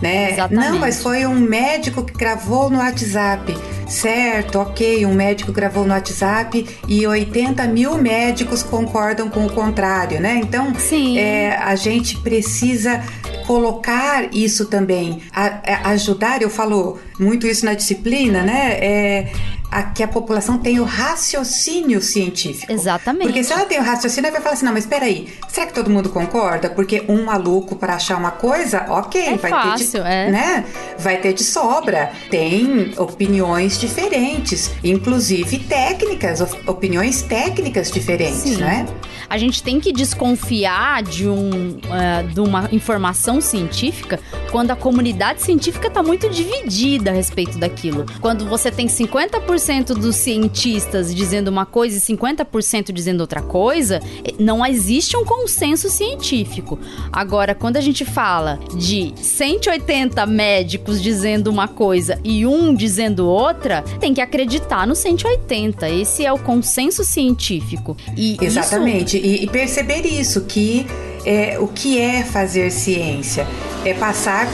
né? 0.00 0.32
Exatamente. 0.32 0.68
Não, 0.70 0.78
mas 0.78 1.02
foi 1.02 1.26
um 1.26 1.34
médico 1.34 2.04
que 2.04 2.12
gravou 2.12 2.70
no 2.70 2.78
WhatsApp. 2.78 3.54
Certo, 3.88 4.58
ok, 4.58 5.04
um 5.04 5.14
médico 5.14 5.52
gravou 5.52 5.84
no 5.84 5.92
WhatsApp 5.92 6.66
e 6.88 7.06
80 7.06 7.66
mil 7.66 7.98
médicos 7.98 8.62
concordam 8.62 9.28
com 9.28 9.46
o 9.46 9.52
contrário, 9.52 10.20
né? 10.20 10.40
Então, 10.42 10.72
é, 11.18 11.56
a 11.56 11.76
gente 11.76 12.16
precisa 12.18 13.02
colocar 13.46 14.34
isso 14.34 14.66
também, 14.66 15.20
a, 15.32 15.60
a 15.66 15.90
ajudar, 15.90 16.40
eu 16.40 16.48
falo 16.48 16.98
muito 17.18 17.46
isso 17.46 17.64
na 17.64 17.74
disciplina, 17.74 18.42
né? 18.42 18.78
É, 18.80 19.32
a 19.74 19.82
que 19.82 20.04
a 20.04 20.08
população 20.08 20.56
tenha 20.56 20.80
o 20.80 20.84
raciocínio 20.84 22.00
científico. 22.00 22.72
Exatamente. 22.72 23.26
Porque 23.26 23.42
se 23.42 23.52
ela 23.52 23.64
tem 23.64 23.80
o 23.80 23.82
raciocínio, 23.82 24.28
ela 24.28 24.34
vai 24.34 24.40
falar 24.40 24.54
assim: 24.54 24.64
não, 24.64 24.72
mas 24.72 24.86
peraí, 24.86 25.34
será 25.48 25.66
que 25.66 25.72
todo 25.72 25.90
mundo 25.90 26.10
concorda? 26.10 26.70
Porque 26.70 27.04
um 27.08 27.24
maluco 27.24 27.74
para 27.74 27.96
achar 27.96 28.16
uma 28.16 28.30
coisa, 28.30 28.86
ok, 28.88 29.20
é 29.20 29.36
vai 29.36 29.50
fácil, 29.50 29.90
ter 29.90 30.02
de, 30.02 30.08
é. 30.08 30.30
né? 30.30 30.64
Vai 30.96 31.16
ter 31.16 31.32
de 31.32 31.42
sobra. 31.42 32.12
Tem 32.30 32.94
opiniões 32.96 33.80
diferentes, 33.80 34.70
inclusive 34.84 35.58
técnicas, 35.58 36.40
opiniões 36.66 37.22
técnicas 37.22 37.90
diferentes, 37.90 38.42
Sim. 38.42 38.58
né? 38.58 38.86
A 39.28 39.38
gente 39.38 39.62
tem 39.62 39.80
que 39.80 39.92
desconfiar 39.92 41.02
de, 41.02 41.28
um, 41.28 41.78
uh, 41.78 42.28
de 42.32 42.40
uma 42.40 42.68
informação 42.72 43.40
científica 43.40 44.20
quando 44.50 44.70
a 44.70 44.76
comunidade 44.76 45.42
científica 45.42 45.88
está 45.88 46.02
muito 46.02 46.28
dividida 46.28 47.10
a 47.10 47.14
respeito 47.14 47.58
daquilo. 47.58 48.06
Quando 48.20 48.46
você 48.46 48.70
tem 48.70 48.86
50% 48.86 49.14
50% 49.54 49.94
dos 49.94 50.16
cientistas 50.16 51.14
dizendo 51.14 51.48
uma 51.48 51.66
coisa 51.66 51.96
e 51.96 52.00
50% 52.00 52.92
dizendo 52.92 53.20
outra 53.20 53.42
coisa, 53.42 54.00
eh, 54.24 54.34
não 54.38 54.64
existe 54.64 55.16
um 55.16 55.24
consenso 55.24 55.88
científico. 55.88 56.78
Agora, 57.12 57.54
quando 57.54 57.76
a 57.76 57.80
gente 57.80 58.04
fala 58.04 58.58
de 58.76 59.12
180 59.16 60.24
médicos 60.26 61.02
dizendo 61.02 61.48
uma 61.48 61.68
coisa 61.68 62.18
e 62.24 62.46
um 62.46 62.74
dizendo 62.74 63.26
outra, 63.26 63.82
tem 64.00 64.14
que 64.14 64.20
acreditar 64.20 64.86
no 64.86 64.94
180. 64.94 65.88
Esse 65.90 66.24
é 66.24 66.32
o 66.32 66.38
consenso 66.38 67.04
científico. 67.04 67.96
E 68.16 68.36
Exatamente. 68.40 69.13
Isso... 69.13 69.13
E, 69.18 69.44
e 69.44 69.46
perceber 69.48 70.06
isso, 70.06 70.42
que 70.42 70.86
é, 71.24 71.58
o 71.58 71.68
que 71.68 72.00
é 72.00 72.22
fazer 72.22 72.70
ciência? 72.70 73.46
É 73.84 73.94
passar 73.94 74.48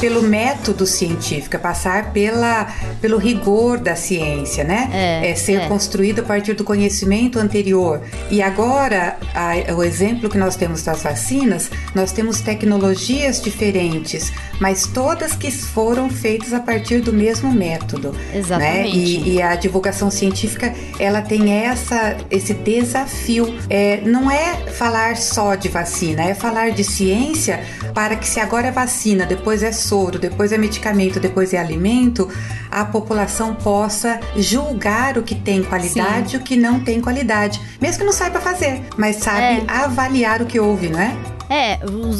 pelo 0.00 0.22
método 0.22 0.86
científico, 0.86 1.56
é 1.56 1.58
passar 1.58 2.12
pela, 2.12 2.72
pelo 3.00 3.18
rigor 3.18 3.78
da 3.78 3.96
ciência, 3.96 4.64
né? 4.64 4.88
É, 4.92 5.30
é 5.30 5.34
ser 5.34 5.60
é. 5.60 5.66
construído 5.68 6.20
a 6.20 6.22
partir 6.22 6.54
do 6.54 6.64
conhecimento 6.64 7.38
anterior. 7.38 8.00
E 8.30 8.40
agora, 8.40 9.16
a, 9.34 9.74
o 9.74 9.82
exemplo 9.82 10.28
que 10.28 10.38
nós 10.38 10.56
temos 10.56 10.82
das 10.82 11.02
vacinas, 11.02 11.70
nós 11.94 12.12
temos 12.12 12.40
tecnologias 12.40 13.40
diferentes, 13.40 14.32
mas 14.60 14.86
todas 14.86 15.34
que 15.34 15.50
foram 15.50 16.08
feitas 16.08 16.52
a 16.52 16.60
partir 16.60 17.00
do 17.00 17.12
mesmo 17.12 17.52
método. 17.52 18.12
Né? 18.12 18.38
Exatamente. 18.38 18.96
Né? 18.96 19.26
E, 19.26 19.34
e, 19.34 19.42
a 19.42 19.54
divulgação 19.56 20.10
científica, 20.10 20.74
ela 20.98 21.22
tem 21.22 21.52
essa, 21.52 22.16
esse 22.30 22.54
desafio. 22.54 23.52
É, 23.68 24.00
não 24.02 24.30
é 24.30 24.56
falar 24.72 25.16
só 25.16 25.54
de 25.54 25.68
vacina, 25.68 26.22
é 26.22 26.34
falar 26.34 26.70
de 26.70 26.84
ciência 26.84 27.60
para 27.94 28.16
que 28.16 28.28
se 28.28 28.38
agora 28.40 28.68
é 28.68 28.70
vacina, 28.70 29.26
depois 29.26 29.62
é 29.62 29.72
soro, 29.88 30.18
depois 30.18 30.52
é 30.52 30.58
medicamento, 30.58 31.18
depois 31.18 31.54
é 31.54 31.58
alimento, 31.58 32.28
a 32.70 32.84
população 32.84 33.54
possa 33.54 34.20
julgar 34.36 35.16
o 35.16 35.22
que 35.22 35.34
tem 35.34 35.62
qualidade 35.62 36.36
e 36.36 36.38
o 36.38 36.42
que 36.42 36.56
não 36.56 36.80
tem 36.80 37.00
qualidade. 37.00 37.60
Mesmo 37.80 37.98
que 38.00 38.04
não 38.04 38.12
saiba 38.12 38.40
fazer, 38.40 38.82
mas 38.96 39.16
sabe 39.16 39.40
é. 39.40 39.64
avaliar 39.66 40.42
o 40.42 40.46
que 40.46 40.60
houve, 40.60 40.88
não 40.88 41.00
é? 41.00 41.37
É, 41.48 41.78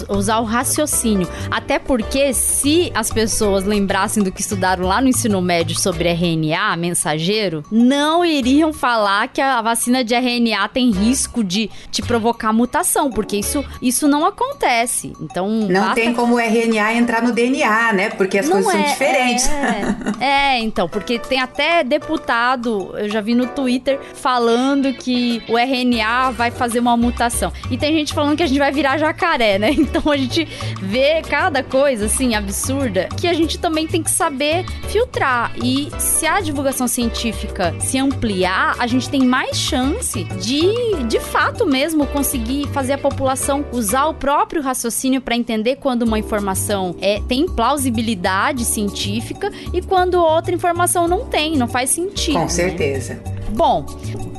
usar 0.08 0.38
o 0.38 0.44
raciocínio. 0.44 1.28
Até 1.50 1.78
porque 1.78 2.32
se 2.32 2.90
as 2.94 3.10
pessoas 3.10 3.64
lembrassem 3.64 4.22
do 4.22 4.32
que 4.32 4.40
estudaram 4.40 4.86
lá 4.86 5.00
no 5.00 5.08
ensino 5.08 5.40
médio 5.42 5.78
sobre 5.78 6.08
RNA, 6.08 6.76
mensageiro, 6.76 7.62
não 7.70 8.24
iriam 8.24 8.72
falar 8.72 9.28
que 9.28 9.40
a 9.40 9.60
vacina 9.60 10.02
de 10.02 10.14
RNA 10.14 10.68
tem 10.68 10.90
risco 10.90 11.44
de 11.44 11.70
te 11.90 12.00
provocar 12.00 12.52
mutação, 12.52 13.10
porque 13.10 13.36
isso, 13.36 13.64
isso 13.82 14.08
não 14.08 14.24
acontece. 14.24 15.12
Então. 15.20 15.48
Não 15.48 15.80
basta... 15.80 15.94
tem 15.94 16.14
como 16.14 16.36
o 16.36 16.40
RNA 16.40 16.94
entrar 16.94 17.22
no 17.22 17.32
DNA, 17.32 17.92
né? 17.92 18.10
Porque 18.10 18.38
as 18.38 18.48
não 18.48 18.62
coisas 18.62 18.74
é, 18.74 18.82
são 18.82 18.92
diferentes. 18.92 19.48
É, 20.20 20.24
é, 20.24 20.60
então, 20.60 20.88
porque 20.88 21.18
tem 21.18 21.40
até 21.40 21.84
deputado, 21.84 22.94
eu 22.96 23.08
já 23.08 23.20
vi 23.20 23.34
no 23.34 23.46
Twitter, 23.46 24.00
falando 24.14 24.92
que 24.94 25.42
o 25.48 25.58
RNA 25.58 26.30
vai 26.30 26.50
fazer 26.50 26.80
uma 26.80 26.96
mutação. 26.96 27.52
E 27.70 27.76
tem 27.76 27.92
gente 27.92 28.14
falando 28.14 28.36
que 28.36 28.42
a 28.42 28.46
gente 28.46 28.58
vai 28.58 28.72
virar 28.72 28.96
jacaré 28.96 29.17
jacaré, 29.18 29.58
né? 29.58 29.74
Então 29.88 30.12
a 30.12 30.16
gente 30.16 30.44
vê 30.82 31.22
cada 31.22 31.62
coisa 31.62 32.06
assim 32.06 32.34
absurda 32.34 33.08
que 33.16 33.26
a 33.26 33.32
gente 33.32 33.58
também 33.58 33.86
tem 33.86 34.02
que 34.02 34.10
saber 34.10 34.66
filtrar. 34.88 35.52
E 35.56 35.88
se 35.98 36.26
a 36.26 36.40
divulgação 36.40 36.86
científica 36.86 37.74
se 37.80 37.98
ampliar, 37.98 38.76
a 38.78 38.86
gente 38.86 39.08
tem 39.08 39.22
mais 39.22 39.56
chance 39.56 40.24
de, 40.24 41.04
de 41.04 41.20
fato 41.20 41.66
mesmo, 41.66 42.06
conseguir 42.06 42.68
fazer 42.68 42.92
a 42.92 42.98
população 42.98 43.64
usar 43.72 44.06
o 44.06 44.14
próprio 44.14 44.62
raciocínio 44.62 45.22
para 45.22 45.34
entender 45.34 45.76
quando 45.76 46.02
uma 46.02 46.18
informação 46.18 46.94
é, 47.00 47.20
tem 47.26 47.46
plausibilidade 47.46 48.64
científica 48.64 49.50
e 49.72 49.80
quando 49.80 50.14
outra 50.14 50.54
informação 50.54 51.08
não 51.08 51.24
tem, 51.24 51.56
não 51.56 51.66
faz 51.66 51.90
sentido. 51.90 52.34
Com 52.34 52.40
né? 52.40 52.48
certeza. 52.48 53.22
Bom, 53.50 53.86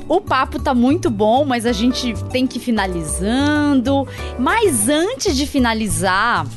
o 0.10 0.20
papo 0.20 0.60
tá 0.60 0.74
muito 0.74 1.10
bom, 1.12 1.46
mas 1.46 1.68
a 1.68 1.72
gente 1.72 2.16
tem 2.32 2.48
que 2.48 2.58
ir 2.58 2.62
finalizando. 2.62 4.08
Mas 4.40 4.90
antes 4.90 5.38
de 5.38 5.46
finalizar, 5.46 6.48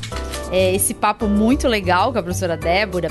é, 0.53 0.73
esse 0.73 0.93
papo 0.93 1.27
muito 1.27 1.67
legal 1.67 2.13
com 2.13 2.19
a 2.19 2.23
professora 2.23 2.55
Débora, 2.55 3.09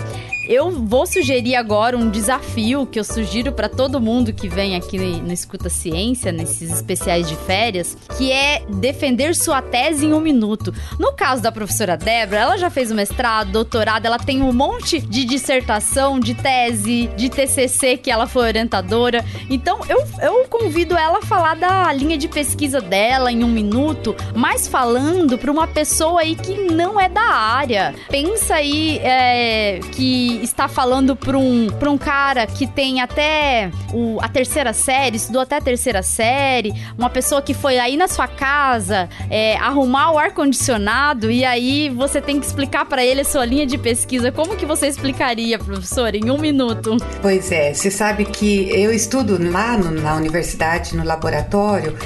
eu 0.48 0.70
vou 0.70 1.06
sugerir 1.06 1.56
agora 1.56 1.96
um 1.96 2.08
desafio 2.08 2.86
que 2.86 2.98
eu 2.98 3.04
sugiro 3.04 3.52
para 3.52 3.68
todo 3.68 4.00
mundo 4.00 4.32
que 4.32 4.48
vem 4.48 4.76
aqui 4.76 4.98
no 4.98 5.32
Escuta 5.32 5.68
Ciência, 5.68 6.30
nesses 6.30 6.70
especiais 6.70 7.28
de 7.28 7.34
férias, 7.36 7.96
que 8.16 8.30
é 8.30 8.64
defender 8.68 9.34
sua 9.34 9.60
tese 9.60 10.06
em 10.06 10.12
um 10.12 10.20
minuto. 10.20 10.72
No 10.98 11.12
caso 11.12 11.42
da 11.42 11.50
professora 11.50 11.96
Débora, 11.96 12.40
ela 12.40 12.56
já 12.56 12.70
fez 12.70 12.90
o 12.90 12.94
mestrado, 12.94 13.50
doutorado, 13.50 14.06
ela 14.06 14.18
tem 14.18 14.40
um 14.42 14.52
monte 14.52 15.00
de 15.00 15.24
dissertação, 15.24 16.20
de 16.20 16.34
tese, 16.34 17.08
de 17.16 17.28
TCC 17.28 17.96
que 17.96 18.10
ela 18.10 18.26
foi 18.26 18.48
orientadora. 18.48 19.24
Então 19.50 19.80
eu, 19.88 20.04
eu 20.20 20.44
convido 20.48 20.96
ela 20.96 21.18
a 21.18 21.22
falar 21.22 21.56
da 21.56 21.92
linha 21.92 22.16
de 22.16 22.28
pesquisa 22.28 22.80
dela 22.80 23.32
em 23.32 23.42
um 23.42 23.48
minuto, 23.48 24.14
mas 24.34 24.68
falando 24.68 25.36
para 25.38 25.50
uma 25.50 25.66
pessoa 25.66 26.20
aí 26.20 26.36
que 26.36 26.70
não 26.70 27.00
é 27.00 27.08
da 27.08 27.31
área. 27.32 27.94
Pensa 28.08 28.56
aí 28.56 28.98
é, 28.98 29.80
que 29.92 30.40
está 30.42 30.68
falando 30.68 31.14
para 31.16 31.36
um, 31.38 31.68
um 31.88 31.98
cara 31.98 32.46
que 32.46 32.66
tem 32.66 33.00
até 33.00 33.70
o, 33.92 34.18
a 34.20 34.28
terceira 34.28 34.72
série, 34.72 35.16
estudou 35.16 35.42
até 35.42 35.56
a 35.56 35.60
terceira 35.60 36.02
série, 36.02 36.72
uma 36.96 37.10
pessoa 37.10 37.42
que 37.42 37.54
foi 37.54 37.78
aí 37.78 37.96
na 37.96 38.08
sua 38.08 38.26
casa 38.26 39.08
é, 39.30 39.56
arrumar 39.56 40.12
o 40.12 40.18
ar-condicionado 40.18 41.30
e 41.30 41.44
aí 41.44 41.88
você 41.90 42.20
tem 42.20 42.38
que 42.40 42.46
explicar 42.46 42.84
para 42.84 43.04
ele 43.04 43.20
a 43.20 43.24
sua 43.24 43.44
linha 43.44 43.66
de 43.66 43.78
pesquisa. 43.78 44.32
Como 44.32 44.56
que 44.56 44.66
você 44.66 44.86
explicaria, 44.86 45.58
professor, 45.58 46.14
em 46.14 46.30
um 46.30 46.38
minuto? 46.38 46.96
Pois 47.20 47.50
é, 47.52 47.72
você 47.74 47.90
sabe 47.90 48.24
que 48.24 48.68
eu 48.70 48.92
estudo 48.92 49.38
lá 49.50 49.76
no, 49.76 49.90
na 49.90 50.14
universidade, 50.14 50.96
no 50.96 51.04
laboratório, 51.04 51.96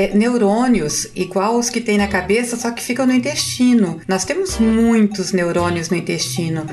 é, 0.00 0.14
neurônios 0.14 1.08
igual 1.14 1.58
os 1.58 1.68
que 1.68 1.78
tem 1.78 1.98
na 1.98 2.08
cabeça, 2.08 2.56
só 2.56 2.70
que 2.70 2.82
ficam 2.82 3.06
no 3.06 3.12
intestino. 3.12 4.00
Nós 4.08 4.24
temos 4.24 4.58
muitos 4.58 5.30
neurônios 5.32 5.90
no 5.90 5.96
intestino. 5.96 6.64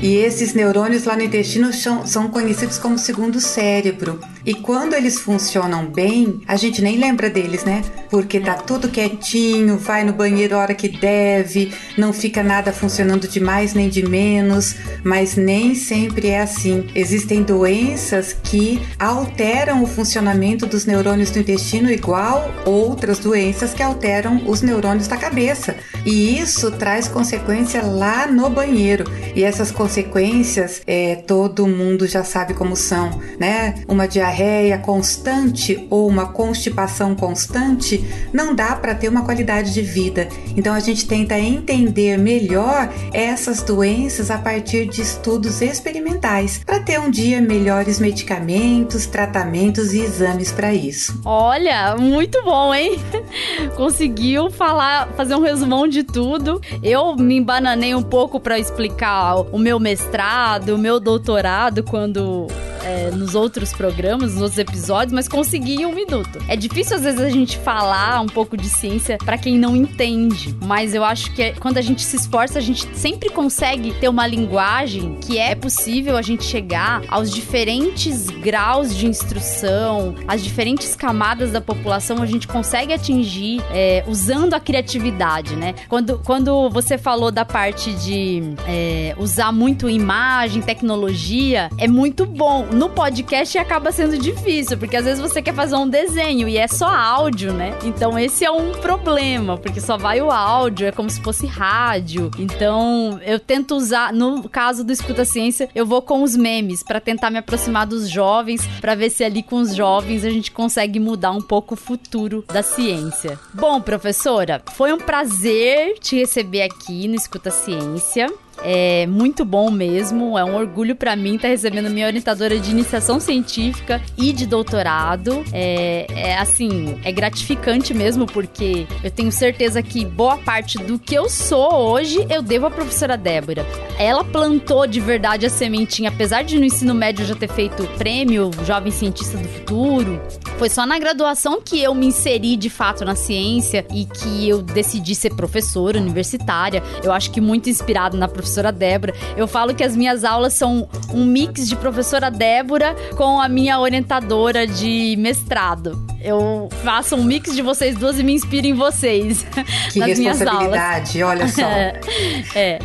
E 0.00 0.14
esses 0.14 0.54
neurônios 0.54 1.04
lá 1.04 1.16
no 1.16 1.22
intestino 1.22 1.72
são, 1.72 2.06
são 2.06 2.28
conhecidos 2.28 2.78
como 2.78 2.96
segundo 2.96 3.40
cérebro. 3.40 4.20
E 4.46 4.54
quando 4.54 4.94
eles 4.94 5.18
funcionam 5.18 5.86
bem, 5.86 6.40
a 6.46 6.54
gente 6.54 6.80
nem 6.80 6.96
lembra 6.96 7.28
deles, 7.28 7.64
né? 7.64 7.82
Porque 8.08 8.38
tá 8.38 8.54
tudo 8.54 8.88
quietinho, 8.88 9.76
vai 9.76 10.04
no 10.04 10.12
banheiro 10.12 10.54
a 10.54 10.60
hora 10.60 10.74
que 10.74 10.88
deve, 10.88 11.74
não 11.98 12.12
fica 12.12 12.44
nada 12.44 12.72
funcionando 12.72 13.26
de 13.26 13.40
mais 13.40 13.74
nem 13.74 13.88
de 13.88 14.08
menos, 14.08 14.76
mas 15.02 15.34
nem 15.34 15.74
sempre 15.74 16.28
é 16.28 16.42
assim. 16.42 16.86
Existem 16.94 17.42
doenças 17.42 18.36
que 18.44 18.80
alteram 19.00 19.82
o 19.82 19.86
funcionamento 19.86 20.64
dos 20.64 20.86
neurônios 20.86 21.32
do 21.32 21.40
intestino, 21.40 21.90
igual 21.90 22.48
outras 22.64 23.18
doenças 23.18 23.74
que 23.74 23.82
alteram 23.82 24.44
os 24.46 24.62
neurônios 24.62 25.08
da 25.08 25.16
cabeça. 25.16 25.74
E 26.04 26.38
isso 26.38 26.70
traz 26.70 27.08
consequência 27.08 27.82
lá 27.82 28.28
no 28.28 28.48
banheiro. 28.48 29.10
E 29.34 29.42
essas 29.42 29.72
consequências, 29.72 30.82
é, 30.86 31.16
todo 31.16 31.66
mundo 31.66 32.06
já 32.06 32.22
sabe 32.22 32.54
como 32.54 32.76
são, 32.76 33.20
né? 33.40 33.74
Uma 33.88 34.06
diarreia 34.06 34.35
diarreia 34.36 34.78
constante 34.78 35.86
ou 35.88 36.06
uma 36.06 36.26
constipação 36.26 37.14
constante, 37.14 38.04
não 38.32 38.54
dá 38.54 38.76
para 38.76 38.94
ter 38.94 39.08
uma 39.08 39.24
qualidade 39.24 39.72
de 39.72 39.80
vida. 39.80 40.28
Então 40.54 40.74
a 40.74 40.80
gente 40.80 41.06
tenta 41.06 41.38
entender 41.38 42.18
melhor 42.18 42.92
essas 43.12 43.62
doenças 43.62 44.30
a 44.30 44.36
partir 44.36 44.86
de 44.86 45.00
estudos 45.00 45.62
experimentais, 45.62 46.60
para 46.64 46.80
ter 46.80 47.00
um 47.00 47.10
dia 47.10 47.40
melhores 47.40 47.98
medicamentos, 47.98 49.06
tratamentos 49.06 49.94
e 49.94 50.00
exames 50.00 50.52
para 50.52 50.74
isso. 50.74 51.18
Olha, 51.24 51.96
muito 51.96 52.42
bom, 52.44 52.74
hein? 52.74 52.98
Conseguiu 53.74 54.50
falar, 54.50 55.08
fazer 55.16 55.34
um 55.34 55.40
resumão 55.40 55.88
de 55.88 56.02
tudo. 56.02 56.60
Eu 56.82 57.16
me 57.16 57.36
embananei 57.36 57.94
um 57.94 58.02
pouco 58.02 58.38
para 58.38 58.58
explicar 58.58 59.36
o 59.36 59.58
meu 59.58 59.80
mestrado, 59.80 60.74
o 60.74 60.78
meu 60.78 61.00
doutorado 61.00 61.82
quando 61.82 62.48
é, 62.86 63.10
nos 63.10 63.34
outros 63.34 63.72
programas, 63.72 64.25
nos 64.34 64.58
episódios, 64.58 65.12
mas 65.12 65.28
consegui 65.28 65.76
em 65.76 65.86
um 65.86 65.94
minuto. 65.94 66.38
É 66.48 66.56
difícil 66.56 66.96
às 66.96 67.02
vezes 67.02 67.20
a 67.20 67.30
gente 67.30 67.58
falar 67.58 68.20
um 68.20 68.26
pouco 68.26 68.56
de 68.56 68.68
ciência 68.68 69.18
para 69.18 69.38
quem 69.38 69.58
não 69.58 69.76
entende, 69.76 70.56
mas 70.64 70.94
eu 70.94 71.04
acho 71.04 71.32
que 71.32 71.42
é, 71.42 71.52
quando 71.52 71.78
a 71.78 71.82
gente 71.82 72.02
se 72.02 72.16
esforça, 72.16 72.58
a 72.58 72.62
gente 72.62 72.86
sempre 72.94 73.28
consegue 73.30 73.92
ter 73.94 74.08
uma 74.08 74.26
linguagem 74.26 75.16
que 75.20 75.38
é 75.38 75.54
possível 75.54 76.16
a 76.16 76.22
gente 76.22 76.44
chegar 76.44 77.02
aos 77.08 77.30
diferentes 77.30 78.26
graus 78.26 78.94
de 78.94 79.06
instrução, 79.06 80.14
as 80.26 80.42
diferentes 80.42 80.94
camadas 80.94 81.52
da 81.52 81.60
população, 81.60 82.22
a 82.22 82.26
gente 82.26 82.48
consegue 82.48 82.92
atingir 82.92 83.62
é, 83.70 84.04
usando 84.06 84.54
a 84.54 84.60
criatividade, 84.60 85.56
né? 85.56 85.74
Quando, 85.88 86.18
quando 86.24 86.70
você 86.70 86.98
falou 86.98 87.30
da 87.30 87.44
parte 87.44 87.92
de 87.94 88.42
é, 88.66 89.14
usar 89.18 89.52
muito 89.52 89.88
imagem, 89.88 90.62
tecnologia, 90.62 91.68
é 91.78 91.88
muito 91.88 92.26
bom 92.26 92.66
no 92.72 92.90
podcast 92.90 93.58
acaba 93.58 93.92
sendo 93.92 94.15
difícil, 94.18 94.76
porque 94.78 94.96
às 94.96 95.04
vezes 95.04 95.20
você 95.20 95.40
quer 95.40 95.54
fazer 95.54 95.76
um 95.76 95.88
desenho 95.88 96.48
e 96.48 96.56
é 96.56 96.66
só 96.66 96.86
áudio, 96.86 97.52
né? 97.52 97.76
Então 97.84 98.18
esse 98.18 98.44
é 98.44 98.50
um 98.50 98.72
problema, 98.72 99.56
porque 99.56 99.80
só 99.80 99.96
vai 99.96 100.20
o 100.20 100.30
áudio, 100.30 100.86
é 100.86 100.92
como 100.92 101.10
se 101.10 101.20
fosse 101.20 101.46
rádio. 101.46 102.30
Então 102.38 103.20
eu 103.24 103.38
tento 103.38 103.74
usar, 103.74 104.12
no 104.12 104.48
caso 104.48 104.84
do 104.84 104.92
Escuta 104.92 105.24
Ciência, 105.24 105.68
eu 105.74 105.86
vou 105.86 106.02
com 106.02 106.22
os 106.22 106.36
memes 106.36 106.82
para 106.82 107.00
tentar 107.00 107.30
me 107.30 107.38
aproximar 107.38 107.86
dos 107.86 108.08
jovens, 108.08 108.66
para 108.80 108.94
ver 108.94 109.10
se 109.10 109.24
ali 109.24 109.42
com 109.42 109.56
os 109.56 109.74
jovens 109.74 110.24
a 110.24 110.30
gente 110.30 110.50
consegue 110.50 110.98
mudar 110.98 111.32
um 111.32 111.42
pouco 111.42 111.74
o 111.74 111.76
futuro 111.76 112.44
da 112.52 112.62
ciência. 112.62 113.38
Bom, 113.52 113.80
professora, 113.80 114.62
foi 114.74 114.92
um 114.92 114.98
prazer 114.98 115.98
te 115.98 116.16
receber 116.16 116.62
aqui 116.62 117.08
no 117.08 117.14
Escuta 117.14 117.50
Ciência. 117.50 118.32
É 118.68 119.06
muito 119.06 119.44
bom 119.44 119.70
mesmo, 119.70 120.36
é 120.36 120.44
um 120.44 120.56
orgulho 120.56 120.96
para 120.96 121.14
mim 121.14 121.36
estar 121.36 121.46
tá 121.46 121.48
recebendo 121.50 121.88
minha 121.88 122.04
orientadora 122.04 122.58
de 122.58 122.68
iniciação 122.68 123.20
científica 123.20 124.02
e 124.18 124.32
de 124.32 124.44
doutorado. 124.44 125.44
É, 125.52 126.04
é, 126.10 126.36
assim, 126.36 126.98
é 127.04 127.12
gratificante 127.12 127.94
mesmo, 127.94 128.26
porque 128.26 128.84
eu 129.04 129.10
tenho 129.12 129.30
certeza 129.30 129.80
que 129.84 130.04
boa 130.04 130.36
parte 130.38 130.78
do 130.78 130.98
que 130.98 131.14
eu 131.14 131.28
sou 131.28 131.72
hoje 131.92 132.26
eu 132.28 132.42
devo 132.42 132.66
à 132.66 132.70
professora 132.70 133.16
Débora. 133.16 133.64
Ela 134.00 134.24
plantou 134.24 134.84
de 134.84 134.98
verdade 134.98 135.46
a 135.46 135.50
sementinha, 135.50 136.10
apesar 136.10 136.42
de 136.42 136.58
no 136.58 136.64
ensino 136.64 136.92
médio 136.92 137.24
já 137.24 137.36
ter 137.36 137.48
feito 137.48 137.86
prêmio 137.96 138.50
Jovem 138.66 138.90
Cientista 138.90 139.38
do 139.38 139.46
Futuro. 139.46 140.20
Foi 140.58 140.68
só 140.68 140.84
na 140.84 140.98
graduação 140.98 141.60
que 141.62 141.80
eu 141.80 141.94
me 141.94 142.06
inseri 142.06 142.56
de 142.56 142.68
fato 142.68 143.04
na 143.04 143.14
ciência 143.14 143.86
e 143.94 144.06
que 144.06 144.48
eu 144.48 144.60
decidi 144.60 145.14
ser 145.14 145.34
professora 145.36 146.00
universitária. 146.00 146.82
Eu 147.04 147.12
acho 147.12 147.30
que 147.30 147.40
muito 147.40 147.70
inspirado 147.70 148.16
na 148.16 148.26
professora 148.26 148.55
professora 148.56 148.72
Débora. 148.72 149.14
Eu 149.36 149.46
falo 149.46 149.74
que 149.74 149.84
as 149.84 149.94
minhas 149.96 150.24
aulas 150.24 150.54
são 150.54 150.88
um 151.12 151.24
mix 151.24 151.68
de 151.68 151.76
professora 151.76 152.30
Débora 152.30 152.94
com 153.16 153.40
a 153.40 153.48
minha 153.48 153.78
orientadora 153.78 154.66
de 154.66 155.14
mestrado. 155.18 156.06
Eu 156.22 156.68
faço 156.82 157.16
um 157.16 157.22
mix 157.22 157.54
de 157.54 157.62
vocês 157.62 157.96
duas 157.96 158.18
e 158.18 158.22
me 158.22 158.32
inspiro 158.32 158.66
em 158.66 158.74
vocês. 158.74 159.46
Que 159.92 160.00
nas 160.00 160.18
responsabilidade, 160.18 161.22
olha 161.22 161.48
só. 161.48 161.62
é. 162.54 162.78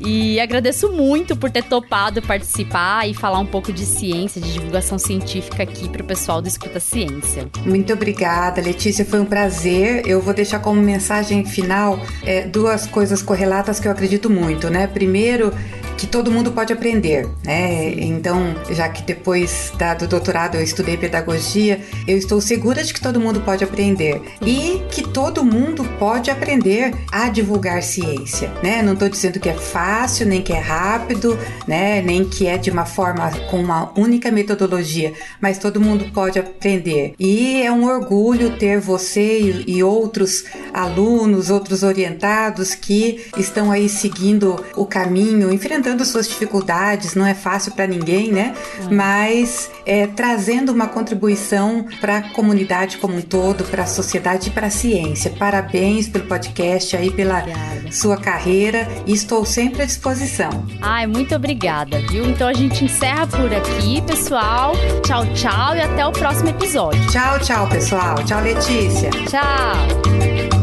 E 0.00 0.38
agradeço 0.38 0.92
muito 0.92 1.36
por 1.36 1.50
ter 1.50 1.64
topado 1.64 2.22
participar 2.22 3.08
e 3.08 3.14
falar 3.14 3.40
um 3.40 3.46
pouco 3.46 3.72
de 3.72 3.84
ciência, 3.84 4.40
de 4.40 4.52
divulgação 4.52 4.98
científica 4.98 5.62
aqui 5.62 5.88
para 5.88 6.02
o 6.02 6.04
pessoal 6.04 6.40
do 6.40 6.48
Escuta 6.48 6.78
Ciência. 6.78 7.48
Muito 7.64 7.92
obrigada, 7.92 8.60
Letícia. 8.60 9.04
Foi 9.04 9.20
um 9.20 9.24
prazer. 9.24 10.06
Eu 10.06 10.20
vou 10.20 10.32
deixar 10.32 10.60
como 10.60 10.80
mensagem 10.80 11.44
final 11.44 11.98
é, 12.24 12.46
duas 12.46 12.86
coisas 12.86 13.22
correlatas 13.22 13.80
que 13.80 13.88
eu 13.88 13.92
acredito 13.92 14.30
muito, 14.30 14.70
né? 14.70 14.86
Primeiro, 14.86 15.52
que 15.98 16.06
todo 16.06 16.30
mundo 16.30 16.52
pode 16.52 16.72
aprender, 16.72 17.28
né? 17.44 17.92
Então, 17.94 18.54
já 18.70 18.88
que 18.88 19.02
depois 19.02 19.72
da, 19.76 19.94
do 19.94 20.06
doutorado 20.06 20.54
eu 20.54 20.62
estudei 20.62 20.96
pedagogia, 20.96 21.80
eu 22.06 22.16
estou 22.16 22.40
segura 22.40 22.84
de 22.84 22.94
que 22.94 23.00
todo 23.00 23.20
mundo 23.20 23.40
pode 23.40 23.64
aprender 23.64 24.22
e 24.40 24.80
que 24.92 25.02
todo 25.02 25.44
mundo 25.44 25.84
pode 25.98 26.30
aprender 26.30 26.94
a 27.10 27.28
divulgar 27.28 27.82
ciência, 27.82 28.48
né? 28.62 28.80
Não 28.80 28.92
estou 28.92 29.08
dizendo 29.08 29.40
que 29.40 29.48
é 29.48 29.54
fácil, 29.54 30.26
nem 30.26 30.40
que 30.40 30.52
é 30.52 30.60
rápido, 30.60 31.36
né? 31.66 32.00
Nem 32.00 32.24
que 32.24 32.46
é 32.46 32.56
de 32.56 32.70
uma 32.70 32.86
forma 32.86 33.28
com 33.50 33.60
uma 33.60 33.92
única 33.98 34.30
metodologia, 34.30 35.12
mas 35.40 35.58
todo 35.58 35.80
mundo 35.80 36.12
pode 36.14 36.38
aprender. 36.38 37.14
E 37.18 37.60
é 37.60 37.72
um 37.72 37.84
orgulho 37.84 38.56
ter 38.56 38.78
você 38.78 39.40
e, 39.40 39.78
e 39.78 39.82
outros 39.82 40.44
alunos, 40.72 41.50
outros 41.50 41.82
orientados 41.82 42.72
que 42.76 43.26
estão 43.36 43.72
aí 43.72 43.88
seguindo 43.88 44.64
o 44.76 44.86
caminho, 44.86 45.52
enfrentando 45.52 45.87
enfrentando 45.88 46.04
suas 46.04 46.28
dificuldades, 46.28 47.14
não 47.14 47.26
é 47.26 47.34
fácil 47.34 47.72
para 47.72 47.86
ninguém, 47.86 48.30
né? 48.30 48.54
Hum. 48.82 48.94
Mas 48.94 49.70
é, 49.86 50.06
trazendo 50.06 50.72
uma 50.72 50.86
contribuição 50.86 51.86
para 52.00 52.18
a 52.18 52.22
comunidade 52.30 52.98
como 52.98 53.16
um 53.16 53.22
todo, 53.22 53.64
para 53.64 53.84
a 53.84 53.86
sociedade 53.86 54.48
e 54.48 54.50
para 54.50 54.66
a 54.66 54.70
ciência. 54.70 55.32
Parabéns 55.38 56.08
pelo 56.08 56.26
podcast 56.26 56.96
aí, 56.96 57.10
pela 57.10 57.38
obrigada. 57.40 57.92
sua 57.92 58.16
carreira 58.16 58.86
e 59.06 59.12
estou 59.12 59.44
sempre 59.44 59.82
à 59.82 59.86
disposição. 59.86 60.66
Ai, 60.80 61.06
muito 61.06 61.34
obrigada, 61.34 62.00
viu? 62.08 62.28
Então 62.28 62.48
a 62.48 62.54
gente 62.54 62.84
encerra 62.84 63.26
por 63.26 63.52
aqui, 63.52 64.02
pessoal. 64.02 64.72
Tchau, 65.04 65.24
tchau 65.34 65.74
e 65.74 65.80
até 65.80 66.06
o 66.06 66.12
próximo 66.12 66.50
episódio. 66.50 67.00
Tchau, 67.10 67.38
tchau, 67.40 67.68
pessoal. 67.68 68.16
Tchau, 68.24 68.42
Letícia. 68.42 69.10
Tchau. 69.28 70.57